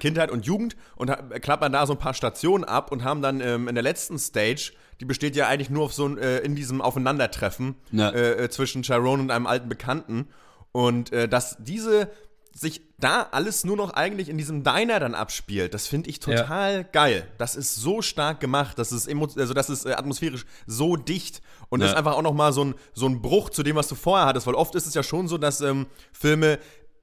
Kindheit 0.00 0.30
und 0.32 0.46
Jugend 0.46 0.76
und 0.96 1.12
klappern 1.42 1.72
da 1.72 1.86
so 1.86 1.92
ein 1.92 1.98
paar 1.98 2.14
Stationen 2.14 2.64
ab 2.64 2.90
und 2.90 3.04
haben 3.04 3.22
dann 3.22 3.40
ähm, 3.40 3.68
in 3.68 3.74
der 3.74 3.84
letzten 3.84 4.18
Stage, 4.18 4.72
die 5.00 5.04
besteht 5.06 5.34
ja 5.36 5.48
eigentlich 5.48 5.70
nur 5.70 5.84
auf 5.84 5.92
so 5.94 6.06
ein, 6.06 6.18
äh, 6.18 6.38
in 6.40 6.54
diesem 6.54 6.80
Aufeinandertreffen 6.80 7.74
Ja. 7.90 8.10
äh, 8.10 8.44
äh, 8.44 8.50
zwischen 8.50 8.82
Chiron 8.82 9.20
und 9.20 9.30
einem 9.30 9.46
alten 9.46 9.68
Bekannten 9.68 10.28
und 10.72 11.12
äh, 11.12 11.28
dass 11.28 11.56
diese 11.58 12.10
sich 12.52 12.82
da 12.98 13.28
alles 13.30 13.64
nur 13.64 13.76
noch 13.76 13.94
eigentlich 13.94 14.28
in 14.28 14.36
diesem 14.36 14.64
Diner 14.64 14.98
dann 14.98 15.14
abspielt, 15.14 15.72
das 15.72 15.86
finde 15.86 16.10
ich 16.10 16.18
total 16.18 16.82
geil. 16.84 17.26
Das 17.38 17.54
ist 17.54 17.76
so 17.76 18.02
stark 18.02 18.40
gemacht, 18.40 18.76
das 18.78 18.90
ist 18.90 19.08
also 19.08 19.54
das 19.54 19.70
ist 19.70 19.86
äh, 19.86 19.92
atmosphärisch 19.92 20.44
so 20.66 20.96
dicht 20.96 21.42
und 21.68 21.80
Ja. 21.80 21.86
ist 21.86 21.94
einfach 21.94 22.14
auch 22.16 22.22
noch 22.22 22.34
mal 22.34 22.52
so 22.52 22.64
ein 22.64 22.74
so 22.92 23.06
ein 23.06 23.22
Bruch 23.22 23.50
zu 23.50 23.62
dem, 23.62 23.76
was 23.76 23.86
du 23.88 23.94
vorher 23.94 24.26
hattest, 24.26 24.46
weil 24.48 24.56
oft 24.56 24.74
ist 24.74 24.86
es 24.86 24.94
ja 24.94 25.04
schon 25.04 25.28
so, 25.28 25.38
dass 25.38 25.60
ähm, 25.60 25.86
Filme 26.12 26.58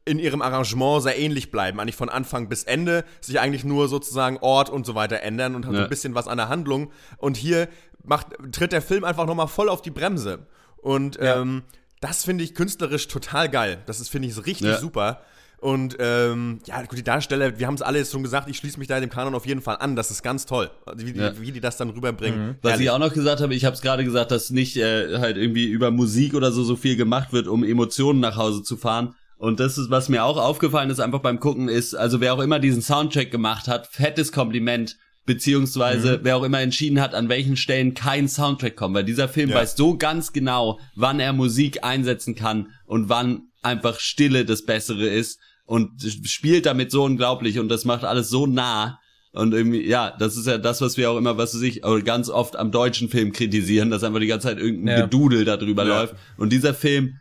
in 0.07 0.19
ihrem 0.19 0.41
Arrangement 0.41 1.03
sehr 1.03 1.17
ähnlich 1.19 1.51
bleiben, 1.51 1.79
eigentlich 1.79 1.95
von 1.95 2.09
Anfang 2.09 2.49
bis 2.49 2.63
Ende, 2.63 3.03
sich 3.21 3.39
eigentlich 3.39 3.63
nur 3.63 3.87
sozusagen 3.87 4.37
Ort 4.37 4.69
und 4.69 4.85
so 4.85 4.95
weiter 4.95 5.21
ändern 5.21 5.55
und 5.55 5.65
hat 5.65 5.73
so 5.73 5.77
Ja. 5.77 5.83
ein 5.83 5.89
bisschen 5.89 6.15
was 6.15 6.27
an 6.27 6.37
der 6.37 6.49
Handlung. 6.49 6.91
Und 7.17 7.37
hier 7.37 7.67
macht, 8.03 8.27
tritt 8.51 8.71
der 8.71 8.81
Film 8.81 9.03
einfach 9.03 9.25
nochmal 9.25 9.47
voll 9.47 9.69
auf 9.69 9.81
die 9.81 9.91
Bremse. 9.91 10.47
Und 10.77 11.17
Ja. 11.17 11.41
ähm, 11.41 11.63
das 12.01 12.23
finde 12.25 12.43
ich 12.43 12.55
künstlerisch 12.55 13.07
total 13.07 13.49
geil. 13.49 13.79
Das 13.85 13.99
ist, 13.99 14.09
finde 14.09 14.27
ich, 14.27 14.37
richtig 14.45 14.67
Ja. 14.67 14.77
super. 14.79 15.21
Und 15.59 15.97
ähm, 15.99 16.59
ja, 16.67 16.79
gut, 16.83 16.99
die 16.99 17.03
Darsteller, 17.03 17.57
wir 17.57 17.65
haben 17.65 17.73
es 17.73 17.81
alle 17.81 17.97
jetzt 17.97 18.11
schon 18.11 18.21
gesagt, 18.21 18.47
ich 18.47 18.57
schließe 18.57 18.77
mich 18.77 18.87
da 18.87 18.99
dem 18.99 19.09
Kanon 19.09 19.33
auf 19.33 19.47
jeden 19.47 19.61
Fall 19.63 19.77
an. 19.79 19.95
Das 19.95 20.11
ist 20.11 20.21
ganz 20.21 20.45
toll, 20.45 20.69
wie, 20.95 21.13
die- 21.13 21.19
Ja. 21.19 21.31
wie 21.41 21.51
die 21.51 21.59
das 21.59 21.77
dann 21.77 21.89
rüberbringen. 21.89 22.57
Was 22.61 22.73
Herrlich. 22.73 22.85
ich 22.85 22.91
auch 22.91 22.99
noch 22.99 23.11
gesagt 23.11 23.41
habe, 23.41 23.55
ich 23.55 23.65
habe 23.65 23.75
es 23.75 23.81
gerade 23.81 24.03
gesagt, 24.05 24.29
dass 24.29 24.51
nicht 24.51 24.77
äh, 24.77 25.17
halt 25.17 25.35
irgendwie 25.35 25.65
über 25.65 25.89
Musik 25.89 26.35
oder 26.35 26.51
so 26.51 26.63
so 26.63 26.75
viel 26.75 26.95
gemacht 26.95 27.33
wird, 27.33 27.47
um 27.47 27.63
Emotionen 27.63 28.19
nach 28.19 28.35
Hause 28.37 28.61
zu 28.61 28.77
fahren. 28.77 29.15
Und 29.37 29.59
das 29.59 29.77
ist, 29.77 29.89
was 29.91 30.09
mir 30.09 30.23
auch 30.23 30.37
aufgefallen 30.37 30.89
ist, 30.89 30.99
einfach 30.99 31.19
beim 31.19 31.39
Gucken, 31.39 31.69
ist, 31.69 31.93
also 31.93 32.21
wer 32.21 32.33
auch 32.33 32.39
immer 32.39 32.59
diesen 32.59 32.81
Soundtrack 32.81 33.29
gemacht 33.31 33.67
hat, 33.67 33.87
fettes 33.87 34.31
Kompliment, 34.31 34.97
beziehungsweise 35.27 36.19
wer 36.23 36.37
auch 36.37 36.43
immer 36.43 36.61
entschieden 36.61 36.99
hat, 36.99 37.13
an 37.13 37.29
welchen 37.29 37.55
Stellen 37.55 37.93
kein 37.93 38.27
Soundtrack 38.27 38.75
kommt, 38.75 38.95
weil 38.95 39.03
dieser 39.03 39.29
Film 39.29 39.49
Ja. 39.51 39.57
weiß 39.57 39.75
so 39.75 39.95
ganz 39.97 40.33
genau, 40.33 40.79
wann 40.95 41.19
er 41.19 41.33
Musik 41.33 41.83
einsetzen 41.83 42.33
kann 42.35 42.69
und 42.85 43.09
wann 43.09 43.43
einfach 43.61 43.99
Stille 43.99 44.45
das 44.45 44.65
Bessere 44.65 45.05
ist 45.07 45.39
und 45.65 46.01
spielt 46.25 46.65
damit 46.65 46.91
so 46.91 47.03
unglaublich 47.03 47.59
und 47.59 47.69
das 47.69 47.85
macht 47.85 48.03
alles 48.03 48.29
so 48.29 48.47
nah. 48.47 48.99
Und 49.33 49.53
irgendwie, 49.53 49.85
ja, 49.85 50.15
das 50.17 50.35
ist 50.35 50.47
ja 50.47 50.57
das, 50.57 50.81
was 50.81 50.97
wir 50.97 51.11
auch 51.11 51.17
immer, 51.17 51.37
was 51.37 51.53
weiß 51.53 51.61
ich, 51.61 51.83
auch 51.83 51.99
ganz 52.03 52.29
oft 52.29 52.55
am 52.55 52.71
deutschen 52.71 53.07
Film 53.09 53.33
kritisieren, 53.33 53.91
dass 53.91 54.03
einfach 54.03 54.19
die 54.21 54.25
ganze 54.27 54.47
Zeit 54.47 54.57
irgendein 54.57 54.97
Ja. 54.97 55.01
Gedudel 55.03 55.45
da 55.45 55.57
drüber 55.57 55.85
Ja. 55.85 55.99
läuft. 56.01 56.15
Und 56.37 56.51
dieser 56.51 56.73
Film 56.73 57.19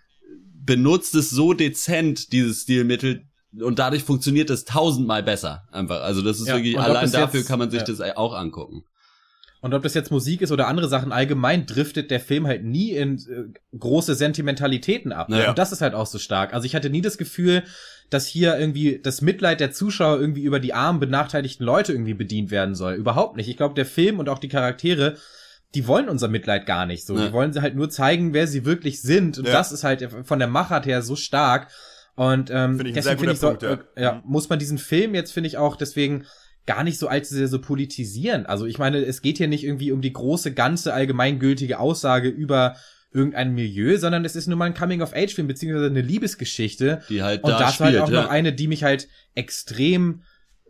benutzt 0.66 1.14
es 1.14 1.30
so 1.30 1.52
dezent, 1.54 2.32
dieses 2.32 2.62
Stilmittel, 2.62 3.22
und 3.58 3.78
dadurch 3.78 4.02
funktioniert 4.02 4.50
es 4.50 4.64
tausendmal 4.66 5.22
besser. 5.22 5.66
Einfach. 5.72 6.02
Also 6.02 6.20
das 6.20 6.40
ist 6.40 6.48
Ja, 6.48 6.56
wirklich, 6.56 6.78
allein 6.78 7.10
dafür 7.10 7.40
jetzt- 7.40 7.48
kann 7.48 7.58
man 7.58 7.70
sich 7.70 7.80
ja. 7.80 7.86
das 7.86 8.00
auch 8.16 8.34
angucken. 8.34 8.84
Und 9.62 9.72
ob 9.72 9.82
das 9.82 9.94
jetzt 9.94 10.10
Musik 10.10 10.42
ist 10.42 10.52
oder 10.52 10.68
andere 10.68 10.88
Sachen 10.88 11.10
allgemein, 11.10 11.64
driftet 11.64 12.10
der 12.10 12.20
Film 12.20 12.46
halt 12.46 12.62
nie 12.64 12.90
in 12.92 13.16
äh, 13.16 13.76
große 13.78 14.14
Sentimentalitäten 14.14 15.10
ab. 15.12 15.28
Ja. 15.30 15.48
Und 15.48 15.58
das 15.58 15.72
ist 15.72 15.80
halt 15.80 15.94
auch 15.94 16.06
so 16.06 16.18
stark. 16.18 16.52
Also 16.52 16.66
ich 16.66 16.74
hatte 16.74 16.90
nie 16.90 17.00
das 17.00 17.16
Gefühl, 17.16 17.62
dass 18.10 18.26
hier 18.26 18.58
irgendwie 18.58 19.00
das 19.02 19.22
Mitleid 19.22 19.58
der 19.58 19.72
Zuschauer 19.72 20.20
irgendwie 20.20 20.42
über 20.42 20.60
die 20.60 20.74
armen, 20.74 21.00
benachteiligten 21.00 21.64
Leute 21.64 21.92
irgendwie 21.92 22.14
bedient 22.14 22.50
werden 22.50 22.74
soll. 22.74 22.94
Überhaupt 22.94 23.36
nicht. 23.36 23.48
Ich 23.48 23.56
glaube, 23.56 23.74
der 23.74 23.86
Film 23.86 24.18
und 24.18 24.28
auch 24.28 24.38
die 24.38 24.48
Charaktere, 24.48 25.16
die 25.76 25.86
wollen 25.86 26.08
unser 26.08 26.28
Mitleid 26.28 26.64
gar 26.64 26.86
nicht 26.86 27.06
so. 27.06 27.16
Ja. 27.16 27.26
Die 27.26 27.32
wollen 27.34 27.52
sie 27.52 27.60
halt 27.60 27.76
nur 27.76 27.90
zeigen, 27.90 28.32
wer 28.32 28.46
sie 28.46 28.64
wirklich 28.64 29.02
sind. 29.02 29.36
Und 29.38 29.46
Ja. 29.46 29.52
das 29.52 29.72
ist 29.72 29.84
halt 29.84 30.08
von 30.24 30.38
der 30.38 30.48
Machart 30.48 30.86
her 30.86 31.02
so 31.02 31.16
stark. 31.16 31.68
Und 32.14 32.50
ähm, 32.50 32.76
Finde 32.76 32.88
ich 32.88 32.94
deswegen 32.94 33.18
finde 33.18 33.34
ich 33.34 33.40
so, 33.40 33.48
Punkt, 33.48 33.62
ja. 33.62 33.78
äh, 33.94 34.02
ja, 34.02 34.12
Mhm. 34.14 34.22
muss 34.24 34.48
man 34.48 34.58
diesen 34.58 34.78
Film 34.78 35.14
jetzt, 35.14 35.32
finde 35.32 35.48
ich 35.48 35.58
auch, 35.58 35.76
deswegen 35.76 36.24
gar 36.64 36.82
nicht 36.82 36.98
so 36.98 37.08
allzu 37.08 37.34
sehr 37.34 37.46
so 37.48 37.60
politisieren. 37.60 38.46
Also 38.46 38.64
ich 38.64 38.78
meine, 38.78 39.04
es 39.04 39.20
geht 39.20 39.36
hier 39.36 39.48
nicht 39.48 39.64
irgendwie 39.64 39.92
um 39.92 40.00
die 40.00 40.12
große, 40.14 40.54
ganze, 40.54 40.94
allgemeingültige 40.94 41.78
Aussage 41.78 42.28
über 42.30 42.76
irgendein 43.12 43.54
Milieu, 43.54 43.98
sondern 43.98 44.24
es 44.24 44.34
ist 44.34 44.46
nur 44.46 44.56
mal 44.56 44.64
ein 44.64 44.74
Coming-of-Age-Film, 44.74 45.46
beziehungsweise 45.46 45.86
eine 45.86 46.00
Liebesgeschichte. 46.00 47.02
Die 47.10 47.22
halt 47.22 47.44
Und 47.44 47.50
da 47.50 47.58
das 47.58 47.78
war 47.80 47.86
halt 47.86 47.96
spielt, 47.96 48.02
auch 48.02 48.10
ja. 48.10 48.22
noch 48.22 48.30
eine, 48.30 48.52
die 48.54 48.66
mich 48.68 48.82
halt 48.82 49.08
extrem 49.34 50.22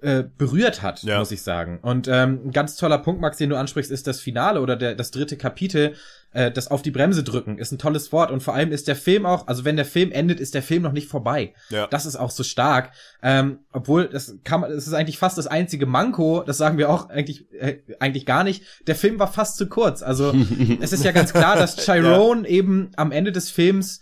äh, 0.02 0.24
berührt 0.36 0.82
hat, 0.82 1.02
Ja. 1.04 1.18
muss 1.18 1.30
ich 1.32 1.42
sagen. 1.42 1.78
Und 1.80 2.06
ähm, 2.06 2.40
ein 2.46 2.50
ganz 2.52 2.76
toller 2.76 2.98
Punkt, 2.98 3.20
Max, 3.20 3.38
den 3.38 3.48
du 3.50 3.56
ansprichst, 3.56 3.90
ist 3.90 4.06
das 4.06 4.20
Finale 4.20 4.60
oder 4.60 4.76
der, 4.76 4.94
das 4.94 5.10
dritte 5.10 5.36
Kapitel, 5.38 5.94
äh, 6.32 6.50
das 6.52 6.68
auf 6.70 6.82
die 6.82 6.90
Bremse 6.90 7.24
drücken, 7.24 7.56
ist 7.58 7.72
ein 7.72 7.78
tolles 7.78 8.12
Wort. 8.12 8.30
Und 8.30 8.42
vor 8.42 8.54
allem 8.54 8.72
ist 8.72 8.88
der 8.88 8.96
Film 8.96 9.24
auch, 9.24 9.46
also 9.48 9.64
wenn 9.64 9.76
der 9.76 9.86
Film 9.86 10.12
endet, 10.12 10.38
ist 10.38 10.52
der 10.54 10.62
Film 10.62 10.82
noch 10.82 10.92
nicht 10.92 11.08
vorbei. 11.08 11.54
Ja. 11.70 11.86
Das 11.86 12.04
ist 12.04 12.16
auch 12.16 12.30
so 12.30 12.42
stark. 12.42 12.92
Ähm, 13.22 13.60
obwohl, 13.72 14.06
das 14.08 14.36
kann 14.44 14.60
man, 14.60 14.70
das 14.70 14.86
ist 14.86 14.92
eigentlich 14.92 15.18
fast 15.18 15.38
das 15.38 15.46
einzige 15.46 15.86
Manko, 15.86 16.42
das 16.46 16.58
sagen 16.58 16.76
wir 16.76 16.90
auch 16.90 17.08
eigentlich, 17.08 17.50
äh, 17.54 17.78
eigentlich 17.98 18.26
gar 18.26 18.44
nicht. 18.44 18.64
Der 18.86 18.96
Film 18.96 19.18
war 19.18 19.32
fast 19.32 19.56
zu 19.56 19.66
kurz. 19.66 20.02
Also 20.02 20.34
es 20.80 20.92
ist 20.92 21.04
ja 21.04 21.12
ganz 21.12 21.32
klar, 21.32 21.56
dass 21.56 21.76
Chiron 21.76 22.44
eben 22.44 22.90
am 22.96 23.12
Ende 23.12 23.32
des 23.32 23.50
Films 23.50 24.00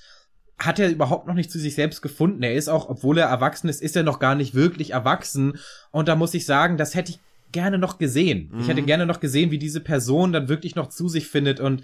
hat 0.59 0.79
er 0.79 0.91
überhaupt 0.91 1.27
noch 1.27 1.35
nicht 1.35 1.51
zu 1.51 1.59
sich 1.59 1.75
selbst 1.75 2.01
gefunden. 2.01 2.43
Er 2.43 2.55
ist 2.55 2.69
auch, 2.69 2.89
obwohl 2.89 3.19
er 3.19 3.27
erwachsen 3.27 3.69
ist, 3.69 3.83
ist 3.83 3.97
er 3.97 4.03
noch 4.03 4.19
gar 4.19 4.35
nicht 4.35 4.55
wirklich 4.55 4.91
erwachsen. 4.91 5.59
Und 5.91 6.09
da 6.09 6.17
muss 6.17 6.35
ich 6.35 6.47
sagen, 6.47 6.77
das 6.77 6.95
hätte 6.95 7.13
ich 7.13 7.21
gerne 7.53 7.79
noch 7.79 7.99
gesehen. 7.99 8.53
Ich 8.61 8.69
hätte 8.69 8.83
gerne 8.83 9.07
noch 9.07 9.21
gesehen, 9.21 9.51
wie 9.51 9.59
diese 9.59 9.81
Person 9.81 10.33
dann 10.33 10.49
wirklich 10.49 10.75
noch 10.75 10.89
zu 10.89 11.09
sich 11.09 11.27
findet. 11.29 11.61
Und 11.61 11.83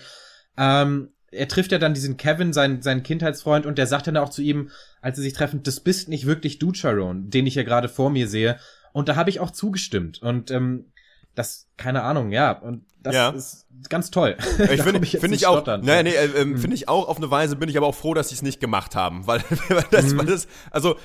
ähm, 0.57 1.11
er 1.31 1.49
trifft 1.49 1.73
ja 1.73 1.79
dann 1.79 1.95
diesen 1.95 2.17
Kevin, 2.17 2.53
seinen, 2.53 2.83
seinen 2.83 3.03
Kindheitsfreund, 3.03 3.67
und 3.67 3.79
der 3.79 3.87
sagt 3.87 4.07
dann 4.07 4.17
auch 4.17 4.31
zu 4.31 4.43
ihm, 4.43 4.71
als 5.01 5.17
sie 5.17 5.23
sich 5.23 5.33
treffen, 5.33 5.63
das 5.63 5.81
bist 5.81 6.09
nicht 6.09 6.27
wirklich 6.27 6.59
du, 6.59 6.75
Sharon, 6.75 7.31
den 7.31 7.47
ich 7.47 7.55
ja 7.55 7.63
gerade 7.63 7.89
vor 7.89 8.11
mir 8.11 8.27
sehe. 8.27 8.59
Und 8.93 9.09
da 9.09 9.17
habe 9.17 9.31
ich 9.31 9.41
auch 9.41 9.53
zugestimmt. 9.53 10.21
Und 10.23 10.51
ähm, 10.51 10.87
das, 11.35 11.69
keine 11.77 12.03
Ahnung, 12.03 12.33
ja. 12.33 12.53
Und 12.53 12.85
das 13.03 13.15
Ja. 13.15 13.31
ist 13.31 13.67
ganz 13.89 14.11
toll. 14.11 14.37
Ich 14.71 14.83
finde 14.83 15.01
jetzt 15.07 15.21
find 15.21 15.35
ich 15.35 15.47
auch, 15.47 15.55
Stottern. 15.55 15.81
nee, 15.83 16.03
nee, 16.03 16.11
äh, 16.11 16.27
ähm, 16.43 16.59
finde 16.59 16.77
ich 16.77 16.89
auch 16.89 17.09
auf 17.09 17.17
eine 17.17 17.31
Weise, 17.31 17.57
bin 17.57 17.69
ich 17.69 17.77
aber 17.79 17.87
auch 17.87 17.95
froh, 17.95 18.13
dass 18.15 18.29
sie 18.29 18.35
es 18.35 18.43
nicht 18.43 18.61
gemacht 18.61 18.95
haben, 18.95 19.23
weil, 19.27 19.43
weil 19.69 19.85
das, 19.91 20.17
weil 20.17 20.27
das, 20.27 20.49
also 20.71 20.97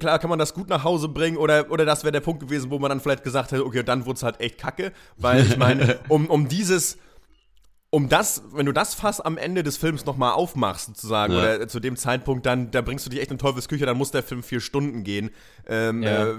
klar 0.00 0.18
kann 0.18 0.30
man 0.30 0.38
das 0.38 0.52
gut 0.54 0.68
nach 0.68 0.82
Hause 0.84 1.08
bringen 1.08 1.36
oder, 1.36 1.70
oder 1.70 1.84
das 1.84 2.02
wäre 2.02 2.12
der 2.12 2.20
Punkt 2.20 2.40
gewesen, 2.40 2.70
wo 2.70 2.78
man 2.80 2.88
dann 2.88 3.00
vielleicht 3.00 3.22
gesagt 3.22 3.52
hätte, 3.52 3.64
okay, 3.64 3.84
dann 3.84 4.04
wurde 4.06 4.16
es 4.16 4.22
halt 4.24 4.40
echt 4.40 4.58
kacke, 4.58 4.92
weil 5.16 5.44
ich 5.46 5.56
meine, 5.56 5.98
um, 6.08 6.26
um 6.26 6.48
dieses, 6.48 6.98
um 7.94 8.08
das, 8.08 8.42
wenn 8.52 8.66
du 8.66 8.72
das 8.72 8.94
Fass 8.94 9.20
am 9.20 9.38
Ende 9.38 9.62
des 9.62 9.76
Films 9.76 10.04
nochmal 10.04 10.32
aufmachst, 10.32 10.86
sozusagen, 10.86 11.32
Ja. 11.32 11.38
oder 11.38 11.68
zu 11.68 11.78
dem 11.80 11.96
Zeitpunkt, 11.96 12.44
dann, 12.44 12.70
da 12.70 12.80
bringst 12.82 13.06
du 13.06 13.10
dich 13.10 13.20
echt 13.20 13.30
in 13.30 13.38
Teufelsküche, 13.38 13.86
dann 13.86 13.96
muss 13.96 14.10
der 14.10 14.22
Film 14.22 14.42
vier 14.42 14.60
Stunden 14.60 15.04
gehen. 15.04 15.30
Ähm, 15.68 16.02
Ja. 16.02 16.24
äh, 16.30 16.36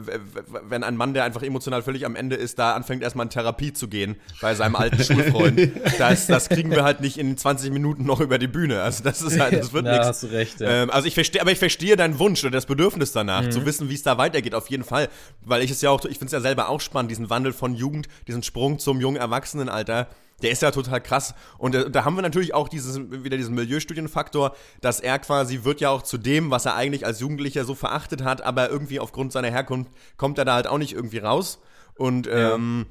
wenn 0.68 0.84
ein 0.84 0.98
Mann, 0.98 1.13
der 1.13 1.24
einfach 1.24 1.41
emotional 1.44 1.82
völlig 1.82 2.06
am 2.06 2.15
Ende 2.15 2.36
ist, 2.36 2.60
da 2.60 2.74
anfängt 2.74 3.02
erstmal 3.04 3.26
in 3.26 3.30
Therapie 3.30 3.74
zu 3.74 3.88
gehen 3.88 4.18
bei 4.41 4.54
seinem 4.54 4.76
alten 4.76 5.02
Schulfreund, 5.04 5.72
das, 5.98 6.28
das 6.28 6.50
kriegen 6.50 6.72
wir 6.72 6.84
halt 6.84 7.00
nicht 7.02 7.18
in 7.18 7.38
20 7.38 7.72
Minuten 7.72 8.04
noch 8.06 8.20
über 8.20 8.38
die 8.38 8.48
Bühne. 8.48 8.82
Also 8.82 9.04
das 9.04 9.22
ist 9.22 9.39
halt, 9.39 9.54
das 9.54 9.72
wird 9.74 9.86
Na, 9.86 9.91
nichts. 9.94 10.08
hast 10.08 10.24
du 10.24 10.28
recht, 10.28 10.60
ja. 10.60 10.68
Ähm, 10.84 10.89
also 10.91 11.08
ich 11.08 11.13
verstehe, 11.13 11.41
aber 11.41 11.52
ich 11.52 11.60
verstehe 11.60 11.96
deinen 11.96 12.20
Wunsch 12.20 12.44
oder 12.44 12.52
das 12.52 12.65
Bedürfnis 12.65 13.12
danach, 13.13 13.44
Mhm. 13.44 13.52
zu 13.52 13.65
wissen, 13.65 13.89
wie 13.89 13.94
es 13.96 14.04
da 14.04 14.18
weitergeht, 14.18 14.54
auf 14.56 14.70
jeden 14.70 14.84
Fall. 14.84 15.08
Weil 15.41 15.62
ich 15.63 15.72
es 15.72 15.82
ja 15.82 15.89
auch, 15.89 16.04
ich 16.06 16.18
finde 16.20 16.26
es 16.28 16.32
ja 16.34 16.41
selber 16.41 16.70
auch 16.70 16.82
spannend, 16.82 17.12
diesen 17.12 17.30
Wandel 17.30 17.54
von 17.54 17.76
Jugend, 17.76 18.08
diesen 18.28 18.44
Sprung 18.44 18.78
zum 18.78 19.00
jungen 19.00 19.18
Erwachsenenalter. 19.18 20.08
Der 20.41 20.52
ist 20.52 20.62
ja 20.62 20.71
total 20.71 21.02
krass. 21.02 21.34
Und 21.58 21.76
äh, 21.76 21.89
da 21.89 22.04
haben 22.04 22.15
wir 22.15 22.21
natürlich 22.21 22.54
auch 22.54 22.67
dieses, 22.67 23.00
wieder 23.10 23.38
diesen 23.38 23.56
Milieustudienfaktor, 23.56 24.56
dass 24.82 25.00
er 25.00 25.17
quasi 25.19 25.63
wird 25.63 25.82
ja 25.82 25.89
auch 25.89 26.02
zu 26.02 26.17
dem, 26.17 26.52
was 26.52 26.65
er 26.65 26.76
eigentlich 26.76 27.06
als 27.06 27.19
Jugendlicher 27.19 27.63
so 27.63 27.74
verachtet 27.74 28.24
hat, 28.24 28.41
aber 28.41 28.69
irgendwie 28.69 29.00
aufgrund 29.00 29.32
seiner 29.32 29.50
Herkunft 29.50 29.91
kommt 30.17 30.38
er 30.38 30.45
da 30.45 30.56
halt 30.56 30.67
auch 30.67 30.78
nicht 30.78 30.93
irgendwie 30.93 31.19
raus. 31.19 31.60
Und 31.98 32.28
ähm, 32.30 32.86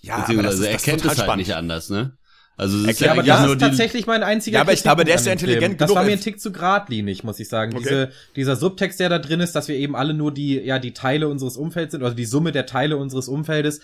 ja, 0.00 0.16
aber 0.16 0.42
das 0.42 0.58
Beziehungsweise 0.58 0.62
ist, 0.62 0.66
er 0.66 0.72
das 0.72 0.82
ist 0.82 0.84
kennt 0.84 1.00
total 1.00 1.12
es 1.12 1.18
halt 1.18 1.26
spannend. 1.26 1.46
nicht 1.46 1.56
anders, 1.56 1.90
ne? 1.90 2.16
Also 2.58 2.78
es 2.78 2.92
ist 2.92 3.00
Ja, 3.00 3.06
ja, 3.06 3.12
aber 3.12 3.22
das 3.22 3.40
nur 3.40 3.50
ist 3.50 3.60
die, 3.60 3.64
tatsächlich 3.66 4.06
mein 4.06 4.22
einziger 4.22 4.56
Ja, 4.56 4.60
aber 4.62 4.72
ich 4.72 4.82
glaube, 4.82 5.04
der 5.04 5.16
ist 5.16 5.26
ja 5.26 5.32
intelligent 5.32 5.64
Film. 5.64 5.78
Das 5.78 5.88
genug, 5.88 5.98
war 5.98 6.04
mir 6.04 6.12
ein 6.12 6.20
Tick 6.20 6.40
zu 6.40 6.52
geradlinig, 6.52 7.22
muss 7.22 7.38
ich 7.38 7.48
sagen. 7.48 7.74
Okay. 7.74 7.82
Diese, 7.82 8.12
dieser 8.34 8.56
Subtext, 8.56 8.98
der 8.98 9.10
da 9.10 9.18
drin 9.18 9.40
ist, 9.40 9.54
dass 9.54 9.68
wir 9.68 9.76
eben 9.76 9.94
alle 9.94 10.14
nur 10.14 10.32
die, 10.32 10.58
ja, 10.60 10.78
die 10.78 10.94
Teile 10.94 11.28
unseres 11.28 11.58
Umfelds 11.58 11.92
sind, 11.92 12.02
also 12.02 12.16
die 12.16 12.24
Summe 12.24 12.52
der 12.52 12.64
Teile 12.64 12.96
unseres 12.96 13.28
Umfeldes. 13.28 13.80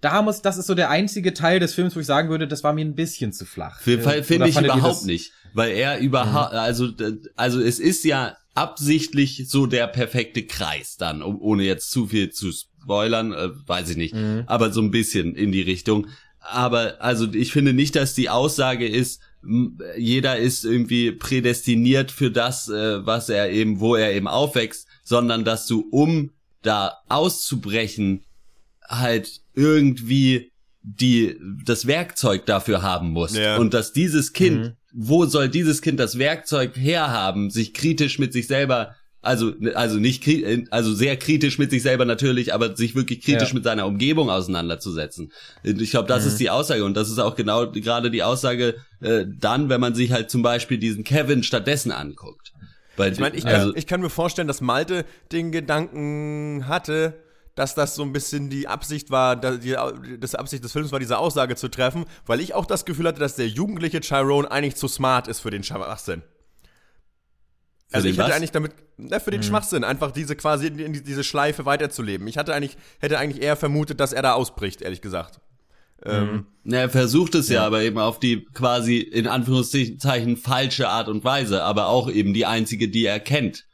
Da 0.00 0.22
muss, 0.22 0.42
das 0.42 0.58
ist 0.58 0.66
so 0.66 0.74
der 0.74 0.90
einzige 0.90 1.34
Teil 1.34 1.58
des 1.60 1.74
Films, 1.74 1.96
wo 1.96 2.00
ich 2.00 2.06
sagen 2.06 2.28
würde, 2.28 2.46
das 2.46 2.62
war 2.62 2.72
mir 2.72 2.84
ein 2.84 2.94
bisschen 2.94 3.32
zu 3.32 3.44
flach. 3.44 3.80
Finde 3.80 4.48
ich 4.48 4.56
überhaupt 4.60 5.04
nicht, 5.06 5.32
weil 5.54 5.72
er 5.72 5.98
überhaupt, 5.98 6.52
also 6.54 6.88
d- 6.88 7.18
also 7.36 7.60
es 7.60 7.78
ist 7.80 8.04
ja 8.04 8.36
absichtlich 8.54 9.46
so 9.48 9.66
der 9.66 9.86
perfekte 9.86 10.44
Kreis 10.46 10.96
dann, 10.96 11.22
um, 11.22 11.40
ohne 11.40 11.64
jetzt 11.64 11.90
zu 11.90 12.06
viel 12.06 12.30
zu 12.30 12.50
spoilern, 12.52 13.32
äh, 13.32 13.48
weiß 13.66 13.90
ich 13.90 13.96
nicht, 13.96 14.14
Mhm. 14.14 14.44
aber 14.46 14.72
so 14.72 14.80
ein 14.80 14.90
bisschen 14.90 15.34
in 15.34 15.52
die 15.52 15.62
Richtung. 15.62 16.06
Aber 16.40 16.96
also 17.00 17.26
ich 17.32 17.52
finde 17.52 17.72
nicht, 17.72 17.94
dass 17.96 18.14
die 18.14 18.30
Aussage 18.30 18.86
ist, 18.88 19.20
jeder 19.96 20.36
ist 20.38 20.64
irgendwie 20.64 21.12
prädestiniert 21.12 22.10
für 22.10 22.30
das, 22.30 22.68
äh, 22.68 23.04
was 23.06 23.28
er 23.28 23.50
eben, 23.50 23.80
wo 23.80 23.94
er 23.96 24.12
eben 24.12 24.26
aufwächst, 24.28 24.86
sondern 25.04 25.44
dass 25.44 25.66
du 25.66 25.86
um 25.90 26.30
da 26.62 26.98
auszubrechen 27.08 28.24
halt 28.88 29.40
irgendwie 29.58 30.52
die 30.82 31.36
das 31.66 31.86
Werkzeug 31.86 32.46
dafür 32.46 32.80
haben 32.82 33.10
musst 33.10 33.36
Ja. 33.36 33.56
und 33.58 33.74
dass 33.74 33.92
dieses 33.92 34.32
Kind 34.32 34.74
wo 34.94 35.26
soll 35.26 35.48
dieses 35.50 35.82
Kind 35.82 36.00
das 36.00 36.18
Werkzeug 36.18 36.74
herhaben, 36.76 37.50
sich 37.50 37.74
kritisch 37.74 38.18
mit 38.18 38.32
sich 38.32 38.46
selber 38.46 38.94
also 39.20 39.52
also 39.74 39.98
nicht 39.98 40.26
also 40.70 40.94
sehr 40.94 41.16
kritisch 41.18 41.58
mit 41.58 41.70
sich 41.70 41.82
selber 41.82 42.04
natürlich, 42.06 42.54
aber 42.54 42.74
sich 42.76 42.94
wirklich 42.94 43.20
kritisch 43.22 43.48
Ja. 43.50 43.54
mit 43.54 43.64
seiner 43.64 43.84
Umgebung 43.86 44.30
auseinanderzusetzen. 44.30 45.30
Ich 45.62 45.90
glaube, 45.90 46.08
das 46.08 46.22
Mhm. 46.24 46.28
ist 46.30 46.40
die 46.40 46.48
Aussage 46.50 46.84
und 46.84 46.94
das 46.96 47.10
ist 47.10 47.18
auch 47.18 47.34
genau 47.36 47.70
gerade 47.70 48.10
die 48.10 48.22
Aussage 48.22 48.76
äh, 49.02 49.26
dann, 49.28 49.68
wenn 49.68 49.80
man 49.80 49.94
sich 49.94 50.12
halt 50.12 50.30
zum 50.30 50.42
Beispiel 50.42 50.78
diesen 50.78 51.04
Kevin 51.04 51.42
stattdessen 51.42 51.92
anguckt. 51.92 52.52
Weil, 52.96 53.12
Ich 53.12 53.20
meine, 53.20 53.36
ich, 53.36 53.44
kann- 53.44 53.54
also, 53.54 53.74
ich 53.76 53.86
kann 53.86 54.00
mir 54.00 54.10
vorstellen, 54.10 54.48
dass 54.48 54.60
Malte 54.60 55.04
den 55.32 55.52
Gedanken 55.52 56.66
hatte, 56.66 57.14
dass 57.58 57.74
das 57.74 57.94
so 57.96 58.02
ein 58.02 58.12
bisschen 58.12 58.50
die 58.50 58.68
Absicht 58.68 59.10
war, 59.10 59.34
da- 59.34 59.56
die, 59.56 59.76
das 60.18 60.34
Absicht 60.34 60.62
des 60.62 60.72
Films 60.72 60.92
war, 60.92 61.00
diese 61.00 61.18
Aussage 61.18 61.56
zu 61.56 61.68
treffen, 61.68 62.04
weil 62.24 62.40
ich 62.40 62.54
auch 62.54 62.66
das 62.66 62.84
Gefühl 62.84 63.08
hatte, 63.08 63.18
dass 63.20 63.34
der 63.34 63.48
jugendliche 63.48 64.00
Tyrone 64.00 64.50
eigentlich 64.50 64.76
zu 64.76 64.86
smart 64.86 65.26
ist 65.26 65.40
für 65.40 65.50
den 65.50 65.64
Schwachsinn. 65.64 66.22
Also 67.90 68.04
den 68.04 68.12
ich 68.12 68.18
hätte 68.18 68.28
was? 68.28 68.36
eigentlich 68.36 68.52
damit, 68.52 68.72
na, 68.96 69.18
für 69.18 69.30
den 69.30 69.42
Schwachsinn, 69.42 69.82
einfach 69.82 70.12
diese 70.12 70.36
quasi 70.36 70.66
in, 70.68 70.92
diese 71.04 71.24
Schleife 71.24 71.64
weiterzuleben. 71.64 72.28
Ich 72.28 72.38
hatte 72.38 72.54
eigentlich, 72.54 72.76
hätte 73.00 73.18
eigentlich 73.18 73.42
eher 73.42 73.56
vermutet, 73.56 73.98
dass 73.98 74.12
er 74.12 74.22
da 74.22 74.34
ausbricht, 74.34 74.82
ehrlich 74.82 75.00
gesagt. 75.00 75.40
Ähm, 76.04 76.46
Na, 76.62 76.76
er 76.76 76.90
versucht 76.90 77.34
es 77.34 77.48
ja. 77.48 77.66
aber 77.66 77.82
eben 77.82 77.98
auf 77.98 78.20
die 78.20 78.44
quasi 78.54 78.98
in 78.98 79.26
Anführungszeichen 79.26 80.36
falsche 80.36 80.88
Art 80.88 81.08
und 81.08 81.24
Weise, 81.24 81.64
aber 81.64 81.88
auch 81.88 82.08
eben 82.08 82.34
die 82.34 82.46
einzige, 82.46 82.88
die 82.88 83.04
er 83.04 83.18
kennt. 83.18 83.66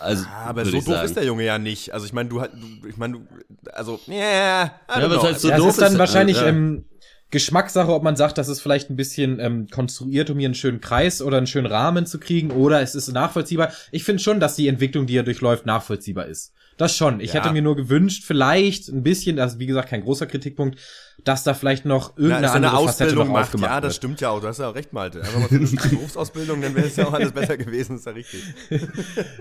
Also, 0.00 0.24
aber 0.44 0.64
würd 0.64 0.72
so 0.72 0.78
doof 0.78 0.84
sagen. 0.86 1.06
ist 1.06 1.16
der 1.16 1.24
Junge 1.24 1.44
ja 1.44 1.58
nicht. 1.58 1.92
Also 1.92 2.06
ich 2.06 2.12
meine, 2.12 2.28
du, 2.28 2.40
du 2.40 2.88
ich 2.88 2.96
meine, 2.96 3.14
du, 3.14 3.26
also, 3.72 4.00
yeah, 4.08 4.72
Ja, 4.88 5.10
was 5.10 5.22
heißt 5.22 5.40
so 5.40 5.48
ja, 5.48 5.56
es 5.56 5.60
doof 5.60 5.70
ist 5.70 5.80
dann 5.82 5.92
ist, 5.92 5.98
wahrscheinlich 5.98 6.38
äh, 6.38 6.44
ja. 6.44 6.48
ähm, 6.48 6.84
Geschmackssache, 7.30 7.92
ob 7.92 8.02
man 8.02 8.16
sagt, 8.16 8.38
das 8.38 8.48
ist 8.48 8.60
vielleicht 8.60 8.90
ein 8.90 8.96
bisschen 8.96 9.38
ähm, 9.38 9.68
konstruiert, 9.68 10.30
um 10.30 10.38
hier 10.38 10.48
einen 10.48 10.54
schönen 10.54 10.80
Kreis 10.80 11.22
oder 11.22 11.36
einen 11.36 11.46
schönen 11.46 11.66
Rahmen 11.66 12.06
zu 12.06 12.18
kriegen, 12.18 12.50
oder 12.50 12.80
es 12.80 12.94
ist 12.94 13.08
nachvollziehbar. 13.12 13.72
Ich 13.92 14.04
finde 14.04 14.22
schon, 14.22 14.40
dass 14.40 14.56
die 14.56 14.68
Entwicklung, 14.68 15.06
die 15.06 15.16
er 15.16 15.22
durchläuft, 15.22 15.66
nachvollziehbar 15.66 16.26
ist. 16.26 16.52
Das 16.80 16.96
schon. 16.96 17.20
Ich 17.20 17.34
Ja. 17.34 17.42
hätte 17.42 17.52
mir 17.52 17.60
nur 17.60 17.76
gewünscht, 17.76 18.24
vielleicht 18.26 18.88
ein 18.88 19.02
bisschen, 19.02 19.36
das 19.36 19.52
ist 19.52 19.58
wie 19.58 19.66
gesagt 19.66 19.90
kein 19.90 20.02
großer 20.02 20.26
Kritikpunkt, 20.26 20.78
dass 21.24 21.44
da 21.44 21.52
vielleicht 21.52 21.84
noch 21.84 22.14
Na, 22.16 22.22
irgendeine 22.22 22.52
eine 22.52 22.68
andere 22.70 22.76
Ausbildung 22.78 23.26
noch 23.26 23.34
macht, 23.34 23.60
ja, 23.60 23.82
das 23.82 23.96
stimmt 23.96 24.22
ja 24.22 24.30
auch. 24.30 24.40
Du 24.40 24.46
hast 24.46 24.60
ja 24.60 24.70
auch 24.70 24.74
recht, 24.74 24.94
Malte. 24.94 25.20
Einfach 25.20 25.40
mal 25.40 25.48
für 25.48 25.56
eine 25.56 25.66
Berufsausbildung, 25.90 26.62
dann 26.62 26.74
wäre 26.74 26.86
es 26.86 26.96
ja 26.96 27.06
auch 27.06 27.12
alles 27.12 27.32
besser 27.32 27.58
gewesen, 27.58 27.96
ist 27.96 28.06
ja 28.06 28.12
richtig. 28.12 28.42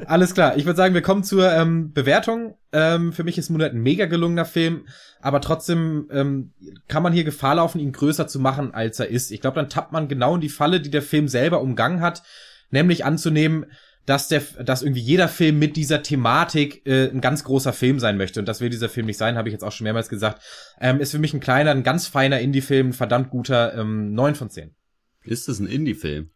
Alles 0.06 0.34
klar. 0.34 0.58
Ich 0.58 0.65
würde 0.65 0.75
sagen, 0.75 0.93
wir 0.93 1.02
kommen 1.02 1.23
zur 1.23 1.49
ähm, 1.49 1.93
Bewertung. 1.93 2.58
Ähm, 2.73 3.13
für 3.13 3.23
mich 3.23 3.38
ist 3.38 3.49
Moonlight 3.49 3.73
ein 3.73 3.82
mega 3.82 4.06
gelungener 4.06 4.43
Film, 4.43 4.86
aber 5.21 5.39
trotzdem 5.39 6.10
ähm, 6.12 6.52
kann 6.89 7.04
man 7.04 7.13
hier 7.13 7.23
Gefahr 7.23 7.56
laufen, 7.56 7.80
ihn 7.80 7.93
größer 7.93 8.28
zu 8.28 8.39
machen, 8.39 8.73
als 8.73 8.99
er 8.99 9.08
ist. 9.08 9.32
Ich 9.32 9.39
glaube, 9.39 9.56
dann 9.56 9.69
tappt 9.69 9.93
man 9.93 10.10
genau 10.10 10.36
in 10.36 10.41
die 10.41 10.49
Falle, 10.49 10.82
die 10.82 10.91
der 10.91 11.02
Film 11.02 11.30
selber 11.30 11.62
umgangen 11.62 12.02
hat, 12.02 12.21
nämlich 12.69 13.06
anzunehmen, 13.06 13.65
dass 14.10 14.28
der, 14.28 14.41
dass 14.63 14.82
irgendwie 14.82 15.02
jeder 15.02 15.28
Film 15.28 15.60
mit 15.60 15.76
dieser 15.76 16.02
Thematik 16.02 16.86
äh, 16.88 17.10
ein 17.10 17.22
ganz 17.22 17.43
großer 17.43 17.74
Film 17.74 18.00
sein 18.00 18.17
möchte. 18.17 18.39
Und 18.39 18.48
das 18.48 18.60
will 18.60 18.69
dieser 18.69 18.89
Film 18.89 19.06
nicht 19.06 19.17
sein, 19.17 19.38
habe 19.38 19.50
ich 19.50 19.54
jetzt 19.54 19.63
auch 19.63 19.72
schon 19.72 19.84
mehrmals 19.84 20.10
gesagt. 20.10 20.41
Ähm, 20.82 21.00
ist 21.00 21.12
für 21.12 21.19
mich 21.19 21.34
ein 21.36 21.39
kleiner, 21.39 21.69
ein 21.72 21.84
ganz 21.84 22.08
feiner 22.08 22.39
Indie-Film, 22.39 22.88
ein 22.89 22.93
verdammt 22.93 23.30
guter, 23.30 23.76
ähm, 23.78 24.15
9 24.15 24.34
von 24.34 24.50
10. 24.50 24.74
Ist 25.24 25.48
das 25.48 25.60
ein 25.60 25.67
Indie-Film? 25.67 26.32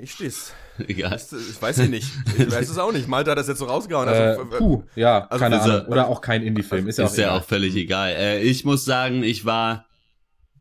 Ich 0.00 0.12
steh's. 0.12 0.52
Egal. 0.86 1.16
Ich 1.16 1.60
weiß 1.60 1.78
es 1.78 1.88
nicht. 1.88 2.06
Ich 2.38 2.50
weiß 2.50 2.68
es 2.68 2.78
auch 2.78 2.92
nicht. 2.92 3.08
Malte 3.08 3.32
hat 3.32 3.38
das 3.38 3.48
jetzt 3.48 3.58
so 3.58 3.64
rausgehauen. 3.64 4.06
Äh, 4.06 4.12
Also, 4.12 4.42
äh, 4.42 4.58
puh, 4.58 4.82
ja, 4.94 5.26
also 5.28 5.42
keine 5.42 5.60
Ahnung. 5.60 5.86
Oder 5.86 6.06
auch 6.06 6.20
kein 6.20 6.42
Indie-Film. 6.42 6.86
Ist 6.86 6.98
ja 6.98 7.06
auch 7.06 7.10
ist 7.10 7.16
ja 7.16 7.36
auch 7.36 7.44
völlig 7.44 7.74
egal. 7.74 8.12
Äh, 8.12 8.42
ich 8.42 8.64
muss 8.64 8.84
sagen, 8.84 9.24
ich 9.24 9.44
war, 9.44 9.86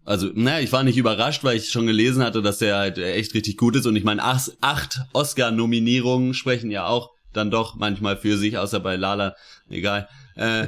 also, 0.03 0.29
naja, 0.33 0.59
ich 0.59 0.71
war 0.71 0.83
nicht 0.83 0.97
überrascht, 0.97 1.43
weil 1.43 1.57
ich 1.57 1.69
schon 1.69 1.85
gelesen 1.85 2.23
hatte, 2.23 2.41
dass 2.41 2.57
der 2.57 2.77
halt 2.77 2.97
echt 2.97 3.33
richtig 3.33 3.57
gut 3.57 3.75
ist. 3.75 3.85
Und 3.85 3.95
ich 3.95 4.03
meine, 4.03 4.23
acht, 4.23 4.51
acht 4.61 5.01
Oscar-Nominierungen 5.13 6.33
sprechen 6.33 6.71
ja 6.71 6.87
auch 6.87 7.11
dann 7.33 7.51
doch 7.51 7.75
manchmal 7.75 8.17
für 8.17 8.37
sich, 8.37 8.57
außer 8.57 8.79
bei 8.79 8.95
Lala, 8.95 9.35
egal. 9.69 10.09
Äh, 10.35 10.67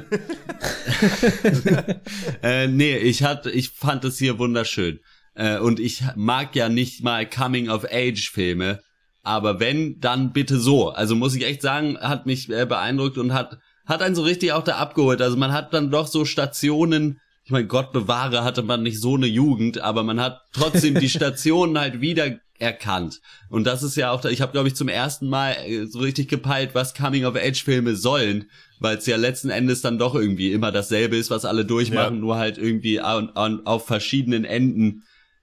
äh, 2.42 2.68
nee, 2.68 2.96
ich 2.96 3.22
hatte, 3.22 3.50
ich 3.50 3.70
fand 3.70 4.04
es 4.04 4.18
hier 4.18 4.38
wunderschön. 4.38 5.00
Äh, 5.34 5.58
und 5.58 5.80
ich 5.80 6.02
mag 6.14 6.54
ja 6.54 6.68
nicht 6.68 7.02
mal 7.02 7.28
Coming-of-Age-Filme. 7.28 8.80
Aber 9.22 9.58
wenn, 9.58 10.00
dann 10.00 10.32
bitte 10.32 10.58
so. 10.58 10.90
Also 10.90 11.16
muss 11.16 11.34
ich 11.34 11.44
echt 11.44 11.62
sagen, 11.62 11.98
hat 11.98 12.26
mich 12.26 12.48
äh, 12.50 12.66
beeindruckt 12.66 13.18
und 13.18 13.32
hat, 13.32 13.58
hat 13.86 14.02
einen 14.02 14.14
so 14.14 14.22
richtig 14.22 14.52
auch 14.52 14.62
da 14.62 14.76
abgeholt. 14.76 15.20
Also 15.22 15.36
man 15.36 15.52
hat 15.52 15.72
dann 15.72 15.90
doch 15.90 16.06
so 16.06 16.24
Stationen, 16.24 17.20
ich 17.44 17.50
meine, 17.50 17.66
Gott 17.66 17.92
bewahre, 17.92 18.42
hatte 18.44 18.62
man 18.62 18.82
nicht 18.82 19.00
so 19.00 19.14
eine 19.16 19.26
Jugend, 19.26 19.78
aber 19.80 20.02
man 20.02 20.20
hat 20.20 20.40
trotzdem 20.52 20.98
die 20.98 21.08
Stationen 21.10 21.78
halt 21.78 22.00
wieder 22.00 22.38
erkannt. 22.58 23.20
Und 23.50 23.66
das 23.66 23.82
ist 23.82 23.96
ja 23.96 24.10
auch, 24.12 24.20
da- 24.20 24.30
ich 24.30 24.40
habe 24.40 24.52
glaube 24.52 24.68
ich 24.68 24.76
zum 24.76 24.88
ersten 24.88 25.28
Mal 25.28 25.52
äh, 25.66 25.86
so 25.86 25.98
richtig 25.98 26.28
gepeilt, 26.28 26.70
was 26.72 26.94
Coming-of-Age-Filme 26.94 27.96
sollen, 27.96 28.46
weil 28.80 28.96
es 28.96 29.06
ja 29.06 29.16
letzten 29.16 29.50
Endes 29.50 29.80
dann 29.82 29.98
doch 29.98 30.14
irgendwie 30.14 30.52
immer 30.52 30.70
dasselbe 30.72 31.16
ist, 31.16 31.30
was 31.30 31.44
alle 31.44 31.64
durchmachen, 31.64 32.14
Ja. 32.14 32.20
nur 32.20 32.36
halt 32.36 32.56
irgendwie 32.58 33.00
an, 33.00 33.30
an, 33.34 33.66
auf 33.66 33.86
verschiedenen 33.86 34.44
Enden 34.44 35.02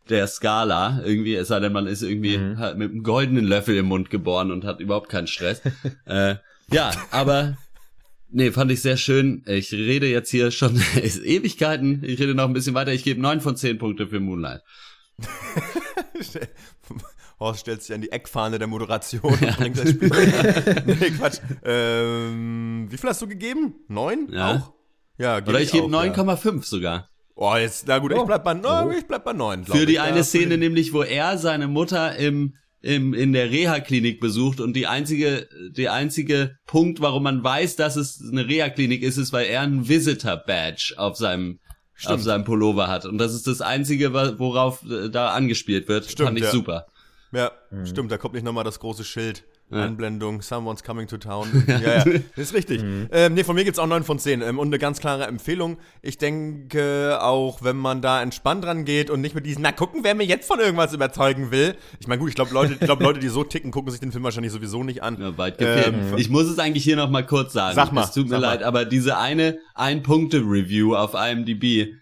der 0.10 0.26
Skala. 0.28 1.02
Irgendwie, 1.06 1.36
es 1.36 1.50
sei 1.50 1.60
denn, 1.60 1.74
man 1.74 1.86
ist 1.86 2.02
irgendwie 2.02 2.40
halt 2.58 2.78
mit 2.78 2.92
einem 2.92 3.04
goldenen 3.04 3.46
Löffel 3.46 3.76
im 3.78 3.88
Mund 3.88 4.10
geboren 4.10 4.52
und 4.52 4.64
hat 4.66 4.80
überhaupt 4.80 5.10
keinen 5.10 5.28
Stress. 5.28 5.62
äh, 6.06 6.36
ja, 6.72 6.92
aber 7.12 7.58
nee, 8.32 8.52
fand 8.52 8.72
ich 8.72 8.82
sehr 8.82 8.98
schön. 8.98 9.44
Ich 9.48 9.72
rede 9.72 10.08
jetzt 10.08 10.30
hier 10.30 10.52
schon 10.52 10.76
Ewigkeiten. 10.96 12.04
Ich 12.04 12.20
rede 12.20 12.34
noch 12.36 12.46
ein 12.46 12.54
bisschen 12.54 12.74
weiter. 12.74 12.91
Ich 12.94 13.04
gebe 13.04 13.22
neun 13.22 13.41
von 13.41 13.56
zehn 13.56 13.78
Punkte 13.78 14.08
für 14.08 14.20
Moonlight. 14.20 14.62
Horst 17.39 17.62
stellt 17.62 17.82
sich 17.82 17.94
an 17.96 18.02
die 18.02 18.12
Eckfahne 18.12 18.60
der 18.60 18.67
Moderation 18.67 19.22
und 19.24 19.58
bringt 19.58 19.78
das 19.78 19.89
Spiel. 19.89 20.10
nee, 20.86 21.10
Quatsch. 21.12 21.39
Ähm, 21.65 22.88
wie 22.89 22.98
viel 22.98 23.10
hast 23.10 23.22
du 23.22 23.28
gegeben? 23.28 23.76
Neun? 23.88 24.28
Ja. 24.32 24.56
Auch? 24.56 24.74
Ja, 25.17 25.38
Oder 25.38 25.60
ich 25.60 25.72
gebe 25.72 25.86
auch, 25.86 26.04
ja. 26.06 26.12
9,5 26.13 26.63
sogar. 26.63 27.10
Oh, 27.36 27.56
jetzt, 27.56 27.88
na 27.88 27.98
gut, 27.98 28.12
ich 28.12 28.22
bleib 28.24 28.44
bei, 28.44 28.54
no, 28.54 28.91
ich 28.91 29.08
bleib 29.08 29.24
bei 29.24 29.34
neun. 29.34 29.63
glaub 29.63 29.78
Für 29.78 29.86
die 29.88 29.94
ich. 29.94 30.02
eine 30.02 30.17
Ja, 30.17 30.24
Szene 30.24 30.58
nämlich, 30.58 30.94
wo 30.94 31.02
er 31.02 31.38
seine 31.39 31.67
Mutter 31.67 32.15
im, 32.17 32.56
im, 32.82 33.13
in 33.13 33.34
der 33.34 33.52
Reha-Klinik 33.52 34.20
besucht 34.20 34.60
und 34.60 34.74
die 34.74 34.88
einzige, 34.88 35.48
die 35.72 35.89
einzige 35.89 36.56
Punkt, 36.65 37.00
warum 37.02 37.24
man 37.24 37.44
weiß, 37.44 37.76
dass 37.76 37.96
es 37.96 38.22
eine 38.32 38.48
Reha-Klinik 38.48 39.04
ist, 39.04 39.17
ist, 39.17 39.34
weil 39.34 39.46
er 39.48 39.62
einen 39.62 39.88
Visitor-Badge 39.88 40.96
auf 40.98 41.17
seinem, 41.17 41.60
auf 42.06 42.22
seinem 42.22 42.44
Pullover 42.44 42.88
hat. 42.88 43.06
Und 43.06 43.17
das 43.20 43.34
ist 43.34 43.46
das 43.48 43.62
einzige, 43.62 44.13
worauf 44.13 44.84
äh, 44.89 45.10
da 45.10 45.30
angespielt 45.32 45.88
wird. 45.88 46.06
Stimmt, 46.06 46.28
Fand 46.28 46.38
ich 46.39 46.46
ja. 46.46 46.52
super. 46.52 46.88
Ja, 47.32 47.52
Mhm. 47.70 47.86
stimmt, 47.86 48.12
da 48.12 48.17
kommt 48.17 48.34
nicht 48.34 48.44
nochmal 48.44 48.63
das 48.63 48.80
große 48.80 49.04
Schild. 49.04 49.44
Anblendung, 49.72 50.42
someone's 50.42 50.84
coming 50.84 51.08
to 51.08 51.18
town. 51.18 51.48
ja, 51.68 51.80
ja, 51.80 52.04
das 52.04 52.22
ist 52.36 52.54
richtig. 52.54 52.82
Mhm. 52.84 53.08
Ähm, 53.12 53.34
nee, 53.34 53.44
von 53.44 53.56
mir 53.56 53.64
gibt's 53.64 53.80
auch 53.80 53.88
9 53.88 54.04
von 54.04 54.20
10 54.20 54.42
ähm, 54.42 54.60
und 54.60 54.68
eine 54.68 54.80
ganz 54.80 55.00
klare 55.00 55.26
Empfehlung. 55.26 55.78
Ich 56.02 56.18
denke, 56.18 57.20
auch 57.22 57.64
wenn 57.64 57.78
man 57.78 58.02
da 58.02 58.22
entspannt 58.22 58.64
dran 58.64 58.86
geht 58.86 59.10
und 59.10 59.22
nicht 59.22 59.36
mit 59.36 59.46
diesen, 59.46 59.62
na 59.62 59.72
gucken, 59.72 60.02
wer 60.04 60.16
mir 60.16 60.26
jetzt 60.26 60.48
von 60.48 60.60
irgendwas 60.60 60.94
überzeugen 60.94 61.52
will. 61.52 61.76
Ich 62.00 62.08
meine, 62.08 62.20
gut, 62.20 62.30
ich 62.30 62.36
glaube, 62.36 62.54
Leute, 62.54 62.74
ich 62.74 62.80
glaub, 62.80 63.02
Leute, 63.02 63.20
die 63.20 63.30
so 63.30 63.44
ticken, 63.44 63.72
gucken 63.72 63.92
sich 63.92 64.00
den 64.00 64.12
Film 64.12 64.24
wahrscheinlich 64.24 64.52
sowieso 64.52 64.84
nicht 64.84 65.04
an. 65.04 65.18
Ja, 65.20 65.38
weit 65.38 65.58
gefehlt. 65.58 65.88
Ähm, 65.88 66.18
ich 66.18 66.30
muss 66.30 66.46
es 66.48 66.60
eigentlich 66.60 66.84
hier 66.84 66.96
noch 66.96 67.10
mal 67.10 67.26
kurz 67.26 67.54
sagen. 67.54 67.76
Sag 67.76 67.92
mal, 67.92 68.04
Es 68.04 68.12
tut 68.12 68.26
mir 68.26 68.32
sag 68.32 68.42
mal. 68.42 68.48
leid, 68.48 68.64
aber 68.64 68.86
diese 68.86 69.18
eine 69.18 69.58
Ein-Punkte-Review 69.76 70.96
auf 70.96 71.14
IMDb 71.14 71.96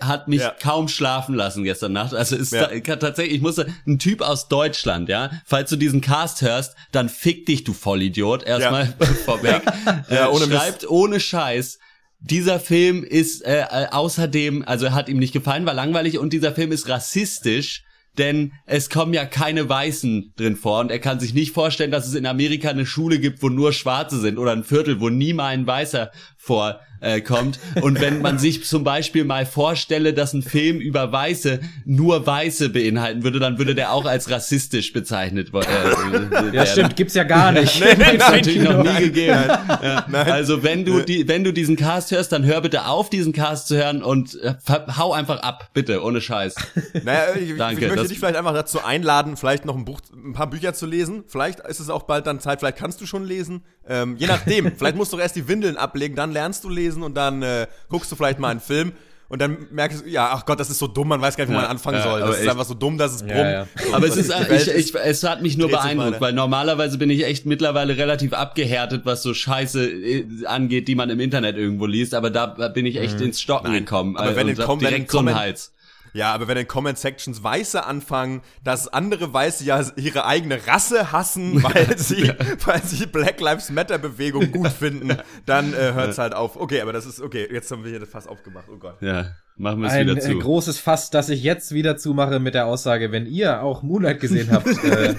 hat 0.00 0.28
mich 0.28 0.40
Ja. 0.40 0.54
kaum 0.60 0.88
schlafen 0.88 1.34
lassen 1.34 1.64
gestern 1.64 1.92
Nacht. 1.92 2.14
Also 2.14 2.36
ist 2.36 2.52
Ja. 2.52 2.66
kann 2.80 3.00
tatsächlich, 3.00 3.36
ich 3.36 3.42
musste, 3.42 3.66
ein 3.86 3.98
Typ 3.98 4.20
aus 4.20 4.48
Deutschland, 4.48 5.08
ja, 5.08 5.30
falls 5.44 5.70
du 5.70 5.76
diesen 5.76 6.00
Cast 6.00 6.42
hörst, 6.42 6.74
dann 6.92 7.08
fick 7.08 7.46
dich, 7.46 7.64
du 7.64 7.72
Vollidiot, 7.72 8.42
erstmal 8.44 8.86
vorweg. 9.24 9.62
Ja, 10.10 10.26
äh, 10.26 10.30
ohne 10.30 10.46
Mist. 10.46 10.58
schreibt 10.60 10.88
ohne 10.90 11.20
Scheiß, 11.20 11.78
dieser 12.20 12.58
Film 12.60 13.04
ist 13.04 13.44
äh, 13.44 13.60
äh, 13.62 13.86
außerdem, 13.90 14.64
also 14.66 14.86
er 14.86 14.94
hat 14.94 15.08
ihm 15.08 15.18
nicht 15.18 15.32
gefallen, 15.32 15.66
war 15.66 15.74
langweilig 15.74 16.18
und 16.18 16.32
dieser 16.32 16.52
Film 16.52 16.72
ist 16.72 16.88
rassistisch, 16.88 17.84
denn 18.16 18.52
es 18.64 18.90
kommen 18.90 19.12
ja 19.12 19.26
keine 19.26 19.68
Weißen 19.68 20.34
drin 20.36 20.54
vor 20.56 20.78
und 20.80 20.90
er 20.92 21.00
kann 21.00 21.18
sich 21.18 21.34
nicht 21.34 21.52
vorstellen, 21.52 21.90
dass 21.90 22.06
es 22.06 22.14
in 22.14 22.26
Amerika 22.26 22.70
eine 22.70 22.86
Schule 22.86 23.18
gibt, 23.18 23.42
wo 23.42 23.48
nur 23.48 23.72
Schwarze 23.72 24.20
sind 24.20 24.38
oder 24.38 24.52
ein 24.52 24.62
Viertel, 24.62 25.00
wo 25.00 25.08
nie 25.08 25.32
mal 25.32 25.48
ein 25.48 25.66
Weißer 25.66 26.12
vorkommt. 26.44 27.58
Äh, 27.74 27.80
und 27.80 28.00
wenn 28.00 28.22
man 28.22 28.38
sich 28.38 28.64
zum 28.64 28.84
Beispiel 28.84 29.24
mal 29.24 29.46
vorstelle, 29.46 30.14
dass 30.14 30.32
ein 30.32 30.42
Film 30.42 30.78
über 30.78 31.12
Weiße 31.12 31.60
nur 31.84 32.26
Weiße 32.26 32.70
beinhalten 32.70 33.24
würde, 33.24 33.40
dann 33.40 33.58
würde 33.58 33.74
der 33.74 33.92
auch 33.92 34.06
als 34.06 34.30
rassistisch 34.30 34.92
bezeichnet 34.92 35.48
äh, 35.48 35.52
werden. 35.52 36.54
Ja, 36.54 36.64
stimmt, 36.66 36.96
gibt's 36.96 37.14
ja 37.14 37.24
gar 37.24 37.52
nicht. 37.60 37.78
Nee, 37.80 37.94
Gibt's 37.94 38.28
nein, 38.28 38.36
natürlich 38.36 38.62
noch 38.62 38.82
nie 38.82 39.04
gegeben. 39.04 39.44
Ja. 39.48 40.06
Nein. 40.08 40.30
Also 40.30 40.62
wenn 40.62 40.84
du 40.84 41.00
die, 41.00 41.28
wenn 41.28 41.44
du 41.44 41.52
diesen 41.52 41.76
Cast 41.76 42.10
hörst, 42.10 42.32
dann 42.32 42.44
hör 42.44 42.60
bitte 42.60 42.86
auf, 42.86 43.10
diesen 43.10 43.32
Cast 43.32 43.68
zu 43.68 43.76
hören 43.76 44.02
und 44.02 44.40
äh, 44.42 44.54
hau 44.96 45.12
einfach 45.12 45.42
ab, 45.42 45.70
bitte, 45.74 46.02
ohne 46.02 46.20
Scheiß. 46.20 46.54
Naja, 47.04 47.34
ich, 47.34 47.56
Danke, 47.56 47.86
ich 47.86 47.90
möchte 47.90 48.08
dich 48.08 48.18
vielleicht 48.18 48.36
einfach 48.36 48.54
dazu 48.54 48.82
einladen, 48.82 49.36
vielleicht 49.36 49.64
noch 49.64 49.76
ein 49.76 49.84
Buch, 49.84 50.00
ein 50.12 50.32
paar 50.32 50.48
Bücher 50.48 50.74
zu 50.74 50.86
lesen. 50.86 51.24
Vielleicht 51.26 51.60
ist 51.60 51.80
es 51.80 51.90
auch 51.90 52.04
bald 52.04 52.26
dann 52.26 52.40
Zeit, 52.40 52.60
vielleicht 52.60 52.78
kannst 52.78 53.00
du 53.00 53.06
schon 53.06 53.24
lesen. 53.24 53.62
Ähm, 53.86 54.16
je 54.16 54.26
nachdem. 54.26 54.72
vielleicht 54.76 54.96
musst 54.96 55.12
du 55.12 55.18
erst 55.18 55.36
die 55.36 55.48
Windeln 55.48 55.76
ablegen, 55.76 56.14
dann 56.14 56.32
lernst 56.34 56.64
du 56.64 56.68
lesen 56.68 57.02
und 57.02 57.14
dann 57.14 57.42
äh, 57.42 57.66
guckst 57.88 58.12
du 58.12 58.16
vielleicht 58.16 58.38
mal 58.38 58.50
einen 58.50 58.60
Film. 58.60 58.92
Und 59.28 59.40
dann 59.40 59.66
merkst 59.72 60.04
du, 60.04 60.08
ja, 60.08 60.30
ach 60.32 60.44
Gott, 60.44 60.60
das 60.60 60.68
ist 60.70 60.78
so 60.78 60.86
dumm, 60.86 61.08
man 61.08 61.20
weiß 61.20 61.36
gar 61.36 61.44
nicht, 61.44 61.50
wo 61.52 61.56
Ja, 61.56 61.62
man 61.62 61.70
anfangen 61.70 61.96
ja, 61.96 62.02
soll. 62.04 62.20
Das 62.20 62.40
ist 62.40 62.48
einfach 62.48 62.66
so 62.66 62.74
dumm, 62.74 62.98
dass 62.98 63.14
es 63.14 63.22
brummt. 63.22 63.34
Ja, 63.36 63.50
ja. 63.50 63.66
So, 63.84 63.94
Aber 63.94 64.06
es 64.06 64.16
ist, 64.16 64.30
ich, 64.30 64.68
ich, 64.68 64.94
es 64.94 65.24
hat 65.24 65.42
mich 65.42 65.56
nur 65.56 65.70
beeindruckt, 65.70 66.20
weil 66.20 66.34
normalerweise 66.34 66.98
bin 66.98 67.08
ich 67.10 67.24
echt 67.24 67.46
mittlerweile 67.46 67.96
relativ 67.96 68.32
abgehärtet, 68.34 69.06
was 69.06 69.22
so 69.22 69.32
Scheiße 69.32 69.86
äh, 69.86 70.26
angeht, 70.46 70.88
die 70.88 70.94
man 70.94 71.08
im 71.08 71.20
Internet 71.20 71.56
irgendwo 71.56 71.86
liest, 71.86 72.14
aber 72.14 72.30
da 72.30 72.46
bin 72.46 72.84
ich 72.86 73.00
echt 73.00 73.20
ins 73.20 73.40
Stocken 73.40 73.72
gekommen. 73.72 74.10
Mhm. 74.10 74.16
Aber 74.18 74.30
äh, 74.32 74.36
wenn 74.36 74.48
und 74.50 74.58
wenn 74.58 74.78
direkt 74.78 75.14
in 75.14 75.26
so 75.26 75.34
Hals. 75.34 75.73
Ja, 76.14 76.32
aber 76.32 76.46
wenn 76.46 76.56
in 76.56 76.68
Comment-Sections 76.68 77.42
Weiße 77.42 77.84
anfangen, 77.84 78.42
dass 78.62 78.86
andere 78.86 79.32
Weiße 79.32 79.64
ja 79.64 79.84
ihre 79.96 80.24
eigene 80.24 80.64
Rasse 80.66 81.10
hassen, 81.10 81.60
weil 81.62 81.98
sie, 81.98 82.32
weil 82.64 82.82
sie 82.84 83.06
Black 83.06 83.40
Lives 83.40 83.68
Matter-Bewegung 83.70 84.50
gut 84.52 84.68
finden, 84.68 85.18
dann 85.44 85.74
äh, 85.74 85.92
hört's 85.92 86.18
halt 86.18 86.32
auf. 86.32 86.56
Okay, 86.56 86.80
aber 86.80 86.92
das 86.92 87.04
ist, 87.04 87.20
okay, 87.20 87.48
jetzt 87.52 87.70
haben 87.72 87.82
wir 87.82 87.90
hier 87.90 88.00
das 88.00 88.08
Fass 88.08 88.28
aufgemacht, 88.28 88.66
oh 88.72 88.76
Gott. 88.78 89.02
Ja, 89.02 89.32
machen 89.56 89.80
wir 89.80 89.88
es 89.88 89.92
Ein 89.92 90.08
wieder 90.08 90.16
äh, 90.16 90.20
zu. 90.20 90.38
großes 90.38 90.78
Fass, 90.78 91.10
das 91.10 91.28
ich 91.28 91.42
jetzt 91.42 91.72
wieder 91.72 91.96
zumache 91.96 92.40
mit 92.40 92.54
der 92.54 92.66
Aussage, 92.66 93.12
wenn 93.12 93.26
ihr 93.26 93.62
auch 93.62 93.82
Moonlight 93.82 94.20
gesehen 94.20 94.50
habt 94.50 94.66
äh, 94.84 95.14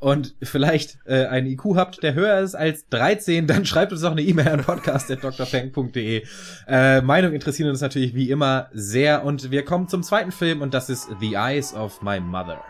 und 0.00 0.34
vielleicht 0.42 0.98
äh, 1.06 1.26
einen 1.26 1.46
IQ 1.46 1.76
habt, 1.76 2.02
der 2.02 2.14
höher 2.14 2.40
ist 2.40 2.54
als 2.54 2.88
13, 2.88 3.46
dann 3.46 3.64
schreibt 3.64 3.92
uns 3.92 4.02
doch 4.02 4.12
eine 4.12 4.22
E-Mail 4.22 4.48
an 4.48 4.62
podcast.drpeng.de. 4.62 6.24
Äh, 6.68 7.00
Meinung 7.02 7.32
interessieren 7.32 7.70
uns 7.70 7.80
natürlich 7.80 8.14
wie 8.14 8.30
immer 8.30 8.68
sehr 8.72 9.24
und 9.24 9.50
wir 9.50 9.64
kommen 9.64 9.88
zum 9.88 10.02
zweiten 10.02 10.32
Film 10.32 10.60
und 10.60 10.74
das 10.74 10.90
ist 10.90 11.08
The 11.20 11.34
Eyes 11.34 11.74
of 11.74 12.02
My 12.02 12.20
Mother. 12.20 12.62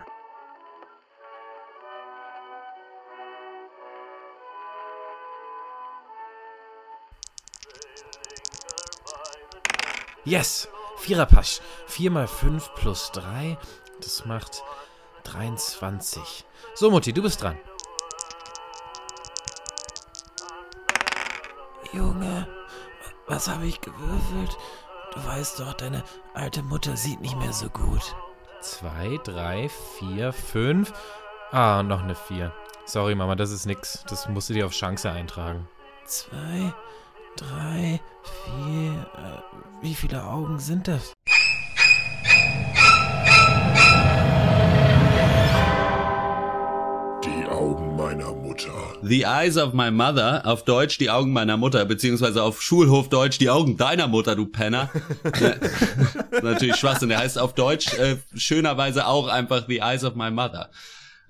Yes! 10.24 10.71
Viererpasch. 11.02 11.60
4 11.86 12.12
mal 12.12 12.28
5 12.28 12.74
plus 12.76 13.10
3, 13.10 13.58
das 14.00 14.24
macht 14.24 14.62
23. 15.24 16.44
So, 16.76 16.92
Mutti, 16.92 17.12
du 17.12 17.22
bist 17.22 17.42
dran. 17.42 17.58
Junge, 21.92 22.46
was 23.26 23.48
habe 23.48 23.66
ich 23.66 23.80
gewürfelt? 23.80 24.56
Du 25.12 25.26
weißt 25.26 25.58
doch, 25.58 25.74
deine 25.74 26.04
alte 26.34 26.62
Mutter 26.62 26.96
sieht 26.96 27.20
nicht 27.20 27.36
mehr 27.36 27.52
so 27.52 27.68
gut. 27.68 28.14
2, 28.60 29.18
3, 29.24 29.68
4, 29.98 30.32
5. 30.32 30.92
Ah, 31.50 31.80
und 31.80 31.88
noch 31.88 32.02
eine 32.02 32.14
4. 32.14 32.54
Sorry, 32.84 33.16
Mama, 33.16 33.34
das 33.34 33.50
ist 33.50 33.66
nix. 33.66 34.04
Das 34.08 34.28
musst 34.28 34.50
du 34.50 34.54
dir 34.54 34.66
auf 34.66 34.72
Chance 34.72 35.10
eintragen. 35.10 35.68
2, 36.04 36.72
3, 37.36 38.00
4. 38.66 38.92
Äh, 38.92 39.82
wie 39.82 39.94
viele 39.94 40.22
Augen 40.24 40.58
sind 40.58 40.86
das? 40.88 41.12
Die 47.24 47.48
Augen 47.48 47.96
meiner 47.96 48.32
Mutter. 48.32 48.70
The 49.02 49.22
Eyes 49.22 49.56
of 49.56 49.72
My 49.72 49.90
Mother, 49.90 50.42
auf 50.44 50.64
Deutsch 50.64 50.98
die 50.98 51.10
Augen 51.10 51.32
meiner 51.32 51.56
Mutter, 51.56 51.84
beziehungsweise 51.84 52.42
auf 52.42 52.60
Schulhof 52.60 53.08
Deutsch 53.08 53.38
die 53.38 53.48
Augen 53.50 53.76
deiner 53.76 54.08
Mutter, 54.08 54.36
du 54.36 54.46
Penner. 54.46 54.90
Ja, 55.40 55.54
Natürlich 56.42 56.76
Schwachsinn, 56.76 57.08
der 57.08 57.18
heißt 57.18 57.38
auf 57.38 57.54
Deutsch 57.54 57.94
äh, 57.94 58.16
schönerweise 58.34 59.06
auch 59.06 59.28
einfach 59.28 59.64
The 59.68 59.78
Eyes 59.78 60.04
of 60.04 60.14
My 60.14 60.30
Mother. 60.30 60.70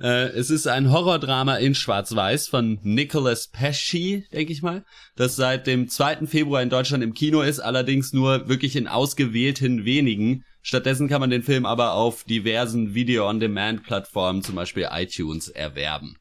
Äh, 0.03 0.31
es 0.31 0.51
ist 0.51 0.67
ein 0.67 0.91
Horrordrama 0.91 1.57
in 1.57 1.77
Schwarz-Weiß 1.77 2.49
von 2.49 2.81
Nicholas 2.83 3.47
Pesci, 3.47 4.25
denke 4.33 4.53
ich 4.53 4.61
mal, 4.61 4.85
das 5.15 5.37
seit 5.37 5.69
dem 5.69 5.89
2. 5.89 6.27
Februar 6.27 6.61
in 6.61 6.71
Deutschland 6.71 7.05
im 7.05 7.15
Kino 7.15 7.41
ist, 7.41 7.61
allerdings 7.61 8.13
nur 8.13 8.49
wirklich 8.49 8.75
in 8.75 8.89
ausgewählten 8.89 9.85
wenigen. 9.85 10.45
Stattdessen 10.61 11.07
kann 11.07 11.21
man 11.21 11.31
den 11.31 11.45
Film 11.45 11.67
aber 11.67 11.93
auf 11.93 12.25
diversen 12.25 12.95
Video-on-Demand-Plattformen, 12.95 14.43
zum 14.43 14.57
Beispiel 14.57 14.89
iTunes, 14.91 15.49
erwerben. 15.49 16.17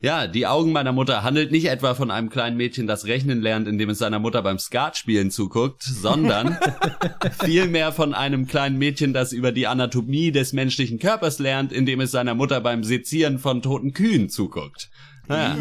Ja, 0.00 0.26
die 0.26 0.46
Augen 0.46 0.72
meiner 0.72 0.92
Mutter 0.92 1.22
handelt 1.22 1.50
nicht 1.50 1.66
etwa 1.66 1.94
von 1.94 2.10
einem 2.10 2.28
kleinen 2.28 2.58
Mädchen, 2.58 2.86
das 2.86 3.06
rechnen 3.06 3.40
lernt, 3.40 3.66
indem 3.66 3.88
es 3.88 3.98
seiner 3.98 4.18
Mutter 4.18 4.42
beim 4.42 4.58
Skatspielen 4.58 5.30
zuguckt, 5.30 5.82
sondern 5.82 6.58
vielmehr 7.42 7.90
von 7.90 8.12
einem 8.12 8.46
kleinen 8.46 8.76
Mädchen, 8.76 9.14
das 9.14 9.32
über 9.32 9.50
die 9.50 9.66
Anatomie 9.66 10.30
des 10.30 10.52
menschlichen 10.52 10.98
Körpers 10.98 11.38
lernt, 11.38 11.72
indem 11.72 12.00
es 12.00 12.10
seiner 12.10 12.34
Mutter 12.34 12.60
beim 12.60 12.84
Sezieren 12.84 13.38
von 13.38 13.62
toten 13.62 13.94
Kühen 13.94 14.28
zuguckt. 14.28 14.90
Naja, 15.26 15.56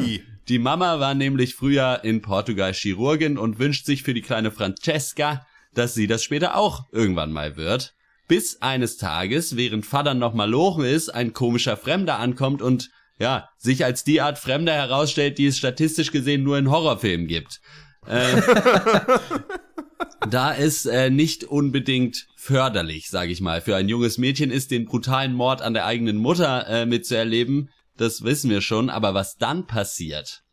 die 0.49 0.59
Mama 0.59 0.99
war 0.99 1.13
nämlich 1.13 1.55
früher 1.55 2.01
in 2.03 2.21
Portugal 2.21 2.73
Chirurgin 2.73 3.37
und 3.37 3.59
wünscht 3.59 3.85
sich 3.85 4.03
für 4.03 4.13
die 4.13 4.21
kleine 4.21 4.51
Francesca, 4.51 5.45
dass 5.73 5.93
sie 5.93 6.07
das 6.07 6.21
später 6.21 6.57
auch 6.57 6.83
irgendwann 6.91 7.31
mal 7.31 7.55
wird. 7.55 7.93
Bis 8.27 8.61
eines 8.61 8.97
Tages, 8.97 9.55
während 9.55 9.85
Vater 9.85 10.13
noch 10.13 10.33
mal 10.33 10.49
lochen 10.49 10.83
ist, 10.83 11.09
ein 11.09 11.33
komischer 11.33 11.77
Fremder 11.77 12.19
ankommt 12.19 12.61
und 12.61 12.89
ja, 13.19 13.49
sich 13.57 13.85
als 13.85 14.03
die 14.03 14.21
Art 14.21 14.39
Fremder 14.39 14.73
herausstellt, 14.73 15.37
die 15.37 15.47
es 15.47 15.57
statistisch 15.57 16.11
gesehen 16.11 16.43
nur 16.43 16.57
in 16.57 16.69
Horrorfilmen 16.69 17.27
gibt. 17.27 17.61
Äh, 18.05 18.41
da 20.29 20.55
es 20.55 20.85
äh, 20.85 21.09
nicht 21.09 21.43
unbedingt 21.43 22.27
förderlich, 22.35 23.09
sage 23.09 23.31
ich 23.31 23.41
mal, 23.41 23.61
für 23.61 23.75
ein 23.75 23.87
junges 23.89 24.17
Mädchen 24.17 24.51
ist, 24.51 24.71
den 24.71 24.85
brutalen 24.85 25.33
Mord 25.33 25.61
an 25.61 25.73
der 25.73 25.85
eigenen 25.85 26.17
Mutter 26.17 26.67
äh, 26.67 26.85
mitzuerleben, 26.85 27.69
das 27.97 28.23
wissen 28.23 28.49
wir 28.49 28.61
schon, 28.61 28.89
aber 28.89 29.13
was 29.13 29.37
dann 29.37 29.67
passiert? 29.67 30.43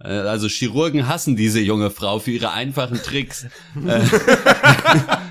Äh, 0.00 0.08
also 0.08 0.48
Chirurgen 0.48 1.06
hassen 1.06 1.36
diese 1.36 1.60
junge 1.60 1.90
Frau 1.90 2.18
für 2.18 2.32
ihre 2.32 2.52
einfachen 2.52 3.02
Tricks. 3.02 3.46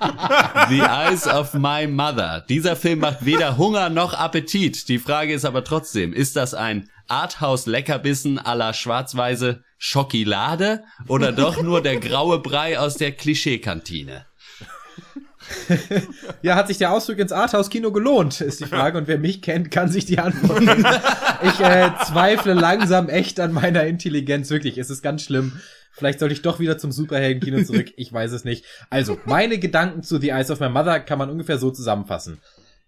The 0.00 0.80
Eyes 0.80 1.26
of 1.26 1.52
My 1.54 1.86
Mother. 1.86 2.44
Dieser 2.48 2.74
Film 2.76 3.00
macht 3.00 3.24
weder 3.24 3.58
Hunger 3.58 3.90
noch 3.90 4.14
Appetit. 4.14 4.88
Die 4.88 4.98
Frage 4.98 5.34
ist 5.34 5.44
aber 5.44 5.62
trotzdem, 5.62 6.12
ist 6.12 6.36
das 6.36 6.54
ein 6.54 6.88
Arthouse-Leckerbissen 7.08 8.38
à 8.38 8.54
la 8.54 8.72
schwarz-weiße 8.72 9.62
Schokolade 9.78 10.84
oder 11.08 11.32
doch 11.32 11.62
nur 11.62 11.82
der 11.82 11.98
graue 11.98 12.38
Brei 12.38 12.78
aus 12.78 12.96
der 12.96 13.12
Klischeekantine? 13.12 14.26
Ja, 16.42 16.56
hat 16.56 16.68
sich 16.68 16.78
der 16.78 16.92
Ausflug 16.92 17.18
ins 17.18 17.32
Arthouse-Kino 17.32 17.92
gelohnt, 17.92 18.40
ist 18.40 18.60
die 18.60 18.66
Frage. 18.66 18.98
Und 18.98 19.08
wer 19.08 19.18
mich 19.18 19.42
kennt, 19.42 19.70
kann 19.70 19.90
sich 19.90 20.06
die 20.06 20.18
Antwort 20.18 20.60
geben. 20.60 20.86
Ich 21.42 21.58
äh, 21.60 21.88
zweifle 22.06 22.52
langsam 22.52 23.08
echt 23.08 23.40
an 23.40 23.52
meiner 23.52 23.84
Intelligenz. 23.84 24.50
Wirklich, 24.50 24.76
es 24.76 24.90
ist 24.90 25.00
ganz 25.02 25.22
schlimm. 25.22 25.58
Vielleicht 25.90 26.18
sollte 26.18 26.34
ich 26.34 26.42
doch 26.42 26.60
wieder 26.60 26.76
zum 26.76 26.92
Superhelden-Kino 26.92 27.62
zurück. 27.62 27.94
Ich 27.96 28.12
weiß 28.12 28.32
es 28.32 28.44
nicht. 28.44 28.66
Also, 28.90 29.18
meine 29.24 29.58
Gedanken 29.58 30.02
zu 30.02 30.18
The 30.18 30.30
Eyes 30.30 30.50
of 30.50 30.60
My 30.60 30.68
Mother 30.68 31.00
kann 31.00 31.18
man 31.18 31.30
ungefähr 31.30 31.56
so 31.56 31.70
zusammenfassen. 31.70 32.42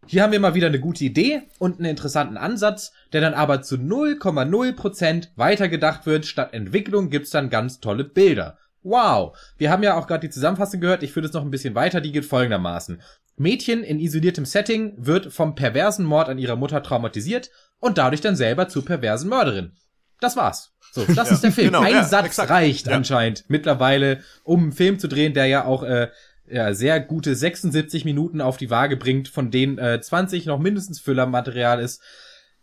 Hier 0.06 0.22
haben 0.22 0.32
wir 0.32 0.40
mal 0.40 0.54
wieder 0.54 0.66
eine 0.66 0.80
gute 0.80 1.04
Idee 1.04 1.42
und 1.58 1.78
einen 1.78 1.90
interessanten 1.90 2.36
Ansatz, 2.36 2.92
der 3.12 3.20
dann 3.20 3.34
aber 3.34 3.62
zu 3.62 3.76
0,0% 3.76 5.28
weitergedacht 5.36 6.06
wird. 6.06 6.26
Statt 6.26 6.52
Entwicklung 6.52 7.08
gibt's 7.08 7.30
dann 7.30 7.50
ganz 7.50 7.80
tolle 7.80 8.04
Bilder. 8.04 8.58
Wow. 8.82 9.36
Wir 9.58 9.70
haben 9.70 9.82
ja 9.82 9.96
auch 9.96 10.06
gerade 10.06 10.26
die 10.26 10.32
Zusammenfassung 10.32 10.80
gehört. 10.80 11.02
Ich 11.02 11.12
führe 11.12 11.26
das 11.26 11.32
noch 11.34 11.42
ein 11.42 11.50
bisschen 11.50 11.74
weiter. 11.74 12.00
Die 12.00 12.12
geht 12.12 12.24
folgendermaßen. 12.24 13.00
Mädchen 13.36 13.82
in 13.84 13.98
isoliertem 13.98 14.44
Setting 14.44 14.94
wird 14.98 15.32
vom 15.32 15.54
perversen 15.54 16.04
Mord 16.04 16.28
an 16.28 16.38
ihrer 16.38 16.56
Mutter 16.56 16.82
traumatisiert 16.82 17.50
und 17.78 17.98
dadurch 17.98 18.20
dann 18.20 18.36
selber 18.36 18.68
zur 18.68 18.84
perversen 18.84 19.28
Mörderin. 19.28 19.72
Das 20.20 20.36
war's. 20.36 20.72
So, 20.92 21.04
das 21.14 21.30
ist 21.30 21.42
der 21.42 21.52
Film. 21.52 21.68
genau, 21.68 21.80
Ein 21.80 21.92
ja, 21.94 22.04
Satz 22.04 22.26
exakt. 22.26 22.50
reicht 22.50 22.86
Ja. 22.86 22.96
anscheinend 22.96 23.44
mittlerweile, 23.48 24.20
um 24.44 24.62
einen 24.64 24.72
Film 24.72 24.98
zu 24.98 25.08
drehen, 25.08 25.32
der 25.34 25.46
ja 25.46 25.64
auch 25.64 25.82
äh, 25.82 26.08
ja, 26.46 26.74
sehr 26.74 27.00
gute 27.00 27.34
76 27.34 28.04
Minuten 28.04 28.40
auf 28.40 28.56
die 28.58 28.68
Waage 28.70 28.96
bringt, 28.96 29.28
von 29.28 29.50
denen 29.50 29.78
äh, 29.78 30.00
20 30.00 30.46
noch 30.46 30.58
mindestens 30.58 31.00
Füllermaterial 31.00 31.80
ist. 31.80 32.02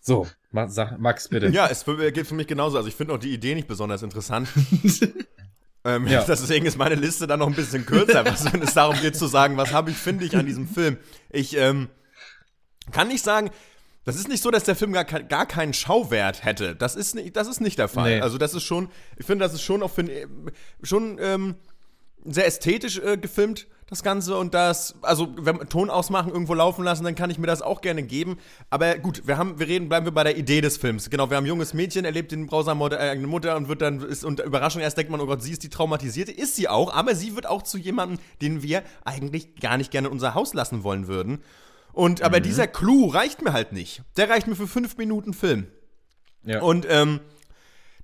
So, 0.01 0.27
Max, 0.51 1.27
bitte. 1.29 1.47
Ja, 1.49 1.67
es 1.67 1.83
geht 1.85 2.27
für 2.27 2.35
mich 2.35 2.47
genauso. 2.47 2.77
Also 2.77 2.87
ich 2.87 2.95
finde 2.95 3.13
auch 3.13 3.19
die 3.19 3.33
Idee 3.33 3.55
nicht 3.55 3.67
besonders 3.67 4.03
interessant. 4.03 4.47
ähm, 5.85 6.07
Ja. 6.07 6.23
Deswegen 6.27 6.65
ist 6.65 6.77
meine 6.77 6.95
Liste 6.95 7.27
dann 7.27 7.39
noch 7.39 7.47
ein 7.47 7.55
bisschen 7.55 7.85
kürzer, 7.85 8.25
was, 8.25 8.51
wenn 8.51 8.61
es 8.61 8.73
darum 8.73 8.99
geht 8.99 9.15
zu 9.15 9.27
sagen, 9.27 9.57
was 9.57 9.71
habe 9.71 9.91
ich, 9.91 9.97
finde 9.97 10.25
ich, 10.25 10.35
an 10.35 10.45
diesem 10.45 10.67
Film. 10.67 10.97
Ich 11.29 11.55
ähm, 11.55 11.89
kann 12.91 13.07
nicht 13.07 13.23
sagen, 13.23 13.49
das 14.05 14.15
ist 14.15 14.27
nicht 14.27 14.41
so, 14.41 14.49
dass 14.49 14.63
der 14.63 14.75
Film 14.75 14.93
gar, 14.93 15.03
gar 15.03 15.45
keinen 15.45 15.73
Schauwert 15.73 16.43
hätte. 16.43 16.75
Das 16.75 16.95
ist 16.95 17.15
nicht, 17.15 17.35
das 17.35 17.47
ist 17.47 17.61
nicht 17.61 17.77
der 17.77 17.87
Fall. 17.87 18.15
Nee. 18.15 18.21
Also 18.21 18.37
das 18.37 18.53
ist 18.53 18.63
schon, 18.63 18.89
ich 19.17 19.25
finde, 19.25 19.45
das 19.45 19.53
ist 19.53 19.61
schon 19.61 19.83
auch 19.83 19.91
für, 19.91 20.03
schon 20.81 21.17
ähm, 21.21 21.55
sehr 22.25 22.45
ästhetisch 22.45 22.99
äh, 22.99 23.17
gefilmt, 23.17 23.67
das 23.87 24.03
Ganze. 24.03 24.37
Und 24.37 24.53
das, 24.53 24.95
also 25.01 25.29
wenn 25.37 25.59
wir 25.59 25.69
Ton 25.69 25.89
ausmachen, 25.89 26.31
irgendwo 26.31 26.53
laufen 26.53 26.83
lassen, 26.83 27.03
dann 27.03 27.15
kann 27.15 27.29
ich 27.29 27.37
mir 27.37 27.47
das 27.47 27.61
auch 27.61 27.81
gerne 27.81 28.03
geben. 28.03 28.37
Aber 28.69 28.97
gut, 28.97 29.27
wir 29.27 29.37
haben, 29.37 29.59
wir 29.59 29.67
reden, 29.67 29.89
bleiben 29.89 30.05
wir 30.05 30.11
bei 30.11 30.23
der 30.23 30.37
Idee 30.37 30.61
des 30.61 30.77
Films. 30.77 31.09
Genau, 31.09 31.29
wir 31.29 31.37
haben 31.37 31.45
ein 31.45 31.47
junges 31.47 31.73
Mädchen, 31.73 32.05
erlebt 32.05 32.31
den 32.31 32.47
Brausermord 32.47 32.93
der 32.93 32.99
eigenen 32.99 33.29
Mutter 33.29 33.55
und 33.55 33.67
wird 33.67 33.81
dann, 33.81 34.01
ist 34.01 34.23
unter 34.23 34.43
Überraschung 34.43 34.81
erst 34.81 34.97
denkt 34.97 35.11
man, 35.11 35.21
oh 35.21 35.25
Gott, 35.25 35.41
sie 35.41 35.51
ist 35.51 35.63
die 35.63 35.69
Traumatisierte. 35.69 36.31
Ist 36.31 36.55
sie 36.55 36.67
auch, 36.67 36.93
aber 36.93 37.15
sie 37.15 37.35
wird 37.35 37.47
auch 37.47 37.63
zu 37.63 37.77
jemandem, 37.77 38.19
den 38.41 38.61
wir 38.61 38.83
eigentlich 39.05 39.55
gar 39.55 39.77
nicht 39.77 39.91
gerne 39.91 40.07
in 40.07 40.13
unser 40.13 40.35
Haus 40.35 40.53
lassen 40.53 40.83
wollen 40.83 41.07
würden. 41.07 41.43
Und, 41.91 42.21
aber 42.21 42.39
dieser 42.39 42.67
Clou 42.67 43.07
reicht 43.07 43.41
mir 43.41 43.51
halt 43.51 43.73
nicht. 43.73 44.03
Der 44.15 44.29
reicht 44.29 44.47
mir 44.47 44.55
für 44.55 44.67
fünf 44.67 44.97
Minuten 44.97 45.33
Film. 45.33 45.67
Ja. 46.43 46.61
Und 46.61 46.85
ähm, 46.89 47.19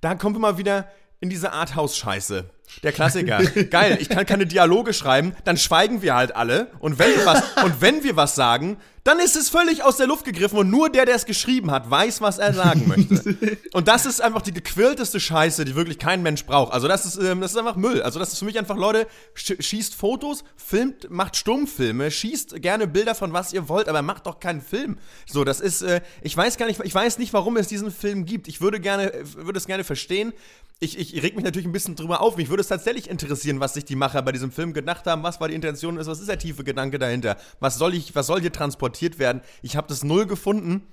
da 0.00 0.14
kommen 0.14 0.34
wir 0.34 0.40
mal 0.40 0.58
wieder 0.58 0.88
in 1.20 1.30
diese 1.30 1.52
Arthouse-Scheiße. 1.52 2.50
Der 2.82 2.92
Klassiker. 2.92 3.38
Geil, 3.70 3.98
ich 4.00 4.08
kann 4.08 4.26
keine 4.26 4.46
Dialoge 4.46 4.92
schreiben, 4.92 5.34
dann 5.44 5.56
schweigen 5.56 6.02
wir 6.02 6.14
halt 6.14 6.34
alle. 6.34 6.68
Und 6.78 6.98
wenn 6.98 7.10
wir 7.10 7.26
was, 7.26 7.42
und 7.64 7.80
wenn 7.80 8.04
wir 8.04 8.16
was 8.16 8.34
sagen, 8.34 8.76
dann 9.06 9.20
ist 9.20 9.36
es 9.36 9.48
völlig 9.48 9.84
aus 9.84 9.98
der 9.98 10.08
Luft 10.08 10.24
gegriffen 10.24 10.58
und 10.58 10.68
nur 10.68 10.90
der, 10.90 11.06
der 11.06 11.14
es 11.14 11.26
geschrieben 11.26 11.70
hat, 11.70 11.88
weiß, 11.88 12.20
was 12.22 12.38
er 12.38 12.52
sagen 12.52 12.88
möchte. 12.88 13.56
Und 13.72 13.86
das 13.86 14.04
ist 14.04 14.20
einfach 14.20 14.42
die 14.42 14.52
gequirlteste 14.52 15.20
Scheiße, 15.20 15.64
die 15.64 15.76
wirklich 15.76 16.00
kein 16.00 16.24
Mensch 16.24 16.44
braucht. 16.44 16.72
Also 16.72 16.88
das 16.88 17.06
ist, 17.06 17.16
ähm, 17.16 17.40
das 17.40 17.52
ist 17.52 17.56
einfach 17.56 17.76
Müll. 17.76 18.02
Also 18.02 18.18
das 18.18 18.32
ist 18.32 18.40
für 18.40 18.44
mich 18.44 18.58
einfach, 18.58 18.76
Leute, 18.76 19.06
sch 19.34 19.54
schießt 19.60 19.94
Fotos, 19.94 20.42
filmt, 20.56 21.08
macht 21.08 21.36
Stummfilme, 21.36 22.10
schießt 22.10 22.60
gerne 22.60 22.88
Bilder 22.88 23.14
von 23.14 23.32
was 23.32 23.52
ihr 23.52 23.68
wollt, 23.68 23.88
aber 23.88 24.02
macht 24.02 24.26
doch 24.26 24.40
keinen 24.40 24.60
Film. 24.60 24.98
So, 25.24 25.44
das 25.44 25.60
ist, 25.60 25.82
äh, 25.82 26.00
ich 26.22 26.36
weiß 26.36 26.56
gar 26.56 26.66
nicht, 26.66 26.80
ich 26.82 26.94
weiß 26.94 27.18
nicht, 27.18 27.32
warum 27.32 27.56
es 27.58 27.68
diesen 27.68 27.92
Film 27.92 28.24
gibt. 28.24 28.48
Ich 28.48 28.60
würde 28.60 28.80
gerne, 28.80 29.12
würde 29.36 29.58
es 29.58 29.66
gerne 29.66 29.84
verstehen. 29.84 30.32
Ich, 30.78 30.98
ich 30.98 31.22
reg 31.22 31.36
mich 31.36 31.44
natürlich 31.44 31.66
ein 31.66 31.72
bisschen 31.72 31.96
drüber 31.96 32.20
auf. 32.20 32.36
Mich 32.36 32.50
würde 32.50 32.60
es 32.60 32.68
tatsächlich 32.68 33.08
interessieren, 33.08 33.60
was 33.60 33.72
sich 33.74 33.86
die 33.86 33.96
Macher 33.96 34.20
bei 34.20 34.32
diesem 34.32 34.50
Film 34.50 34.74
gedacht 34.74 35.06
haben. 35.06 35.22
Was 35.22 35.40
war 35.40 35.48
die 35.48 35.54
Intention? 35.54 35.96
Was 35.96 36.20
ist 36.20 36.28
der 36.28 36.38
tiefe 36.38 36.64
Gedanke 36.64 36.98
dahinter? 36.98 37.38
Was 37.60 37.78
soll 37.78 37.94
ich, 37.94 38.14
was 38.14 38.26
soll 38.26 38.42
hier 38.42 38.52
transportiert 38.52 38.95
werden? 39.18 39.42
Ich 39.62 39.76
habe 39.76 39.88
das 39.88 40.04
null 40.04 40.26
gefunden. 40.26 40.86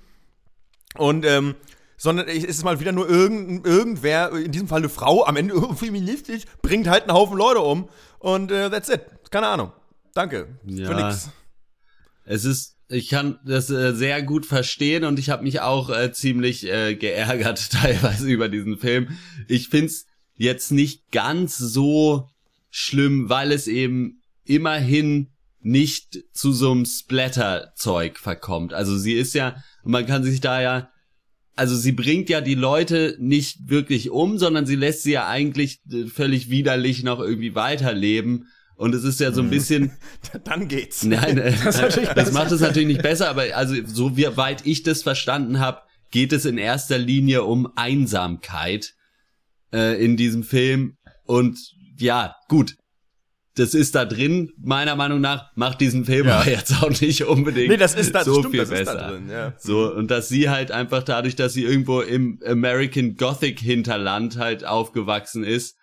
Und, 0.96 1.24
ähm, 1.24 1.54
sondern 1.96 2.28
es 2.28 2.44
ist 2.44 2.64
mal 2.64 2.80
wieder 2.80 2.92
nur 2.92 3.08
irgend, 3.08 3.66
irgendwer, 3.66 4.32
in 4.32 4.52
diesem 4.52 4.68
Fall 4.68 4.78
eine 4.78 4.88
Frau, 4.88 5.24
am 5.24 5.36
Ende 5.36 5.54
feministisch, 5.76 6.44
bringt 6.62 6.88
halt 6.88 7.04
einen 7.04 7.12
Haufen 7.12 7.36
Leute 7.36 7.60
um. 7.60 7.88
Und 8.18 8.50
äh, 8.50 8.70
that's 8.70 8.88
it. 8.88 9.02
Keine 9.30 9.48
Ahnung. 9.48 9.72
Danke. 10.14 10.58
Ja. 10.64 10.86
Für 10.86 10.94
nix. 10.94 11.30
Es 12.24 12.44
ist, 12.44 12.78
ich 12.88 13.08
kann 13.08 13.38
das 13.44 13.70
äh, 13.70 13.92
sehr 13.94 14.22
gut 14.22 14.46
verstehen 14.46 15.04
und 15.04 15.18
ich 15.18 15.30
habe 15.30 15.42
mich 15.42 15.60
auch 15.60 15.90
äh, 15.90 16.12
ziemlich 16.12 16.66
äh, 16.66 16.94
geärgert 16.94 17.70
teilweise 17.72 18.28
über 18.28 18.48
diesen 18.48 18.78
Film. 18.78 19.16
Ich 19.48 19.68
find's 19.68 20.06
jetzt 20.34 20.72
nicht 20.72 21.10
ganz 21.10 21.56
so 21.58 22.28
schlimm, 22.70 23.28
weil 23.28 23.52
es 23.52 23.66
eben 23.66 24.22
immerhin 24.44 25.33
nicht 25.64 26.22
zu 26.32 26.52
so 26.52 26.70
einem 26.70 26.84
Splatter-Zeug 26.84 28.18
verkommt. 28.18 28.74
Also 28.74 28.96
sie 28.98 29.14
ist 29.14 29.34
ja, 29.34 29.56
man 29.82 30.06
kann 30.06 30.22
sich 30.22 30.40
da 30.40 30.60
ja, 30.60 30.90
also 31.56 31.74
sie 31.74 31.92
bringt 31.92 32.28
ja 32.28 32.40
die 32.40 32.54
Leute 32.54 33.16
nicht 33.18 33.70
wirklich 33.70 34.10
um, 34.10 34.38
sondern 34.38 34.66
sie 34.66 34.76
lässt 34.76 35.04
sie 35.04 35.12
ja 35.12 35.26
eigentlich 35.26 35.80
äh, 35.90 36.06
völlig 36.06 36.50
widerlich 36.50 37.02
noch 37.02 37.18
irgendwie 37.18 37.54
weiterleben. 37.54 38.48
Und 38.76 38.94
es 38.94 39.04
ist 39.04 39.20
ja 39.20 39.32
so 39.32 39.40
ein 39.40 39.50
bisschen, 39.50 39.92
Dann 40.44 40.68
geht's. 40.68 41.02
Nein, 41.04 41.38
äh, 41.38 41.54
das, 42.14 42.32
macht 42.32 42.52
es 42.52 42.60
natürlich 42.60 42.88
nicht 42.88 43.02
besser, 43.02 43.30
aber 43.30 43.56
also 43.56 43.74
so 43.86 44.16
wie 44.16 44.36
weit 44.36 44.66
ich 44.66 44.82
das 44.82 45.02
verstanden 45.02 45.60
habe, 45.60 45.80
geht 46.10 46.32
es 46.32 46.44
in 46.44 46.58
erster 46.58 46.98
Linie 46.98 47.44
um 47.44 47.72
Einsamkeit 47.76 48.94
äh, 49.72 50.04
in 50.04 50.16
diesem 50.16 50.42
Film. 50.42 50.98
Und 51.24 51.58
ja, 51.96 52.34
gut, 52.48 52.76
das 53.56 53.74
ist 53.74 53.94
da 53.94 54.04
drin, 54.04 54.52
meiner 54.58 54.96
Meinung 54.96 55.20
nach, 55.20 55.50
macht 55.54 55.80
diesen 55.80 56.04
Film 56.04 56.26
Ja. 56.26 56.40
aber 56.40 56.50
jetzt 56.50 56.72
auch 56.82 56.90
nicht 57.00 57.22
unbedingt 57.24 57.68
Nee, 57.68 57.76
das 57.76 57.94
ist 57.94 58.14
da, 58.14 58.24
so 58.24 58.34
stimmt, 58.40 58.50
viel 58.50 58.60
das 58.60 58.70
besser. 58.70 58.82
ist 58.82 59.00
da 59.00 59.10
drin, 59.10 59.28
ja. 59.30 59.54
So, 59.58 59.92
und 59.94 60.10
dass 60.10 60.28
sie 60.28 60.48
halt 60.50 60.70
einfach 60.72 61.02
dadurch, 61.04 61.36
dass 61.36 61.52
sie 61.52 61.62
irgendwo 61.64 62.00
im 62.00 62.40
American 62.44 63.16
Gothic 63.16 63.60
Hinterland 63.60 64.36
halt 64.38 64.64
aufgewachsen 64.64 65.44
ist, 65.44 65.76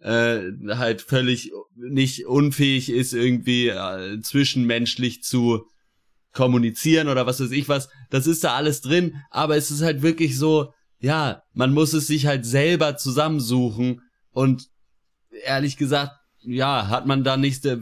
äh, 0.00 0.40
halt 0.68 1.02
völlig 1.02 1.52
nicht 1.76 2.26
unfähig 2.26 2.90
ist, 2.90 3.12
irgendwie 3.14 3.68
äh, 3.68 4.20
zwischenmenschlich 4.20 5.22
zu 5.22 5.66
kommunizieren 6.32 7.08
oder 7.08 7.26
was 7.26 7.40
weiß 7.40 7.52
ich 7.52 7.68
was. 7.68 7.88
Das 8.10 8.26
ist 8.26 8.42
da 8.42 8.54
alles 8.54 8.80
drin, 8.80 9.14
aber 9.30 9.56
es 9.56 9.70
ist 9.70 9.82
halt 9.82 10.02
wirklich 10.02 10.36
so, 10.36 10.72
ja, 10.98 11.42
man 11.52 11.72
muss 11.72 11.92
es 11.92 12.08
sich 12.08 12.26
halt 12.26 12.44
selber 12.44 12.96
zusammensuchen 12.96 14.00
und 14.32 14.66
ehrlich 15.44 15.76
gesagt, 15.76 16.12
ja, 16.46 16.88
hat 16.88 17.06
man 17.06 17.24
da 17.24 17.36
nicht, 17.36 17.64
äh, 17.66 17.78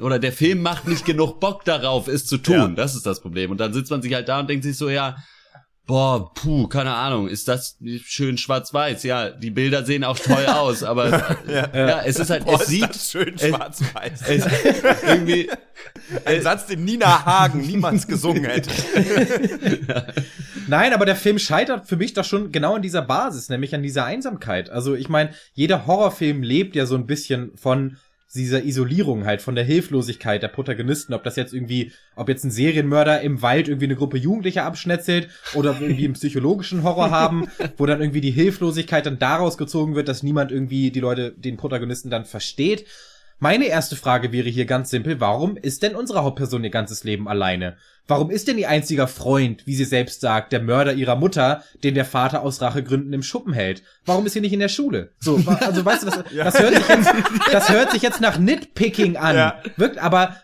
oder 0.00 0.18
der 0.18 0.32
Film 0.32 0.62
macht 0.62 0.86
nicht 0.86 1.04
genug 1.04 1.40
Bock 1.40 1.64
darauf, 1.64 2.08
es 2.08 2.26
zu 2.26 2.38
tun. 2.38 2.54
Ja. 2.54 2.68
Das 2.68 2.94
ist 2.94 3.06
das 3.06 3.20
Problem. 3.20 3.50
Und 3.50 3.58
dann 3.58 3.72
sitzt 3.72 3.90
man 3.90 4.02
sich 4.02 4.14
halt 4.14 4.28
da 4.28 4.40
und 4.40 4.50
denkt 4.50 4.64
sich 4.64 4.76
so, 4.76 4.88
ja, 4.90 5.16
boah, 5.88 6.32
puh, 6.34 6.68
keine 6.68 6.92
Ahnung, 6.94 7.26
ist 7.28 7.48
das 7.48 7.76
schön 8.04 8.38
schwarz-weiß? 8.38 9.02
Ja, 9.02 9.30
die 9.30 9.50
Bilder 9.50 9.84
sehen 9.84 10.04
auch 10.04 10.18
toll 10.18 10.46
aus, 10.48 10.84
aber 10.84 11.08
ja, 11.48 12.02
es 12.04 12.20
ist 12.20 12.30
halt, 12.30 12.44
Boah, 12.44 12.54
es 12.56 12.60
ist 12.62 12.68
sieht 12.68 12.88
das 12.90 13.10
schön 13.10 13.34
es- 13.34 13.42
schwarz-weiß. 13.48 14.20
irgendwie, 15.08 15.50
Ein 16.24 16.42
Satz, 16.42 16.66
den 16.66 16.84
Nina 16.84 17.24
Hagen 17.24 17.62
niemals 17.66 18.06
gesungen 18.06 18.44
hätte. 18.44 18.70
Nein, 20.66 20.92
aber 20.92 21.06
der 21.06 21.16
Film 21.16 21.38
scheitert 21.38 21.88
für 21.88 21.96
mich 21.96 22.12
doch 22.14 22.24
schon 22.24 22.52
genau 22.52 22.74
an 22.76 22.82
dieser 22.82 23.02
Basis, 23.02 23.48
nämlich 23.48 23.74
an 23.74 23.82
dieser 23.82 24.04
Einsamkeit. 24.04 24.70
Also 24.70 24.94
ich 24.94 25.08
meine, 25.08 25.30
jeder 25.54 25.86
Horrorfilm 25.86 26.42
lebt 26.42 26.76
ja 26.76 26.86
so 26.86 26.94
ein 26.96 27.06
bisschen 27.06 27.56
von 27.56 27.96
dieser 28.34 28.64
Isolierung 28.64 29.24
halt, 29.24 29.40
von 29.40 29.54
der 29.54 29.64
Hilflosigkeit 29.64 30.42
der 30.42 30.48
Protagonisten, 30.48 31.14
ob 31.14 31.24
das 31.24 31.36
jetzt 31.36 31.54
irgendwie, 31.54 31.92
ob 32.14 32.28
jetzt 32.28 32.44
ein 32.44 32.50
Serienmörder 32.50 33.22
im 33.22 33.40
Wald 33.40 33.68
irgendwie 33.68 33.86
eine 33.86 33.96
Gruppe 33.96 34.18
Jugendlicher 34.18 34.64
abschnetzelt 34.64 35.28
oder 35.54 35.78
irgendwie 35.80 36.04
einen 36.04 36.14
psychologischen 36.14 36.82
Horror 36.82 37.10
haben, 37.10 37.48
wo 37.76 37.86
dann 37.86 38.00
irgendwie 38.00 38.20
die 38.20 38.30
Hilflosigkeit 38.30 39.06
dann 39.06 39.18
daraus 39.18 39.56
gezogen 39.56 39.94
wird, 39.94 40.08
dass 40.08 40.22
niemand 40.22 40.52
irgendwie 40.52 40.90
die 40.90 41.00
Leute, 41.00 41.32
den 41.32 41.56
Protagonisten 41.56 42.10
dann 42.10 42.26
versteht. 42.26 42.86
Meine 43.40 43.66
erste 43.66 43.94
Frage 43.94 44.32
wäre 44.32 44.48
hier 44.48 44.66
ganz 44.66 44.90
simpel, 44.90 45.20
warum 45.20 45.56
ist 45.56 45.84
denn 45.84 45.94
unsere 45.94 46.24
Hauptperson 46.24 46.64
ihr 46.64 46.70
ganzes 46.70 47.04
Leben 47.04 47.28
alleine? 47.28 47.76
Warum 48.08 48.30
ist 48.30 48.48
denn 48.48 48.58
ihr 48.58 48.68
einziger 48.68 49.06
Freund, 49.06 49.64
wie 49.66 49.76
sie 49.76 49.84
selbst 49.84 50.22
sagt, 50.22 50.50
der 50.50 50.60
Mörder 50.60 50.94
ihrer 50.94 51.14
Mutter, 51.14 51.62
den 51.84 51.94
der 51.94 52.04
Vater 52.04 52.42
aus 52.42 52.60
Rachegründen 52.60 53.12
im 53.12 53.22
Schuppen 53.22 53.52
hält? 53.52 53.84
Warum 54.06 54.26
ist 54.26 54.32
sie 54.32 54.40
nicht 54.40 54.54
in 54.54 54.60
der 54.60 54.68
Schule? 54.68 55.12
So, 55.20 55.40
also 55.60 55.84
weißt 55.84 56.02
du, 56.02 56.06
das, 56.06 56.24
das 56.34 56.58
hört 56.58 56.74
sich 56.74 56.88
jetzt, 56.88 57.12
das 57.52 57.68
hört 57.68 57.92
sich 57.92 58.02
jetzt 58.02 58.20
nach 58.20 58.38
Nitpicking 58.38 59.16
an. 59.16 59.36
Ja. 59.36 59.62
Wirkt, 59.76 59.98
aber 59.98 60.36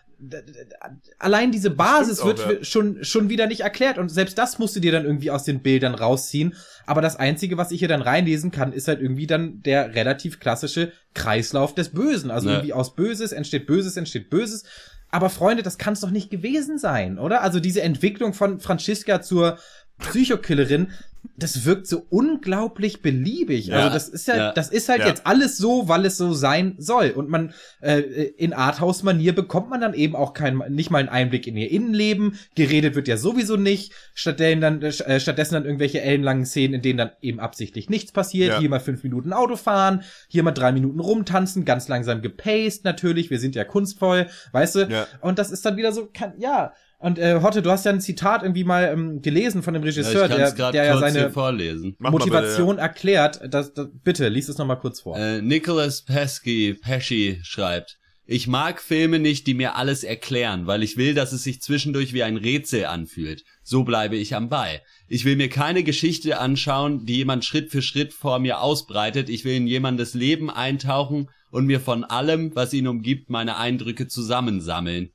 allein 1.18 1.53
diese 1.53 1.70
Basis 1.70 2.18
Stimmt 2.18 2.39
wird 2.39 2.47
auch, 2.47 2.53
ja. 2.53 2.64
schon, 2.64 3.05
schon 3.05 3.29
wieder 3.29 3.47
nicht 3.47 3.61
erklärt 3.61 3.99
und 3.99 4.09
selbst 4.11 4.39
das 4.39 4.59
musst 4.59 4.77
du 4.77 4.81
dir 4.81 4.93
dann 4.93 5.05
irgendwie 5.05 5.31
aus 5.31 5.45
den 5.45 5.61
Bildern 5.61 5.95
rausziehen. 5.95 6.55
Aber 6.87 7.01
das 7.01 7.16
Einzige, 7.16 7.57
was 7.57 7.70
ich 7.70 7.79
hier 7.79 7.89
dann 7.89 8.03
reinlesen 8.03 8.51
kann, 8.51 8.72
ist 8.72 8.89
halt 8.89 9.01
irgendwie 9.01 9.27
dann 9.27 9.62
der 9.62 9.95
relativ 9.95 10.41
klassische 10.41 10.93
Kreislauf 11.14 11.75
des 11.75 11.91
Bösen. 11.91 12.31
Also 12.31 12.49
Ja. 12.49 12.57
irgendwie 12.57 12.72
aus 12.72 12.95
Böses 12.95 13.33
entsteht 13.33 13.66
Böses, 13.66 13.97
entsteht 13.97 14.31
Böses. 14.31 14.64
Aber 15.11 15.31
Freunde, 15.31 15.62
das 15.62 15.79
kann 15.79 15.95
es 15.95 16.01
doch 16.01 16.11
nicht 16.11 16.31
gewesen 16.31 16.79
sein, 16.79 17.18
oder? 17.18 17.43
Also 17.43 17.61
diese 17.61 17.83
Entwicklung 17.83 18.35
von 18.35 18.59
Franziska 18.61 19.22
zur 19.22 19.59
Psychokillerin, 19.99 20.89
das 21.37 21.64
wirkt 21.64 21.87
so 21.87 22.07
unglaublich 22.11 23.03
beliebig. 23.03 23.66
Ja. 23.66 23.77
Also 23.77 23.91
das 23.91 24.09
ist 24.09 24.29
ja, 24.29 24.37
Ja. 24.37 24.53
das 24.53 24.68
ist 24.70 24.89
halt 24.89 25.01
Ja. 25.01 25.09
jetzt 25.09 25.27
alles 25.27 25.57
so, 25.57 25.89
weil 25.89 26.05
es 26.07 26.16
so 26.16 26.33
sein 26.33 26.75
soll. 26.79 27.11
Und 27.11 27.29
man 27.29 27.53
äh, 27.81 28.01
in 28.01 28.53
Arthouse-Manier 28.53 29.35
bekommt 29.35 29.70
man 29.70 29.81
dann 29.81 29.95
eben 29.95 30.14
auch 30.16 30.33
kein, 30.35 30.59
nicht 30.68 30.91
mal 30.91 30.99
einen 30.99 31.09
Einblick 31.09 31.47
in 31.47 31.57
ihr 31.57 31.70
Innenleben. 31.70 32.39
Geredet 32.55 32.95
wird 32.95 33.09
ja 33.09 33.16
sowieso 33.16 33.57
nicht. 33.57 33.93
Stattdessen 34.14 34.61
dann, 34.61 34.83
äh, 34.83 35.20
stattdessen 35.20 35.55
dann 35.55 35.64
irgendwelche 35.64 36.01
ellenlangen 36.01 36.47
Szenen, 36.47 36.75
in 36.75 36.83
denen 36.83 36.99
dann 36.99 37.11
eben 37.20 37.41
absichtlich 37.41 37.89
nichts 37.91 38.12
passiert. 38.12 38.59
Hier 38.59 38.68
mal 38.68 38.81
fünf 38.81 39.03
Minuten 39.03 39.33
Auto 39.33 39.57
fahren, 39.57 40.03
hier 40.29 40.43
mal 40.43 40.53
drei 40.53 40.72
Minuten 40.72 41.01
rumtanzen, 41.01 41.64
ganz 41.64 41.89
langsam 41.89 42.22
gepaced 42.22 42.85
natürlich. 42.85 43.31
Wir 43.31 43.39
sind 43.39 43.55
ja 43.55 43.64
kunstvoll, 43.64 44.27
weißt 44.53 44.75
du? 44.77 44.81
Ja. 44.91 45.07
Und 45.20 45.39
das 45.39 45.51
ist 45.51 45.64
dann 45.66 45.77
wieder 45.77 45.93
so, 45.93 46.09
kann, 46.12 46.35
ja. 46.39 46.72
Und 47.05 47.19
äh, 47.19 47.41
Hotte, 47.43 47.61
du 47.61 47.71
hast 47.71 47.85
ja 47.85 47.93
ein 47.93 48.01
Zitat 48.01 48.43
irgendwie 48.43 48.65
mal 48.65 48.85
ähm, 48.91 49.21
gelesen 49.21 49.63
von 49.63 49.75
dem 49.75 49.83
ja, 49.83 49.91
ich 49.91 49.99
Regisseur, 49.99 50.27
kann 50.27 50.39
der, 50.39 50.49
es 50.49 50.55
gerade 50.55 50.73
der 50.73 50.85
ja 50.87 50.93
kurz 50.93 51.05
seine 51.05 51.19
hier 51.19 51.31
vorlesen. 51.31 51.97
Mach 51.99 52.11
mal 52.11 52.17
bitte, 52.17 52.31
Motivation 52.31 52.79
erklärt. 52.79 53.43
Das, 53.47 53.75
das, 53.75 53.89
bitte, 54.03 54.29
lies 54.29 54.49
es 54.49 54.57
nochmal 54.57 54.79
kurz 54.79 55.01
vor. 55.01 55.15
Äh, 55.19 55.43
Nicholas 55.43 56.01
Pesky, 56.01 56.73
Pesci 56.73 57.41
schreibt, 57.43 57.99
ich 58.25 58.47
mag 58.47 58.81
Filme 58.81 59.19
nicht, 59.19 59.47
die 59.47 59.53
mir 59.53 59.77
alles 59.77 60.03
erklären, 60.03 60.67
weil 60.67 60.83
ich 60.83 60.97
will, 60.97 61.13
dass 61.13 61.33
es 61.33 61.43
sich 61.43 61.61
zwischendurch 61.61 62.15
wie 62.15 62.23
ein 62.23 62.39
Rätsel 62.39 62.87
anfühlt. 62.87 63.45
So 63.63 63.85
bleibe 63.85 64.17
ich 64.17 64.35
am 64.35 64.49
Ball. 64.49 64.81
Ich 65.07 65.27
will 65.27 65.37
mir 65.37 65.51
keine 65.51 65.83
Geschichte 65.83 66.41
anschauen, 66.41 67.05
die 67.05 67.17
jemand 67.17 67.45
Schritt 67.45 67.71
für 67.71 67.83
Schritt 67.83 68.15
vor 68.15 68.39
mir 68.39 68.61
ausbreitet. 68.61 69.29
Ich 69.29 69.45
will 69.45 69.57
in 69.57 69.67
jemandes 69.67 70.15
Leben 70.15 70.49
eintauchen 70.49 71.29
und 71.51 71.67
mir 71.67 71.81
von 71.81 72.03
allem, 72.03 72.57
was 72.57 72.73
ihn 72.73 72.89
umgibt, 72.89 73.29
meine 73.29 73.59
Eindrücke 73.59 74.09
zusammensammeln. 74.09 75.11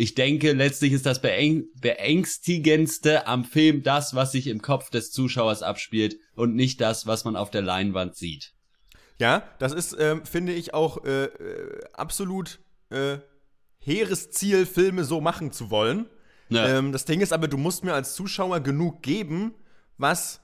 Ich 0.00 0.14
denke, 0.14 0.52
letztlich 0.52 0.94
ist 0.94 1.04
das 1.04 1.20
beäng 1.20 1.66
beängstigendste 1.78 3.26
am 3.26 3.44
Film 3.44 3.82
das, 3.82 4.14
was 4.14 4.32
sich 4.32 4.46
im 4.46 4.62
Kopf 4.62 4.88
des 4.88 5.12
Zuschauers 5.12 5.62
abspielt 5.62 6.16
und 6.34 6.54
nicht 6.54 6.80
das, 6.80 7.06
was 7.06 7.26
man 7.26 7.36
auf 7.36 7.50
der 7.50 7.60
Leinwand 7.60 8.16
sieht. 8.16 8.54
Ja, 9.18 9.42
das 9.58 9.74
ist, 9.74 9.94
ähm, 10.00 10.24
finde 10.24 10.54
ich, 10.54 10.72
auch 10.72 11.04
äh, 11.04 11.24
äh, 11.24 11.84
absolut 11.92 12.60
äh, 12.88 13.18
hehres 13.78 14.30
Ziel, 14.30 14.64
Filme 14.64 15.04
so 15.04 15.20
machen 15.20 15.52
zu 15.52 15.70
wollen. 15.70 16.06
Ja. 16.48 16.78
Ähm, 16.78 16.92
das 16.92 17.04
Ding 17.04 17.20
ist 17.20 17.34
aber, 17.34 17.46
du 17.46 17.58
musst 17.58 17.84
mir 17.84 17.92
als 17.92 18.14
Zuschauer 18.14 18.60
genug 18.60 19.02
geben, 19.02 19.54
was 19.98 20.40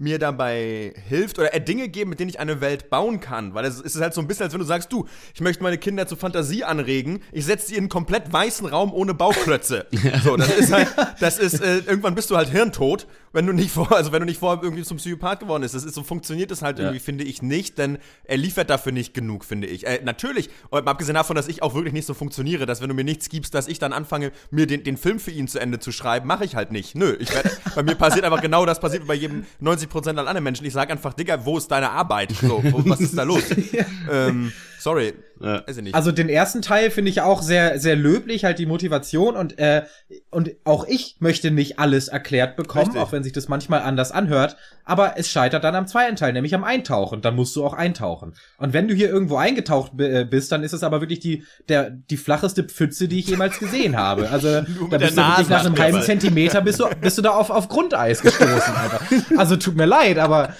mir 0.00 0.18
dabei 0.18 0.94
hilft 1.08 1.38
oder 1.38 1.52
er 1.52 1.60
Dinge 1.60 1.88
geben, 1.88 2.10
mit 2.10 2.20
denen 2.20 2.30
ich 2.30 2.40
eine 2.40 2.60
Welt 2.60 2.88
bauen 2.90 3.20
kann. 3.20 3.54
Weil 3.54 3.66
es 3.66 3.80
ist 3.80 4.00
halt 4.00 4.14
so 4.14 4.20
ein 4.20 4.26
bisschen, 4.26 4.44
als 4.44 4.52
wenn 4.52 4.60
du 4.60 4.66
sagst, 4.66 4.90
du, 4.92 5.06
ich 5.34 5.40
möchte 5.40 5.62
meine 5.62 5.78
Kinder 5.78 6.06
zur 6.06 6.16
Fantasie 6.16 6.64
anregen, 6.64 7.20
ich 7.32 7.44
setze 7.44 7.68
sie 7.68 7.74
in 7.74 7.80
einen 7.80 7.88
komplett 7.90 8.32
weißen 8.32 8.66
Raum 8.66 8.92
ohne 8.92 9.12
Bauklötze. 9.14 9.86
so, 10.24 10.36
das 10.36 10.48
ist 10.56 10.72
halt, 10.72 10.88
das 11.20 11.38
ist, 11.38 11.60
äh, 11.62 11.78
irgendwann 11.78 12.14
bist 12.14 12.30
du 12.30 12.36
halt 12.36 12.48
hirntot, 12.48 13.06
wenn 13.32 13.46
du 13.46 13.52
nicht 13.52 13.70
vor, 13.70 13.92
also 13.92 14.10
wenn 14.10 14.20
du 14.20 14.26
nicht 14.26 14.40
vorher 14.40 14.62
irgendwie 14.62 14.82
zum 14.82 14.96
Psychopath 14.96 15.40
geworden 15.40 15.62
bist. 15.62 15.74
Das 15.74 15.84
ist 15.84 15.94
so, 15.94 16.02
funktioniert 16.02 16.50
das 16.50 16.62
halt 16.62 16.78
Ja. 16.78 16.86
irgendwie, 16.86 17.00
finde 17.00 17.24
ich 17.24 17.42
nicht, 17.42 17.76
denn 17.76 17.98
er 18.24 18.38
liefert 18.38 18.70
dafür 18.70 18.92
nicht 18.92 19.12
genug, 19.12 19.44
finde 19.44 19.66
ich. 19.66 19.86
Äh, 19.86 20.00
natürlich, 20.02 20.48
abgesehen 20.70 21.14
davon, 21.14 21.36
dass 21.36 21.46
ich 21.46 21.62
auch 21.62 21.74
wirklich 21.74 21.92
nicht 21.92 22.06
so 22.06 22.14
funktioniere, 22.14 22.64
dass 22.64 22.80
wenn 22.80 22.88
du 22.88 22.94
mir 22.94 23.04
nichts 23.04 23.28
gibst, 23.28 23.54
dass 23.54 23.68
ich 23.68 23.78
dann 23.78 23.92
anfange, 23.92 24.32
mir 24.50 24.66
den, 24.66 24.82
den 24.82 24.96
Film 24.96 25.20
für 25.20 25.30
ihn 25.30 25.46
zu 25.46 25.58
Ende 25.58 25.78
zu 25.78 25.92
schreiben, 25.92 26.26
mache 26.26 26.44
ich 26.46 26.56
halt 26.56 26.72
nicht. 26.72 26.94
Nö, 26.94 27.16
ich 27.20 27.32
werd, 27.34 27.50
bei 27.74 27.82
mir 27.82 27.94
passiert 27.96 28.24
einfach 28.24 28.40
genau 28.40 28.64
das, 28.64 28.80
passiert 28.80 29.06
bei 29.06 29.14
jedem 29.14 29.44
90% 29.62 29.89
aller 30.18 30.28
anderen 30.28 30.44
Menschen. 30.44 30.66
Ich 30.66 30.72
sage 30.72 30.92
einfach, 30.92 31.14
Digga, 31.14 31.44
wo 31.44 31.58
ist 31.58 31.70
deine 31.70 31.90
Arbeit? 31.90 32.32
So, 32.32 32.62
was 32.64 33.00
ist 33.00 33.16
da 33.16 33.22
los? 33.22 33.42
ähm, 34.10 34.52
sorry, 34.80 35.14
Ja. 35.40 35.62
weiß 35.66 35.76
ich 35.76 35.82
nicht. 35.84 35.94
Also 35.94 36.10
den 36.12 36.28
ersten 36.28 36.62
Teil 36.62 36.90
finde 36.90 37.10
ich 37.10 37.20
auch 37.20 37.42
sehr, 37.42 37.78
sehr 37.78 37.96
löblich, 37.96 38.44
halt 38.44 38.58
die 38.58 38.66
Motivation 38.66 39.36
und, 39.36 39.58
äh, 39.58 39.82
und 40.30 40.50
auch 40.64 40.86
ich 40.86 41.16
möchte 41.20 41.50
nicht 41.50 41.78
alles 41.78 42.08
erklärt 42.08 42.56
bekommen, 42.56 42.86
Richtig. 42.86 43.00
auch 43.02 43.12
wenn 43.12 43.22
sich 43.22 43.32
das 43.32 43.48
manchmal 43.48 43.82
anders 43.82 44.10
anhört, 44.12 44.56
aber 44.84 45.14
es 45.16 45.28
scheitert 45.30 45.62
dann 45.64 45.74
am 45.74 45.86
zweiten 45.86 46.16
Teil, 46.16 46.32
nämlich 46.32 46.54
am 46.54 46.64
Eintauchen, 46.64 47.20
dann 47.22 47.36
musst 47.36 47.54
du 47.56 47.64
auch 47.64 47.74
eintauchen. 47.74 48.34
Und 48.58 48.72
wenn 48.72 48.88
du 48.88 48.94
hier 48.94 49.08
irgendwo 49.10 49.36
eingetaucht 49.36 49.92
äh, 50.00 50.24
bist, 50.24 50.50
dann 50.52 50.62
ist 50.62 50.72
es 50.72 50.82
aber 50.82 51.00
wirklich 51.00 51.20
die, 51.20 51.44
der, 51.68 51.90
die 51.90 52.16
flacheste 52.16 52.64
Pfütze, 52.64 53.06
die 53.08 53.18
ich 53.20 53.28
jemals 53.28 53.58
gesehen 53.58 53.96
habe. 53.96 54.30
Also 54.30 54.48
da 54.90 54.98
bist 54.98 55.16
du 55.16 55.22
wirklich 55.22 55.48
nach 55.48 55.64
einem 55.64 55.78
halben. 55.78 56.02
Zentimeter 56.02 56.60
bist 56.60 56.80
du, 56.80 56.86
bist 57.00 57.18
du 57.18 57.22
da 57.22 57.30
auf, 57.30 57.50
auf 57.50 57.68
Grundeis 57.68 58.22
gestoßen, 58.22 58.74
Alter. 58.74 59.00
Also 59.38 59.56
tut 59.56 59.76
mir 59.76 59.86
leid, 59.86 60.18
aber 60.18 60.54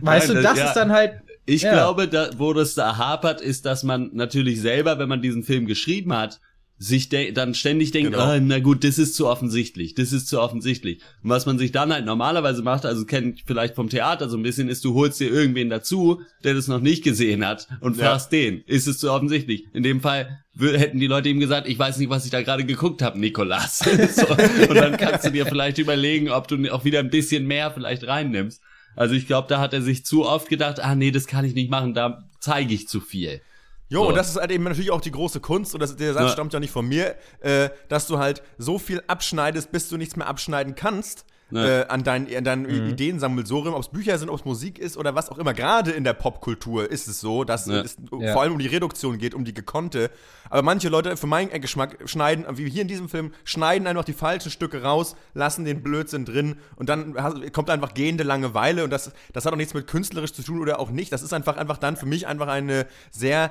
weißt 0.00 0.28
Nein, 0.28 0.36
du, 0.36 0.42
das- 0.42 0.52
das 0.52 0.58
ja. 0.58 0.66
ist 0.68 0.74
dann 0.74 0.92
halt, 0.92 1.14
Ich 1.46 1.62
Ja. 1.62 1.72
glaube, 1.72 2.08
da, 2.08 2.30
wo 2.38 2.52
das 2.52 2.74
da 2.74 2.96
hapert, 2.98 3.40
ist, 3.40 3.66
dass 3.66 3.82
man 3.82 4.10
natürlich 4.12 4.60
selber, 4.60 4.98
wenn 4.98 5.08
man 5.08 5.22
diesen 5.22 5.42
Film 5.42 5.66
geschrieben 5.66 6.12
hat, 6.12 6.40
sich 6.78 7.08
dann 7.08 7.54
ständig 7.54 7.92
denkt, 7.92 8.10
Genau. 8.12 8.24
ah, 8.24 8.40
na 8.40 8.58
gut, 8.58 8.82
das 8.82 8.98
ist 8.98 9.14
zu 9.14 9.28
offensichtlich, 9.28 9.94
das 9.94 10.12
ist 10.12 10.26
zu 10.26 10.40
offensichtlich. 10.40 11.00
Und 11.22 11.30
was 11.30 11.46
man 11.46 11.56
sich 11.56 11.70
dann 11.70 11.92
halt 11.92 12.04
normalerweise 12.06 12.62
macht, 12.62 12.84
also 12.84 13.04
kennt 13.04 13.40
vielleicht 13.46 13.76
vom 13.76 13.88
Theater 13.88 14.28
so 14.28 14.36
ein 14.36 14.42
bisschen, 14.42 14.68
ist, 14.68 14.84
du 14.84 14.94
holst 14.94 15.20
dir 15.20 15.30
irgendwen 15.30 15.70
dazu, 15.70 16.22
der 16.42 16.54
das 16.54 16.66
noch 16.66 16.80
nicht 16.80 17.04
gesehen 17.04 17.46
hat 17.46 17.68
und 17.80 17.96
Ja. 17.98 18.06
fragst 18.10 18.32
den, 18.32 18.62
ist 18.66 18.88
es 18.88 18.98
zu 18.98 19.12
offensichtlich? 19.12 19.66
In 19.72 19.84
dem 19.84 20.00
Fall 20.00 20.40
hätten 20.58 20.98
die 20.98 21.06
Leute 21.06 21.28
ihm 21.28 21.38
gesagt, 21.38 21.68
ich 21.68 21.78
weiß 21.78 21.98
nicht, 21.98 22.10
was 22.10 22.24
ich 22.24 22.32
da 22.32 22.42
gerade 22.42 22.64
geguckt 22.64 23.00
habe, 23.00 23.16
Nikolas. 23.16 23.78
so, 24.16 24.26
und 24.26 24.74
dann 24.74 24.96
kannst 24.96 25.24
du 25.24 25.30
dir 25.30 25.46
vielleicht 25.46 25.78
überlegen, 25.78 26.30
ob 26.30 26.48
du 26.48 26.56
auch 26.74 26.84
wieder 26.84 26.98
ein 26.98 27.10
bisschen 27.10 27.46
mehr 27.46 27.70
vielleicht 27.70 28.04
reinnimmst. 28.08 28.60
Also 28.96 29.14
ich 29.14 29.26
glaube, 29.26 29.48
da 29.48 29.58
hat 29.60 29.72
er 29.72 29.82
sich 29.82 30.04
zu 30.04 30.26
oft 30.26 30.48
gedacht, 30.48 30.80
ah 30.80 30.94
nee, 30.94 31.10
das 31.10 31.26
kann 31.26 31.44
ich 31.44 31.54
nicht 31.54 31.70
machen, 31.70 31.94
da 31.94 32.24
zeige 32.40 32.74
ich 32.74 32.88
zu 32.88 33.00
viel. 33.00 33.40
Jo, 33.88 34.02
So. 34.02 34.08
und 34.08 34.14
das 34.14 34.28
ist 34.30 34.36
halt 34.36 34.50
eben 34.50 34.64
natürlich 34.64 34.90
auch 34.90 35.00
die 35.00 35.10
große 35.12 35.40
Kunst, 35.40 35.74
und 35.74 35.80
das, 35.80 35.96
der 35.96 36.14
Satz 36.14 36.22
Ja. 36.22 36.28
stammt 36.30 36.52
ja 36.52 36.60
nicht 36.60 36.70
von 36.72 36.86
mir, 36.86 37.14
äh, 37.40 37.68
dass 37.88 38.06
du 38.06 38.18
halt 38.18 38.42
so 38.58 38.78
viel 38.78 39.02
abschneidest, 39.06 39.70
bis 39.72 39.88
du 39.88 39.96
nichts 39.96 40.16
mehr 40.16 40.26
abschneiden 40.26 40.74
kannst. 40.74 41.24
Ja. 41.52 41.80
Äh, 41.82 41.86
an 41.88 42.02
dein, 42.02 42.26
an 42.36 42.44
dein 42.44 42.62
Mhm. 42.62 42.88
Ideensammelsurium, 42.90 43.74
ob 43.74 43.82
es 43.82 43.88
Bücher 43.88 44.18
sind, 44.18 44.28
ob 44.30 44.38
es 44.40 44.44
Musik 44.44 44.78
ist 44.78 44.96
oder 44.96 45.14
was 45.14 45.28
auch 45.30 45.38
immer. 45.38 45.54
Gerade 45.54 45.90
in 45.92 46.04
der 46.04 46.14
Popkultur 46.14 46.90
ist 46.90 47.08
es 47.08 47.20
so, 47.20 47.44
dass 47.44 47.66
Ja. 47.66 47.80
es 47.82 47.96
Ja. 48.18 48.32
vor 48.32 48.42
allem 48.42 48.52
um 48.54 48.58
die 48.58 48.66
Reduktion 48.66 49.18
geht, 49.18 49.34
um 49.34 49.44
die 49.44 49.54
gekonnte. 49.54 50.10
Aber 50.50 50.62
manche 50.62 50.88
Leute, 50.88 51.16
für 51.16 51.26
meinen 51.26 51.50
Geschmack, 51.60 51.98
schneiden, 52.06 52.44
wie 52.52 52.68
hier 52.68 52.82
in 52.82 52.88
diesem 52.88 53.08
Film, 53.08 53.32
schneiden 53.44 53.86
einfach 53.86 54.04
die 54.04 54.12
falschen 54.12 54.50
Stücke 54.50 54.82
raus, 54.82 55.14
lassen 55.34 55.64
den 55.64 55.82
Blödsinn 55.82 56.24
drin 56.24 56.56
und 56.76 56.88
dann 56.88 57.14
kommt 57.52 57.70
einfach 57.70 57.94
gehende 57.94 58.24
Langeweile 58.24 58.84
und 58.84 58.90
das, 58.90 59.12
das 59.32 59.44
hat 59.46 59.52
auch 59.52 59.56
nichts 59.56 59.74
mit 59.74 59.86
künstlerisch 59.86 60.32
zu 60.32 60.42
tun 60.42 60.60
oder 60.60 60.78
auch 60.80 60.90
nicht. 60.90 61.12
Das 61.12 61.22
ist 61.22 61.32
einfach, 61.32 61.56
einfach 61.56 61.78
dann 61.78 61.96
für 61.96 62.06
mich 62.06 62.26
einfach 62.26 62.48
eine 62.48 62.86
sehr 63.10 63.50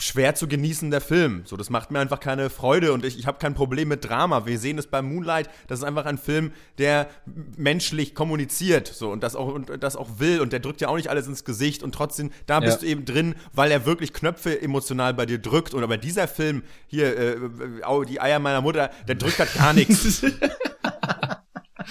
schwer 0.00 0.34
zu 0.34 0.48
genießender 0.48 1.00
Film. 1.00 1.42
So, 1.44 1.56
das 1.56 1.70
macht 1.70 1.90
mir 1.90 2.00
einfach 2.00 2.20
keine 2.20 2.50
Freude 2.50 2.92
und 2.92 3.04
ich, 3.04 3.18
ich 3.18 3.26
habe 3.26 3.38
kein 3.38 3.54
Problem 3.54 3.88
mit 3.88 4.04
Drama. 4.08 4.46
Wir 4.46 4.58
sehen 4.58 4.78
es 4.78 4.86
bei 4.86 5.02
Moonlight, 5.02 5.48
das 5.68 5.80
ist 5.80 5.84
einfach 5.84 6.04
ein 6.06 6.18
Film, 6.18 6.52
der 6.78 7.08
menschlich 7.56 8.14
kommuniziert, 8.14 8.88
so 8.88 9.10
und 9.10 9.22
das 9.22 9.36
auch 9.36 9.48
und 9.54 9.70
das 9.82 9.96
auch 9.96 10.18
will 10.18 10.40
und 10.40 10.52
der 10.52 10.60
drückt 10.60 10.80
ja 10.80 10.88
auch 10.88 10.96
nicht 10.96 11.10
alles 11.10 11.26
ins 11.26 11.44
Gesicht 11.44 11.82
und 11.82 11.94
trotzdem 11.94 12.30
da 12.46 12.60
bist 12.60 12.78
Ja. 12.78 12.80
du 12.80 12.86
eben 12.86 13.04
drin, 13.04 13.34
weil 13.52 13.70
er 13.70 13.86
wirklich 13.86 14.12
Knöpfe 14.12 14.60
emotional 14.60 15.14
bei 15.14 15.26
dir 15.26 15.38
drückt 15.38 15.74
und 15.74 15.82
aber 15.82 15.96
dieser 15.96 16.26
Film 16.28 16.62
hier 16.86 17.16
äh, 17.16 17.30
äh, 17.32 18.04
die 18.08 18.20
Eier 18.20 18.38
meiner 18.38 18.60
Mutter, 18.60 18.90
der 19.06 19.14
drückt 19.14 19.38
halt 19.38 19.54
gar 19.54 19.72
nichts. 19.72 20.22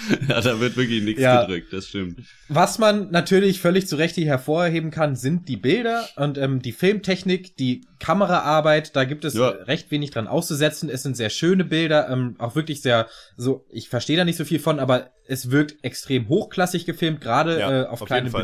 Ja, 0.28 0.40
da 0.40 0.60
wird 0.60 0.76
wirklich 0.76 1.02
nichts 1.02 1.20
Ja. 1.20 1.42
gedrückt, 1.42 1.72
das 1.72 1.88
stimmt. 1.88 2.20
Was 2.48 2.78
man 2.78 3.10
natürlich 3.10 3.60
völlig 3.60 3.86
zu 3.86 3.96
Recht 3.96 4.14
hier 4.14 4.26
hervorheben 4.26 4.90
kann, 4.90 5.16
sind 5.16 5.48
die 5.48 5.56
Bilder 5.56 6.08
und 6.16 6.38
ähm, 6.38 6.60
die 6.60 6.72
Filmtechnik, 6.72 7.56
die 7.56 7.86
Kameraarbeit. 8.00 8.94
Da 8.96 9.04
gibt 9.04 9.24
es 9.24 9.34
Ja. 9.34 9.48
recht 9.48 9.90
wenig 9.90 10.10
dran 10.10 10.26
auszusetzen. 10.26 10.88
Es 10.90 11.02
sind 11.02 11.16
sehr 11.16 11.30
schöne 11.30 11.64
Bilder, 11.64 12.08
ähm, 12.10 12.36
auch 12.38 12.54
wirklich 12.54 12.82
sehr 12.82 13.08
so. 13.36 13.66
Ich 13.70 13.88
verstehe 13.88 14.16
da 14.16 14.24
nicht 14.24 14.36
so 14.36 14.44
viel 14.44 14.58
von, 14.58 14.78
aber 14.78 15.10
es 15.26 15.50
wirkt 15.50 15.82
extrem 15.84 16.28
hochklassig 16.28 16.84
gefilmt, 16.86 17.20
gerade 17.20 17.58
Ja, 17.58 17.82
äh, 17.82 17.86
auf, 17.86 18.02
auf 18.02 18.06
kleinem 18.06 18.26
jeden 18.26 18.32
Fall. 18.32 18.42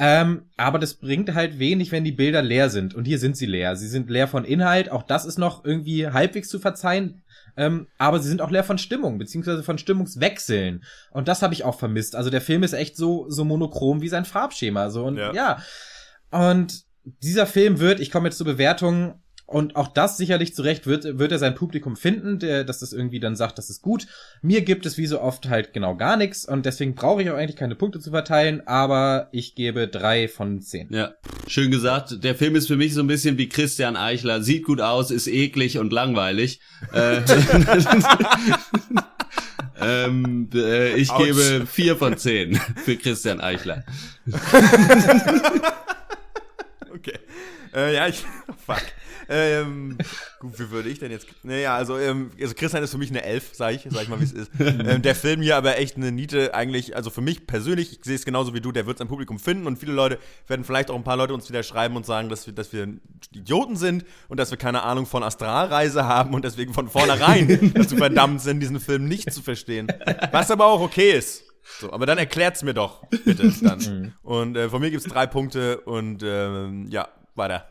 Ähm, 0.00 0.42
aber 0.56 0.78
das 0.78 0.94
bringt 0.94 1.34
halt 1.34 1.58
wenig, 1.58 1.90
wenn 1.90 2.04
die 2.04 2.12
Bilder 2.12 2.40
leer 2.40 2.70
sind. 2.70 2.94
Und 2.94 3.04
hier 3.04 3.18
sind 3.18 3.36
sie 3.36 3.46
leer. 3.46 3.74
Sie 3.74 3.88
sind 3.88 4.08
leer 4.08 4.28
von 4.28 4.44
Inhalt. 4.44 4.90
Auch 4.90 5.02
das 5.02 5.24
ist 5.24 5.38
noch 5.38 5.64
irgendwie 5.64 6.06
halbwegs 6.06 6.48
zu 6.48 6.60
verzeihen. 6.60 7.22
Ähm, 7.56 7.88
aber 7.98 8.20
sie 8.20 8.28
sind 8.28 8.40
auch 8.40 8.52
leer 8.52 8.62
von 8.62 8.78
Stimmung, 8.78 9.18
beziehungsweise 9.18 9.64
von 9.64 9.78
Stimmungswechseln. 9.78 10.84
Und 11.10 11.26
das 11.26 11.42
habe 11.42 11.52
ich 11.54 11.64
auch 11.64 11.76
vermisst. 11.76 12.14
Also 12.14 12.30
der 12.30 12.40
Film 12.40 12.62
ist 12.62 12.72
echt 12.72 12.96
so, 12.96 13.28
so 13.28 13.44
monochrom 13.44 14.00
wie 14.00 14.08
sein 14.08 14.24
Farbschema. 14.24 14.90
So 14.90 15.04
und 15.04 15.16
Ja. 15.16 15.32
ja. 15.32 15.62
Und 16.30 16.84
dieser 17.04 17.46
Film 17.46 17.80
wird, 17.80 17.98
ich 17.98 18.12
komme 18.12 18.28
jetzt 18.28 18.38
zur 18.38 18.46
Bewertung, 18.46 19.20
und 19.48 19.76
auch 19.76 19.88
das 19.88 20.18
sicherlich 20.18 20.54
zu 20.54 20.60
Recht 20.60 20.86
wird, 20.86 21.18
wird 21.18 21.32
er 21.32 21.38
sein 21.38 21.54
Publikum 21.54 21.96
finden, 21.96 22.38
der, 22.38 22.64
dass 22.64 22.80
das 22.80 22.92
irgendwie 22.92 23.18
dann 23.18 23.34
sagt, 23.34 23.56
das 23.56 23.70
ist 23.70 23.80
gut. 23.80 24.06
Mir 24.42 24.60
gibt 24.60 24.84
es 24.84 24.98
wie 24.98 25.06
so 25.06 25.22
oft 25.22 25.48
halt 25.48 25.72
genau 25.72 25.96
gar 25.96 26.18
nichts 26.18 26.44
und 26.46 26.66
deswegen 26.66 26.94
brauche 26.94 27.22
ich 27.22 27.30
auch 27.30 27.36
eigentlich 27.36 27.56
keine 27.56 27.74
Punkte 27.74 27.98
zu 27.98 28.10
verteilen, 28.10 28.66
aber 28.66 29.28
ich 29.32 29.54
gebe 29.54 29.88
drei 29.88 30.28
von 30.28 30.60
zehn. 30.60 30.92
Ja, 30.92 31.14
schön 31.46 31.70
gesagt. 31.70 32.22
Der 32.22 32.34
Film 32.34 32.56
ist 32.56 32.66
für 32.66 32.76
mich 32.76 32.92
so 32.92 33.00
ein 33.00 33.06
bisschen 33.06 33.38
wie 33.38 33.48
Christian 33.48 33.96
Eichler. 33.96 34.42
Sieht 34.42 34.64
gut 34.64 34.82
aus, 34.82 35.10
ist 35.10 35.26
eklig 35.26 35.78
und 35.78 35.94
langweilig. 35.94 36.60
Äh, 36.92 37.22
ähm, 39.80 40.50
äh, 40.52 40.94
ich 40.94 41.10
Autsch. 41.10 41.24
gebe 41.24 41.66
vier 41.66 41.96
von 41.96 42.18
zehn 42.18 42.60
für 42.84 42.96
Christian 42.96 43.40
Eichler. 43.40 43.82
Okay. 46.98 47.18
Äh, 47.74 47.94
ja, 47.94 48.08
ich. 48.08 48.24
Fuck. 48.66 48.82
Ähm, 49.28 49.98
gut, 50.40 50.58
wie 50.58 50.70
würde 50.70 50.88
ich 50.88 50.98
denn 50.98 51.10
jetzt. 51.10 51.26
Naja, 51.42 51.76
also, 51.76 51.98
ähm, 51.98 52.30
also 52.40 52.54
Christian 52.54 52.82
ist 52.82 52.92
für 52.92 52.98
mich 52.98 53.10
eine 53.10 53.22
Elf, 53.22 53.50
sag 53.52 53.74
ich, 53.74 53.86
sag 53.90 54.02
ich 54.02 54.08
mal, 54.08 54.18
wie 54.20 54.24
es 54.24 54.32
ist. 54.32 54.50
ähm, 54.58 55.02
der 55.02 55.14
Film 55.14 55.42
hier 55.42 55.56
aber 55.56 55.78
echt 55.78 55.96
eine 55.96 56.10
Niete, 56.10 56.54
eigentlich, 56.54 56.96
also 56.96 57.10
für 57.10 57.20
mich 57.20 57.46
persönlich, 57.46 57.98
ich 57.98 58.04
sehe 58.04 58.14
es 58.14 58.24
genauso 58.24 58.54
wie 58.54 58.60
du, 58.60 58.72
der 58.72 58.86
wird 58.86 58.98
sein 58.98 59.08
Publikum 59.08 59.38
finden 59.38 59.66
und 59.66 59.78
viele 59.78 59.92
Leute 59.92 60.18
werden 60.46 60.64
vielleicht 60.64 60.90
auch 60.90 60.96
ein 60.96 61.04
paar 61.04 61.16
Leute 61.16 61.34
uns 61.34 61.48
wieder 61.48 61.62
schreiben 61.62 61.96
und 61.96 62.06
sagen, 62.06 62.30
dass 62.30 62.46
wir, 62.46 62.54
dass 62.54 62.72
wir 62.72 62.88
Idioten 63.32 63.76
sind 63.76 64.04
und 64.28 64.40
dass 64.40 64.50
wir 64.50 64.58
keine 64.58 64.82
Ahnung 64.82 65.04
von 65.04 65.22
Astralreise 65.22 66.06
haben 66.06 66.32
und 66.32 66.44
deswegen 66.44 66.72
von 66.72 66.88
vornherein 66.88 67.72
dazu 67.74 67.96
verdammt 67.96 68.40
sind, 68.40 68.60
diesen 68.60 68.80
Film 68.80 69.06
nicht 69.06 69.32
zu 69.32 69.42
verstehen. 69.42 69.88
Was 70.32 70.50
aber 70.50 70.66
auch 70.66 70.80
okay 70.80 71.12
ist. 71.12 71.44
So, 71.80 71.92
aber 71.92 72.06
dann 72.06 72.16
erklärt's 72.16 72.62
mir 72.62 72.72
doch, 72.72 73.06
bitte, 73.08 73.52
dann. 73.62 74.14
und 74.22 74.56
äh, 74.56 74.70
von 74.70 74.80
mir 74.80 74.90
gibt's 74.90 75.06
drei 75.06 75.26
Punkte 75.26 75.80
und 75.82 76.22
ähm, 76.24 76.86
ja, 76.88 77.08
weiter. 77.34 77.66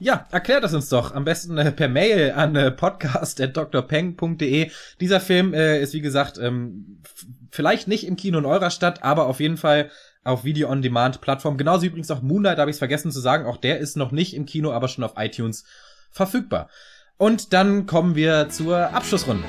Ja, 0.00 0.26
erklärt 0.30 0.62
es 0.62 0.74
uns 0.74 0.88
doch. 0.88 1.12
Am 1.12 1.24
besten 1.24 1.58
äh, 1.58 1.72
per 1.72 1.88
Mail 1.88 2.30
an 2.32 2.54
äh, 2.54 2.70
podcast.drpeng.de. 2.70 4.70
Dieser 5.00 5.20
Film 5.20 5.54
äh, 5.54 5.82
ist, 5.82 5.92
wie 5.92 6.00
gesagt, 6.00 6.38
ähm, 6.38 7.02
vielleicht 7.50 7.88
nicht 7.88 8.06
im 8.06 8.14
Kino 8.14 8.38
in 8.38 8.46
eurer 8.46 8.70
Stadt, 8.70 9.02
aber 9.02 9.26
auf 9.26 9.40
jeden 9.40 9.56
Fall 9.56 9.90
auf 10.22 10.44
Video-on-Demand-Plattform. 10.44 11.56
Genauso 11.56 11.86
übrigens 11.86 12.12
auch 12.12 12.22
Moonlight, 12.22 12.58
habe 12.58 12.70
ich 12.70 12.76
es 12.76 12.78
vergessen 12.78 13.10
zu 13.10 13.18
sagen. 13.18 13.46
Auch 13.46 13.56
der 13.56 13.78
ist 13.78 13.96
noch 13.96 14.12
nicht 14.12 14.34
im 14.34 14.46
Kino, 14.46 14.70
aber 14.70 14.86
schon 14.86 15.02
auf 15.02 15.14
iTunes 15.16 15.64
verfügbar. 16.12 16.68
Und 17.16 17.52
dann 17.52 17.86
kommen 17.86 18.14
wir 18.14 18.50
zur 18.50 18.94
Abschlussrunde. 18.94 19.42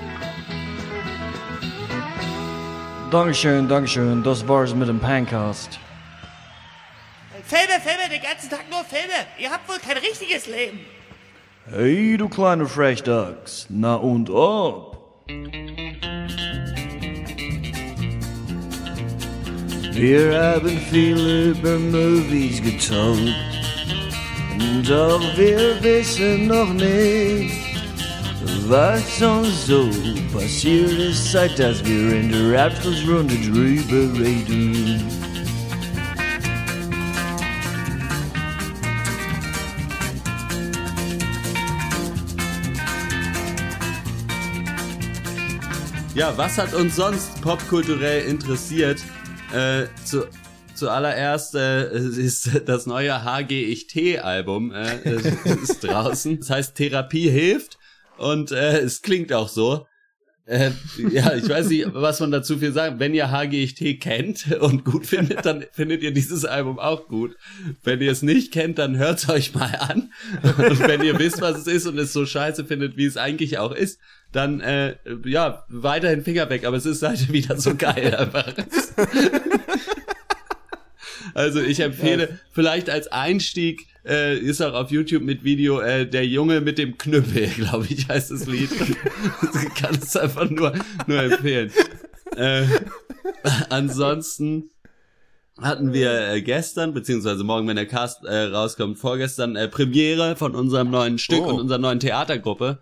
Dankeschön, 3.11 3.67
Dankeschön. 3.67 4.23
Das 4.23 4.47
war's 4.47 4.73
mit 4.73 4.87
dem 4.87 4.99
Pancast. 4.99 5.79
Filme, 7.49 7.81
Filme, 7.81 8.07
den 8.11 8.21
ganzen 8.21 8.47
Tag 8.47 8.69
nur 8.69 8.83
Filme. 8.83 9.25
Ihr 9.39 9.49
habt 9.49 9.67
wohl 9.67 9.79
kein 9.79 9.97
richtiges 9.97 10.45
Leben. 10.45 10.81
Hey, 11.71 12.15
du 12.15 12.29
kleine 12.29 12.67
Frechdachs. 12.67 13.65
Na 13.69 13.95
und 13.95 14.29
ob? 14.29 15.25
Wir 19.93 20.39
haben 20.39 20.79
viel 20.91 21.49
über 21.49 21.79
Movies 21.79 22.61
getalkt. 22.61 23.33
Doch 24.87 25.19
wir 25.35 25.81
wissen 25.81 26.45
noch 26.45 26.71
nicht, 26.71 27.51
was 28.67 29.21
uns 29.23 29.65
so 29.65 29.89
passiert 30.31 30.91
ist, 30.91 31.31
seit 31.31 31.57
dass 31.57 31.83
wir 31.83 32.13
in 32.13 32.31
der 32.31 32.65
Abschlussrunde 32.67 33.33
drüber 33.37 34.19
reden. 34.19 35.18
Ja, 46.19 46.37
was 46.37 46.57
hat 46.57 46.73
uns 46.73 46.97
sonst 46.97 47.41
popkulturell 47.41 48.27
interessiert? 48.27 49.01
Äh, 49.53 49.85
zu, 50.03 50.27
zuallererst 50.75 51.55
äh, 51.55 51.97
ist 51.97 52.67
das 52.67 52.85
neue 52.85 53.23
HGIT-Album 53.23 54.73
äh, 54.73 55.11
ist 55.63 55.81
draußen. 55.81 56.39
Das 56.39 56.49
heißt, 56.49 56.75
Therapie 56.75 57.29
hilft 57.29 57.77
und 58.17 58.51
äh, 58.51 58.79
es 58.79 59.01
klingt 59.01 59.31
auch 59.31 59.47
so. 59.47 59.87
Äh, 60.45 60.71
ja, 61.09 61.35
ich 61.35 61.47
weiß 61.47 61.69
nicht, 61.69 61.87
was 61.93 62.19
man 62.19 62.31
dazu 62.31 62.57
viel 62.57 62.73
sagen. 62.73 62.99
Wenn 62.99 63.13
ihr 63.13 63.31
HGIT 63.31 64.01
kennt 64.01 64.51
und 64.59 64.83
gut 64.83 65.05
findet, 65.05 65.45
dann 65.45 65.63
findet 65.71 66.03
ihr 66.03 66.11
dieses 66.11 66.43
Album 66.43 66.79
auch 66.79 67.07
gut. 67.07 67.37
Wenn 67.81 68.01
ihr 68.01 68.11
es 68.11 68.23
nicht 68.23 68.51
kennt, 68.51 68.77
dann 68.77 68.97
hört's 68.97 69.29
euch 69.29 69.55
mal 69.55 69.73
an. 69.75 70.11
Und 70.43 70.79
wenn 70.85 71.01
ihr 71.01 71.17
wisst, 71.17 71.39
was 71.39 71.59
es 71.59 71.67
ist 71.67 71.85
und 71.85 71.97
es 71.97 72.11
so 72.11 72.25
scheiße 72.25 72.65
findet, 72.65 72.97
wie 72.97 73.05
es 73.05 73.15
eigentlich 73.15 73.57
auch 73.57 73.71
ist, 73.71 73.99
dann 74.31 74.59
äh, 74.61 74.95
ja, 75.25 75.65
weiterhin 75.69 76.23
Finger 76.23 76.49
weg. 76.49 76.65
Aber 76.65 76.77
es 76.77 76.85
ist 76.85 77.01
halt 77.03 77.31
wieder 77.33 77.57
so 77.57 77.75
geil 77.75 78.15
einfach. 78.15 78.53
Also 81.33 81.61
ich 81.61 81.79
empfehle 81.79 82.39
vielleicht 82.51 82.89
als 82.89 83.11
Einstieg 83.11 83.87
äh, 84.05 84.37
ist 84.37 84.61
auch 84.61 84.73
auf 84.73 84.89
YouTube 84.89 85.21
mit 85.23 85.43
Video 85.43 85.79
äh, 85.79 86.07
der 86.07 86.25
Junge 86.25 86.61
mit 86.61 86.77
dem 86.77 86.97
Knüppel, 86.97 87.47
glaube 87.55 87.85
ich, 87.89 88.07
heißt 88.07 88.31
das 88.31 88.47
Lied. 88.47 88.69
ich 88.71 89.73
kann 89.75 89.95
es 89.95 90.15
einfach 90.15 90.49
nur 90.49 90.73
nur 91.07 91.21
empfehlen. 91.21 91.71
Äh, 92.35 92.63
ansonsten 93.69 94.69
hatten 95.61 95.91
wir 95.93 96.29
äh, 96.29 96.41
gestern, 96.41 96.93
beziehungsweise 96.93 97.43
morgen, 97.43 97.67
wenn 97.67 97.75
der 97.75 97.85
Cast 97.85 98.23
äh, 98.25 98.43
rauskommt, 98.45 98.97
vorgestern 98.97 99.55
äh, 99.55 99.67
Premiere 99.67 100.35
von 100.35 100.55
unserem 100.55 100.89
neuen 100.89 101.17
Stück 101.17 101.41
Oh. 101.41 101.49
und 101.49 101.59
unserer 101.61 101.79
neuen 101.79 101.99
Theatergruppe. 101.99 102.79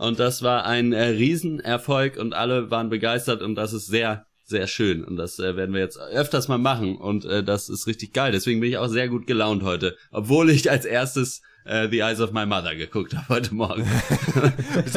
Und 0.00 0.18
das 0.18 0.42
war 0.42 0.64
ein 0.64 0.92
äh, 0.94 1.02
Riesenerfolg 1.08 2.16
und 2.16 2.32
alle 2.34 2.70
waren 2.70 2.88
begeistert 2.88 3.42
und 3.42 3.54
das 3.54 3.74
ist 3.74 3.86
sehr, 3.86 4.24
sehr 4.46 4.66
schön. 4.66 5.04
Und 5.04 5.16
das 5.16 5.38
äh, 5.38 5.56
werden 5.56 5.74
wir 5.74 5.80
jetzt 5.82 5.98
öfters 5.98 6.48
mal 6.48 6.56
machen 6.58 6.96
und 6.96 7.26
äh, 7.26 7.44
das 7.44 7.68
ist 7.68 7.86
richtig 7.86 8.14
geil. 8.14 8.32
Deswegen 8.32 8.60
bin 8.60 8.70
ich 8.70 8.78
auch 8.78 8.88
sehr 8.88 9.08
gut 9.08 9.26
gelaunt 9.26 9.62
heute, 9.62 9.96
obwohl 10.10 10.48
ich 10.48 10.70
als 10.70 10.86
erstes 10.86 11.42
äh, 11.66 11.86
The 11.90 11.98
Eyes 12.00 12.20
of 12.22 12.32
My 12.32 12.46
Mother 12.46 12.74
geguckt 12.76 13.14
habe 13.14 13.28
heute 13.28 13.54
Morgen. 13.54 13.84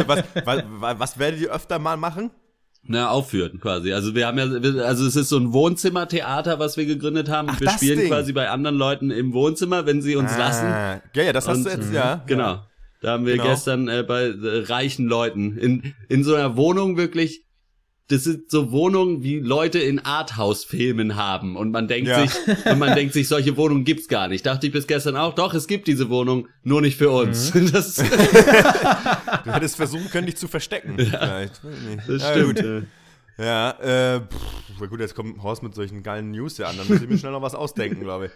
Was, 0.08 0.24
was, 0.46 0.64
was 1.00 1.20
werdet 1.20 1.42
ihr 1.42 1.52
öfter 1.54 1.80
mal 1.80 1.98
machen? 1.98 2.32
Na, 2.86 3.10
aufführen 3.10 3.60
quasi. 3.60 3.92
Also 3.94 4.16
wir 4.16 4.28
haben 4.28 4.38
ja, 4.38 4.46
also 4.84 5.06
es 5.06 5.16
ist 5.18 5.28
so 5.30 5.38
ein 5.38 5.54
Wohnzimmertheater, 5.54 6.60
was 6.60 6.76
wir 6.76 6.86
gegründet 6.86 7.30
haben. 7.30 7.48
Ach, 7.50 7.60
wir 7.62 7.70
spielen 7.70 8.00
Ding. 8.00 8.08
quasi 8.10 8.34
bei 8.34 8.50
anderen 8.50 8.76
Leuten 8.78 9.10
im 9.10 9.34
Wohnzimmer, 9.34 9.86
wenn 9.86 10.02
sie 10.02 10.16
uns 10.18 10.32
Ah, 10.34 10.38
lassen. 10.38 10.68
ja, 11.14 11.24
ja, 11.24 11.32
das 11.34 11.48
hast 11.48 11.66
du 11.66 11.70
jetzt, 11.70 11.90
mhm, 11.90 11.96
ja. 11.96 12.22
Genau. 12.26 12.62
Da 13.04 13.12
haben 13.12 13.26
wir 13.26 13.34
Genau. 13.34 13.50
gestern 13.50 13.88
äh, 13.90 14.04
bei 14.08 14.24
äh, 14.24 14.64
reichen 14.66 15.06
Leuten 15.08 15.58
in, 15.58 15.94
in 16.10 16.24
so 16.24 16.34
einer 16.36 16.56
Wohnung 16.56 16.96
wirklich, 16.98 17.44
das 18.08 18.24
sind 18.24 18.50
so 18.50 18.72
Wohnungen, 18.72 19.24
wie 19.24 19.40
Leute 19.40 19.80
in 19.80 20.00
Arthouse-Filmen 20.00 21.16
haben. 21.16 21.56
Und 21.58 21.72
man 21.72 21.88
denkt 21.88 22.10
Ja. 22.10 22.26
sich, 22.26 22.32
und 22.66 22.80
man 22.80 22.96
denkt 22.96 23.14
sich, 23.14 23.28
solche 23.28 23.56
Wohnungen 23.58 23.84
gibt's 23.84 24.08
gar 24.08 24.28
nicht. 24.30 24.46
Dachte 24.46 24.68
ich 24.68 24.74
bis 24.74 24.88
gestern 24.88 25.16
auch, 25.18 25.36
doch, 25.36 25.54
es 25.54 25.68
gibt 25.68 25.88
diese 25.88 26.10
Wohnung, 26.10 26.48
nur 26.64 26.82
nicht 26.82 26.98
für 26.98 27.12
uns. 27.12 27.54
Mhm. 27.54 27.72
Das, 27.74 27.96
Du 27.96 29.52
hättest 29.54 29.76
versuchen 29.76 30.10
können, 30.10 30.26
dich 30.28 30.38
zu 30.38 30.48
verstecken. 30.48 30.96
Vielleicht. 30.98 31.62
das 32.08 32.22
Ja, 32.22 32.32
stimmt. 32.32 32.56
gut. 32.62 32.84
Ja, 33.38 33.72
äh, 34.16 34.22
pff, 34.22 34.90
gut, 34.90 35.00
jetzt 35.00 35.16
kommt 35.16 35.42
Horst 35.42 35.64
mit 35.64 35.74
solchen 35.76 36.04
geilen 36.04 36.32
News 36.32 36.58
ja 36.58 36.68
an. 36.68 36.78
Dann 36.78 36.88
muss 36.88 37.02
ich 37.02 37.10
mir 37.10 37.18
schnell 37.18 37.32
noch 37.32 37.42
was 37.42 37.56
ausdenken, 37.56 38.00
glaube 38.02 38.28
ich. 38.28 38.32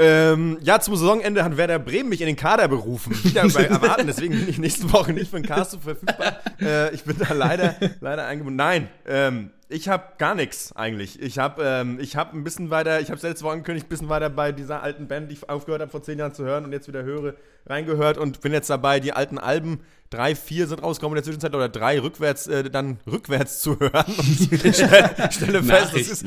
Ähm, 0.00 0.58
ja, 0.60 0.78
zum 0.78 0.94
Saisonende 0.94 1.42
hat 1.42 1.56
Werder 1.56 1.80
Bremen 1.80 2.08
mich 2.08 2.20
in 2.20 2.28
den 2.28 2.36
Kader 2.36 2.68
berufen. 2.68 3.12
Wieder 3.24 3.48
bei 3.48 3.64
Erwarten, 3.68 4.06
deswegen 4.06 4.38
bin 4.38 4.48
ich 4.48 4.58
nächste 4.58 4.92
Woche 4.92 5.12
nicht 5.12 5.30
für 5.30 5.40
den 5.40 5.46
Cast 5.46 5.76
verfügbar. 5.80 6.38
Äh, 6.60 6.94
ich 6.94 7.02
bin 7.02 7.16
da 7.18 7.34
leider, 7.34 7.74
leider 8.00 8.26
eingebunden. 8.26 8.56
Nein, 8.56 8.88
ähm, 9.06 9.50
ich 9.70 9.88
habe 9.88 10.04
gar 10.16 10.34
nichts 10.34 10.74
eigentlich. 10.74 11.20
Ich 11.20 11.38
habe 11.38 11.62
ähm, 11.62 11.98
ich 12.00 12.16
hab 12.16 12.32
ein 12.32 12.42
bisschen 12.42 12.70
weiter, 12.70 13.00
ich 13.00 13.10
habe 13.10 13.20
letzte 13.20 13.44
Woche 13.44 13.52
angekündigt, 13.52 13.86
ein 13.86 13.90
bisschen 13.90 14.08
weiter 14.08 14.30
bei 14.30 14.50
dieser 14.50 14.82
alten 14.82 15.08
Band, 15.08 15.30
die 15.30 15.34
ich 15.34 15.48
aufgehört 15.48 15.82
habe 15.82 15.90
vor 15.90 16.02
zehn 16.02 16.18
Jahren 16.18 16.32
zu 16.32 16.44
hören 16.44 16.64
und 16.64 16.72
jetzt 16.72 16.88
wieder 16.88 17.02
höre, 17.02 17.34
reingehört 17.66 18.16
und 18.16 18.40
bin 18.40 18.52
jetzt 18.52 18.70
dabei, 18.70 18.98
die 18.98 19.12
alten 19.12 19.38
Alben, 19.38 19.80
drei, 20.08 20.34
vier 20.34 20.66
sind 20.66 20.82
rausgekommen 20.82 21.16
in 21.16 21.22
der 21.22 21.24
Zwischenzeit 21.24 21.54
oder 21.54 21.68
drei 21.68 22.00
rückwärts, 22.00 22.46
äh, 22.46 22.70
dann 22.70 22.98
rückwärts 23.06 23.60
zu 23.60 23.78
hören 23.78 24.14
und 24.16 24.74
stelle, 24.74 25.30
stelle 25.30 25.62
fest, 25.62 25.94
ist, 25.94 26.24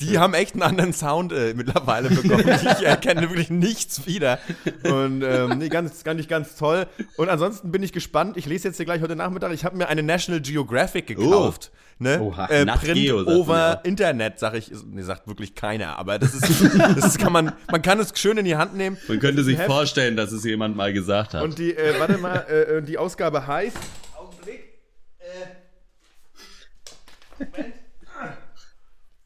die 0.00 0.18
haben 0.18 0.34
echt 0.34 0.54
einen 0.54 0.62
anderen 0.62 0.92
Sound 0.92 1.32
äh, 1.32 1.52
mittlerweile 1.54 2.10
bekommen. 2.10 2.44
Ich 2.78 2.86
erkenne 2.86 3.22
wirklich 3.22 3.50
nichts 3.50 4.06
wieder. 4.06 4.38
Und 4.84 5.22
ähm, 5.22 5.58
nee, 5.58 5.68
ganz, 5.68 6.04
ganz, 6.04 6.26
ganz 6.28 6.56
toll. 6.56 6.86
Und 7.16 7.28
ansonsten 7.28 7.72
bin 7.72 7.82
ich 7.82 7.92
gespannt. 7.92 8.36
Ich 8.36 8.46
lese 8.46 8.68
jetzt 8.68 8.76
hier 8.76 8.86
gleich 8.86 9.02
heute 9.02 9.16
Nachmittag. 9.16 9.52
Ich 9.52 9.64
habe 9.64 9.76
mir 9.76 9.88
eine 9.88 10.02
National 10.02 10.40
Geographic 10.40 11.06
gekauft. 11.06 11.72
Ne? 11.98 12.20
Oha. 12.20 12.46
Äh, 12.46 12.66
Print 12.66 12.94
Geo, 12.94 13.20
over 13.20 13.56
ja. 13.56 13.72
Internet, 13.84 14.38
sag 14.38 14.54
ich. 14.54 14.70
Nee, 14.86 15.02
sagt 15.02 15.28
wirklich 15.28 15.54
keiner. 15.54 15.98
Aber 15.98 16.18
das 16.18 16.34
ist, 16.34 16.42
das 16.78 17.04
ist, 17.06 17.18
kann 17.18 17.32
man, 17.32 17.52
man 17.70 17.82
kann 17.82 18.00
es 18.00 18.12
schön 18.18 18.36
in 18.36 18.44
die 18.44 18.56
Hand 18.56 18.74
nehmen. 18.76 18.96
Man 19.08 19.20
könnte 19.20 19.44
sich 19.44 19.56
Heft- 19.58 19.66
vorstellen, 19.66 20.16
dass 20.16 20.32
es 20.32 20.44
jemand 20.44 20.76
mal 20.76 20.92
gesagt 20.92 21.34
hat. 21.34 21.42
Und 21.42 21.58
die, 21.58 21.74
äh, 21.76 21.98
warte 21.98 22.18
mal, 22.18 22.44
äh, 22.48 22.78
äh, 22.78 22.82
die 22.82 22.98
Ausgabe 22.98 23.46
heißt. 23.46 23.76
Augenblick. 24.16 24.64
Äh, 27.38 27.44
Moment. 27.44 27.74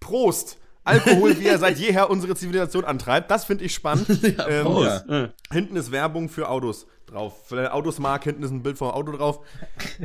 Prost! 0.00 0.58
Alkohol, 0.84 1.38
wie 1.38 1.46
er 1.46 1.58
seit 1.58 1.78
jeher 1.78 2.08
unsere 2.08 2.34
Zivilisation 2.34 2.84
antreibt. 2.84 3.30
Das 3.30 3.44
finde 3.44 3.64
ich 3.64 3.74
spannend. 3.74 4.08
ähm, 4.48 4.64
Prost. 4.64 5.04
Ja. 5.08 5.28
Hinten 5.52 5.76
ist 5.76 5.92
Werbung 5.92 6.28
für 6.30 6.48
Autos 6.48 6.86
drauf. 7.10 7.46
Für 7.46 7.56
der 7.56 7.74
Autosmark, 7.74 8.24
hinten 8.24 8.42
ist 8.42 8.50
ein 8.50 8.62
Bild 8.62 8.78
vom 8.78 8.90
Auto 8.90 9.12
drauf. 9.12 9.40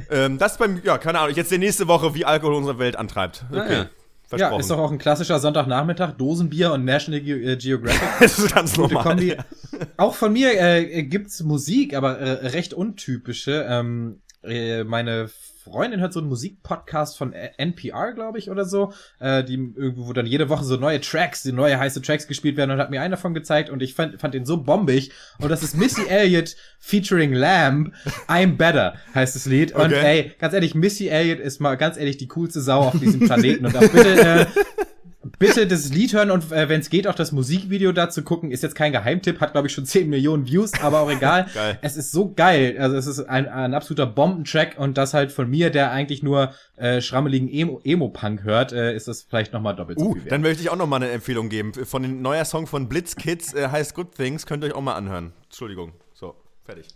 ähm, 0.10 0.38
das 0.38 0.54
ist 0.54 0.58
beim, 0.58 0.82
ja, 0.84 0.98
keine 0.98 1.20
Ahnung, 1.20 1.36
jetzt 1.36 1.52
die 1.52 1.58
nächste 1.58 1.88
Woche, 1.88 2.16
wie 2.16 2.26
Alkohol 2.26 2.56
unsere 2.56 2.80
Welt 2.80 2.96
antreibt. 2.96 3.46
Okay. 3.52 3.60
Ah, 3.60 3.72
ja. 3.72 3.90
Ja, 4.32 4.38
Versprochen. 4.40 4.60
ist 4.62 4.72
doch 4.72 4.80
auch 4.80 4.92
ein 4.92 4.98
klassischer 4.98 5.40
Sonntagnachmittag, 5.40 6.14
Dosenbier 6.14 6.74
und 6.74 6.86
National 6.86 7.22
Ge 7.22 7.54
äh, 7.54 7.56
Geographic. 7.56 8.10
das 8.20 8.40
ist 8.40 8.56
ganz 8.56 8.74
Gute 8.74 8.96
normal. 8.96 9.16
Kombi. 9.16 9.34
Ja. 9.34 9.46
Auch 9.98 10.16
von 10.16 10.34
mir 10.34 10.60
äh, 10.60 11.04
gibt's 11.04 11.44
Musik, 11.44 11.96
aber 11.96 12.18
äh, 12.18 12.48
recht 12.48 12.74
untypische. 12.74 13.68
Ähm, 13.70 14.22
äh, 14.44 14.84
meine 14.84 15.30
Freundin 15.64 16.02
hört 16.02 16.12
so 16.14 16.20
einen 16.20 16.30
Musikpodcast 16.30 17.18
von 17.18 17.32
NPR, 17.34 18.14
glaube 18.14 18.38
ich, 18.38 18.50
oder 18.50 18.66
so, 18.66 18.94
äh, 19.20 19.44
die 19.44 19.54
irgendwo, 19.54 20.08
wo 20.08 20.14
dann 20.14 20.26
jede 20.26 20.50
Woche 20.50 20.66
so 20.66 20.76
neue 20.76 21.00
Tracks, 21.00 21.44
die 21.44 21.52
neue 21.54 21.80
heiße 21.80 22.02
Tracks 22.02 22.28
gespielt 22.28 22.58
werden 22.58 22.72
und 22.72 22.80
hat 22.80 22.90
mir 22.92 23.02
einen 23.02 23.12
davon 23.12 23.34
gezeigt 23.34 23.70
und 23.70 23.82
ich 23.82 23.94
fand, 23.94 24.20
fand 24.20 24.34
den 24.34 24.46
so 24.46 24.58
bombig. 24.62 25.12
Und 25.40 25.50
das 25.50 25.64
ist 25.64 25.78
Missy 25.78 26.06
Elliott 26.08 26.56
featuring 26.80 27.34
Lamb. 27.34 27.94
I'm 28.28 28.58
Better 28.58 28.96
heißt 29.16 29.36
das 29.36 29.46
Lied. 29.46 29.72
Und 29.74 29.94
Okay. 29.94 30.02
ey, 30.04 30.32
ganz 30.40 30.54
ehrlich, 30.54 30.76
Missy 30.76 31.08
Elliott 31.08 31.40
ist 31.40 31.62
mal 31.62 31.76
ganz 31.76 31.98
ehrlich 31.98 32.18
die 32.18 32.28
coolste 32.28 32.62
Sau 32.62 32.82
auf 32.82 33.00
diesem 33.00 33.22
Planeten. 33.22 33.66
Und 33.66 33.76
auch 33.78 33.82
bitte 33.82 34.20
äh, 34.20 34.46
bitte 35.40 35.68
das 35.68 35.90
Lied 35.90 36.14
hören 36.14 36.32
und 36.32 36.52
äh, 36.52 36.70
wenn 36.70 36.80
es 36.80 36.90
geht, 36.90 37.08
auch 37.08 37.16
das 37.16 37.32
Musikvideo 37.32 37.92
dazu 37.92 38.24
gucken. 38.24 38.52
Ist 38.52 38.64
jetzt 38.64 38.76
kein 38.76 38.92
Geheimtipp, 38.92 39.40
hat 39.42 39.52
glaube 39.54 39.68
ich 39.68 39.74
schon 39.74 39.86
10 39.86 40.10
Millionen 40.10 40.48
Views, 40.48 40.72
aber 40.82 41.02
auch 41.02 41.12
egal. 41.12 41.48
Geil. 41.54 41.78
Es 41.82 41.98
ist 41.98 42.12
so 42.12 42.32
geil. 42.34 42.76
Also 42.80 42.96
es 42.96 43.08
ist 43.08 43.20
ein, 43.28 43.48
ein 43.48 43.74
absoluter 43.74 44.06
Bombentrack 44.06 44.76
und 44.78 44.98
das 44.98 45.14
halt 45.14 45.32
von 45.32 45.50
mir, 45.50 45.70
der 45.70 45.92
eigentlich 45.92 46.24
nur 46.24 46.54
äh, 46.78 47.02
schrammeligen 47.02 47.50
Emo- 47.50 47.82
Emo-Punk 47.84 48.44
hört, 48.44 48.72
äh, 48.72 48.96
ist 48.96 49.08
das 49.08 49.24
vielleicht 49.24 49.54
nochmal 49.54 49.76
doppelt 49.76 50.00
so 50.00 50.06
Uh, 50.08 50.14
viel 50.14 50.24
wert. 50.26 50.32
dann 50.32 50.42
möchte 50.42 50.62
ich 50.64 50.70
auch 50.70 50.76
noch 50.78 50.88
mal 50.88 50.98
eine 50.98 51.10
Empfehlung 51.12 51.50
geben. 51.50 51.74
Von 51.74 52.04
dem 52.04 52.22
neuer 52.22 52.46
Song 52.46 52.66
von 52.68 52.88
Blitz 52.88 53.16
Kids 53.16 53.54
äh, 53.54 53.68
heißt 53.70 53.94
Good 53.96 54.16
Things. 54.16 54.46
Könnt 54.46 54.64
ihr 54.64 54.68
euch 54.68 54.76
auch 54.76 54.82
mal 54.82 54.96
anhören. 54.96 55.34
Entschuldigung. 55.50 55.92
So, 56.14 56.36
fertig. 56.64 56.88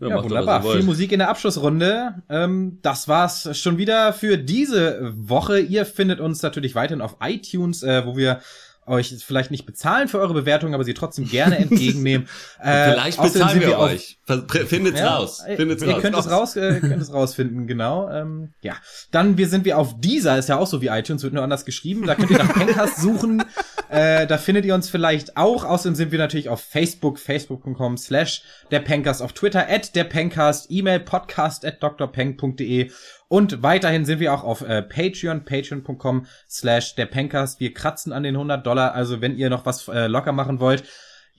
Ja, 0.00 0.16
was 0.16 0.24
wunderbar. 0.24 0.62
Viel 0.62 0.82
Musik 0.84 1.12
in 1.12 1.18
der 1.18 1.28
Abschlussrunde. 1.28 2.22
Ähm, 2.28 2.78
das 2.82 3.08
war's 3.08 3.58
schon 3.58 3.78
wieder 3.78 4.12
für 4.12 4.38
diese 4.38 5.12
Woche. 5.16 5.58
Ihr 5.60 5.84
findet 5.86 6.20
uns 6.20 6.40
natürlich 6.42 6.74
weiterhin 6.74 7.00
auf 7.02 7.16
iTunes, 7.20 7.82
äh, 7.82 8.06
wo 8.06 8.16
wir 8.16 8.40
euch 8.86 9.14
vielleicht 9.22 9.50
nicht 9.50 9.66
bezahlen 9.66 10.08
für 10.08 10.18
eure 10.18 10.32
Bewertung, 10.32 10.72
aber 10.72 10.82
sie 10.82 10.94
trotzdem 10.94 11.28
gerne 11.28 11.58
entgegennehmen. 11.58 12.26
Äh, 12.62 12.92
Vielleicht 12.92 13.20
bezahlen 13.20 13.60
wir 13.60 13.78
auf- 13.78 13.90
euch. 13.90 14.18
Findet's 14.66 14.98
Ja, 15.00 15.16
raus. 15.16 15.42
äh, 15.46 15.56
Findet's 15.56 15.82
ihr 15.82 15.92
raus. 15.92 16.00
könnt 16.02 16.16
es 16.16 16.30
raus, 16.30 16.56
äh, 16.56 16.80
könnt 16.80 17.02
es 17.02 17.12
rausfinden, 17.12 17.66
genau. 17.66 18.08
Ähm, 18.10 18.54
ja, 18.62 18.74
dann 19.10 19.36
wir 19.36 19.46
sind 19.48 19.66
wir 19.66 19.76
auf 19.76 20.00
dieser, 20.00 20.38
ist 20.38 20.48
ja 20.48 20.56
auch 20.56 20.66
so 20.66 20.80
wie 20.80 20.86
iTunes, 20.86 21.22
wird 21.22 21.34
nur 21.34 21.42
anders 21.42 21.66
geschrieben. 21.66 22.06
Da 22.06 22.14
könnt 22.14 22.30
ihr 22.30 22.38
nach 22.38 22.54
Pencast 22.54 22.98
suchen. 23.02 23.42
Äh, 23.90 24.26
da 24.26 24.38
findet 24.38 24.64
ihr 24.64 24.74
uns 24.74 24.90
vielleicht 24.90 25.36
auch. 25.36 25.64
Außerdem 25.64 25.94
sind 25.94 26.12
wir 26.12 26.18
natürlich 26.18 26.48
auf 26.48 26.60
Facebook, 26.60 27.18
facebook.com 27.18 27.96
slash 27.96 28.42
der 28.70 28.80
Pencast, 28.80 29.22
auf 29.22 29.32
Twitter 29.32 29.68
at 29.68 29.94
der 29.94 30.04
Pencast, 30.04 30.70
E-Mail 30.70 31.00
podcast 31.00 31.64
at 31.64 31.82
drpeng.de 31.82 32.90
und 33.28 33.62
weiterhin 33.62 34.04
sind 34.04 34.20
wir 34.20 34.32
auch 34.32 34.44
auf 34.44 34.62
äh, 34.62 34.82
Patreon, 34.82 35.44
patreon.com 35.44 36.26
slash 36.48 36.94
der 36.94 37.06
Pencast. 37.06 37.60
Wir 37.60 37.74
kratzen 37.74 38.12
an 38.12 38.22
den 38.22 38.36
100 38.36 38.66
Dollar, 38.66 38.94
also 38.94 39.20
wenn 39.20 39.36
ihr 39.36 39.50
noch 39.50 39.66
was 39.66 39.88
äh, 39.88 40.06
locker 40.06 40.32
machen 40.32 40.60
wollt, 40.60 40.84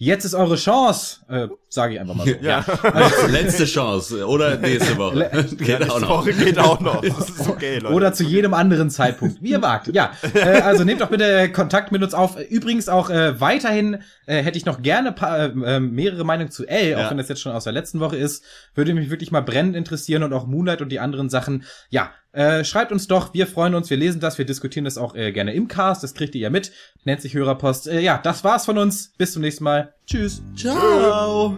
Jetzt 0.02 0.24
ist 0.24 0.34
eure 0.34 0.56
Chance. 0.56 1.26
Äh, 1.28 1.50
Sage 1.72 1.94
ich 1.94 2.00
einfach 2.00 2.16
mal 2.16 2.26
so. 2.28 2.34
Ja. 2.42 2.66
Also, 2.84 3.28
Letzte 3.28 3.66
Chance. 3.66 4.26
Oder 4.28 4.58
nächste 4.58 4.98
Woche. 4.98 5.30
geht 5.56 5.88
auch 5.90 6.00
noch. 6.00 6.10
Woche 6.10 6.34
geht 6.34 6.58
auch 6.58 6.80
noch. 6.80 7.02
Das 7.20 7.30
ist 7.30 7.48
okay, 7.48 7.78
Leute. 7.78 7.94
Oder 7.94 8.12
zu 8.14 8.24
jedem 8.24 8.56
anderen 8.56 8.90
Zeitpunkt, 8.90 9.42
wie 9.44 9.52
ihr 9.52 9.62
wagt. 9.62 9.94
Ja, 9.94 10.12
äh, 10.34 10.62
also 10.62 10.84
nehmt 10.84 11.02
doch 11.02 11.10
bitte 11.10 11.52
Kontakt 11.52 11.92
mit 11.92 12.02
uns 12.02 12.16
auf. 12.16 12.40
Übrigens 12.50 12.90
auch 12.90 13.12
äh, 13.12 13.40
weiterhin 13.40 14.00
äh, 14.26 14.42
hätte 14.42 14.58
ich 14.58 14.66
noch 14.66 14.82
gerne 14.82 15.12
paar, 15.12 15.38
äh, 15.40 15.76
äh, 15.76 15.80
mehrere 15.80 16.24
Meinungen 16.24 16.50
zu 16.50 16.66
L, 16.66 16.96
auch 16.96 17.00
Ja. 17.02 17.10
wenn 17.12 17.18
das 17.18 17.30
jetzt 17.30 17.42
schon 17.42 17.52
aus 17.52 17.66
der 17.66 17.74
letzten 17.74 18.00
Woche 18.00 18.18
ist. 18.18 18.44
Würde 18.74 18.94
mich 18.96 19.12
wirklich 19.12 19.32
mal 19.32 19.42
brennend 19.42 19.76
interessieren 19.76 20.24
und 20.24 20.34
auch 20.34 20.48
Moonlight 20.48 20.82
und 20.82 20.90
die 20.90 21.00
anderen 21.00 21.30
Sachen. 21.30 21.66
Ja, 21.90 22.12
äh, 22.32 22.64
schreibt 22.64 22.92
uns 22.92 23.08
doch, 23.08 23.34
wir 23.36 23.46
freuen 23.46 23.76
uns, 23.76 23.90
wir 23.92 23.98
lesen 23.98 24.20
das, 24.22 24.38
wir 24.40 24.46
diskutieren 24.46 24.86
das 24.86 24.98
auch 24.98 25.14
äh, 25.16 25.32
gerne 25.32 25.54
im 25.54 25.68
Cast, 25.68 26.04
das 26.04 26.14
kriegt 26.16 26.34
ihr 26.36 26.42
ja 26.42 26.50
mit. 26.50 26.72
Nennt 27.04 27.22
sich 27.22 27.34
Hörerpost. 27.36 27.88
Äh, 27.88 28.00
ja, 28.02 28.20
das 28.22 28.44
war's 28.44 28.66
von 28.66 28.78
uns. 28.80 29.14
Bis 29.18 29.34
zum 29.34 29.42
nächsten 29.44 29.64
Mal. 29.64 29.94
Tschüss. 30.10 30.42
Ciao. 30.56 31.56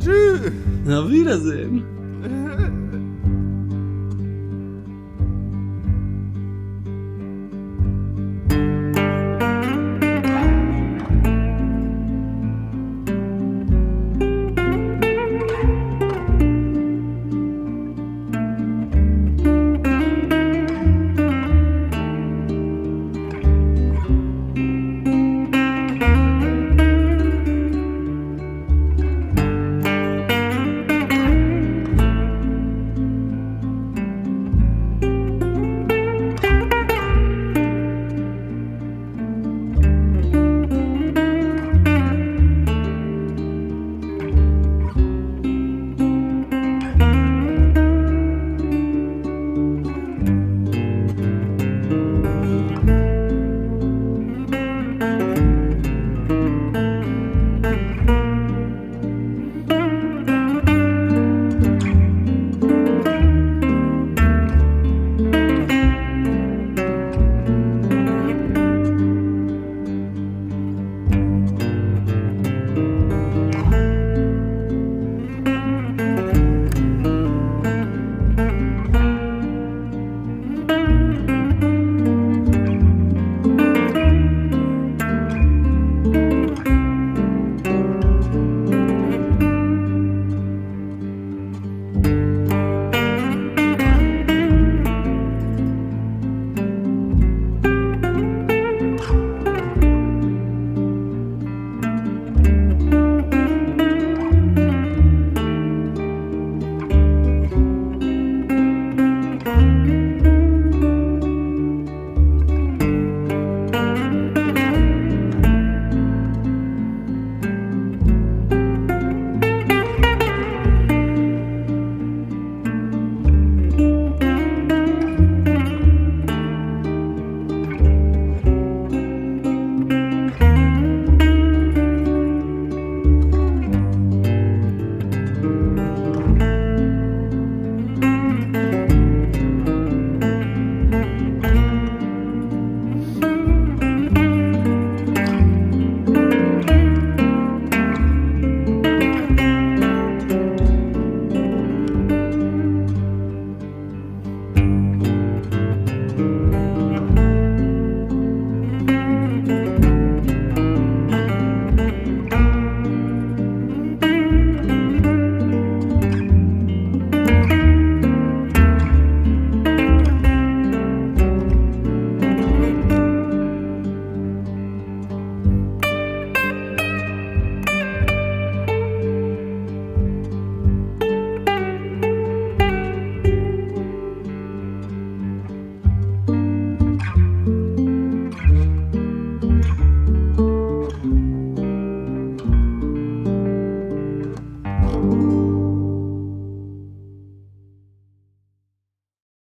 Tschüss. 0.00 0.50
Auf 0.88 1.08
Wiedersehen. 1.08 1.84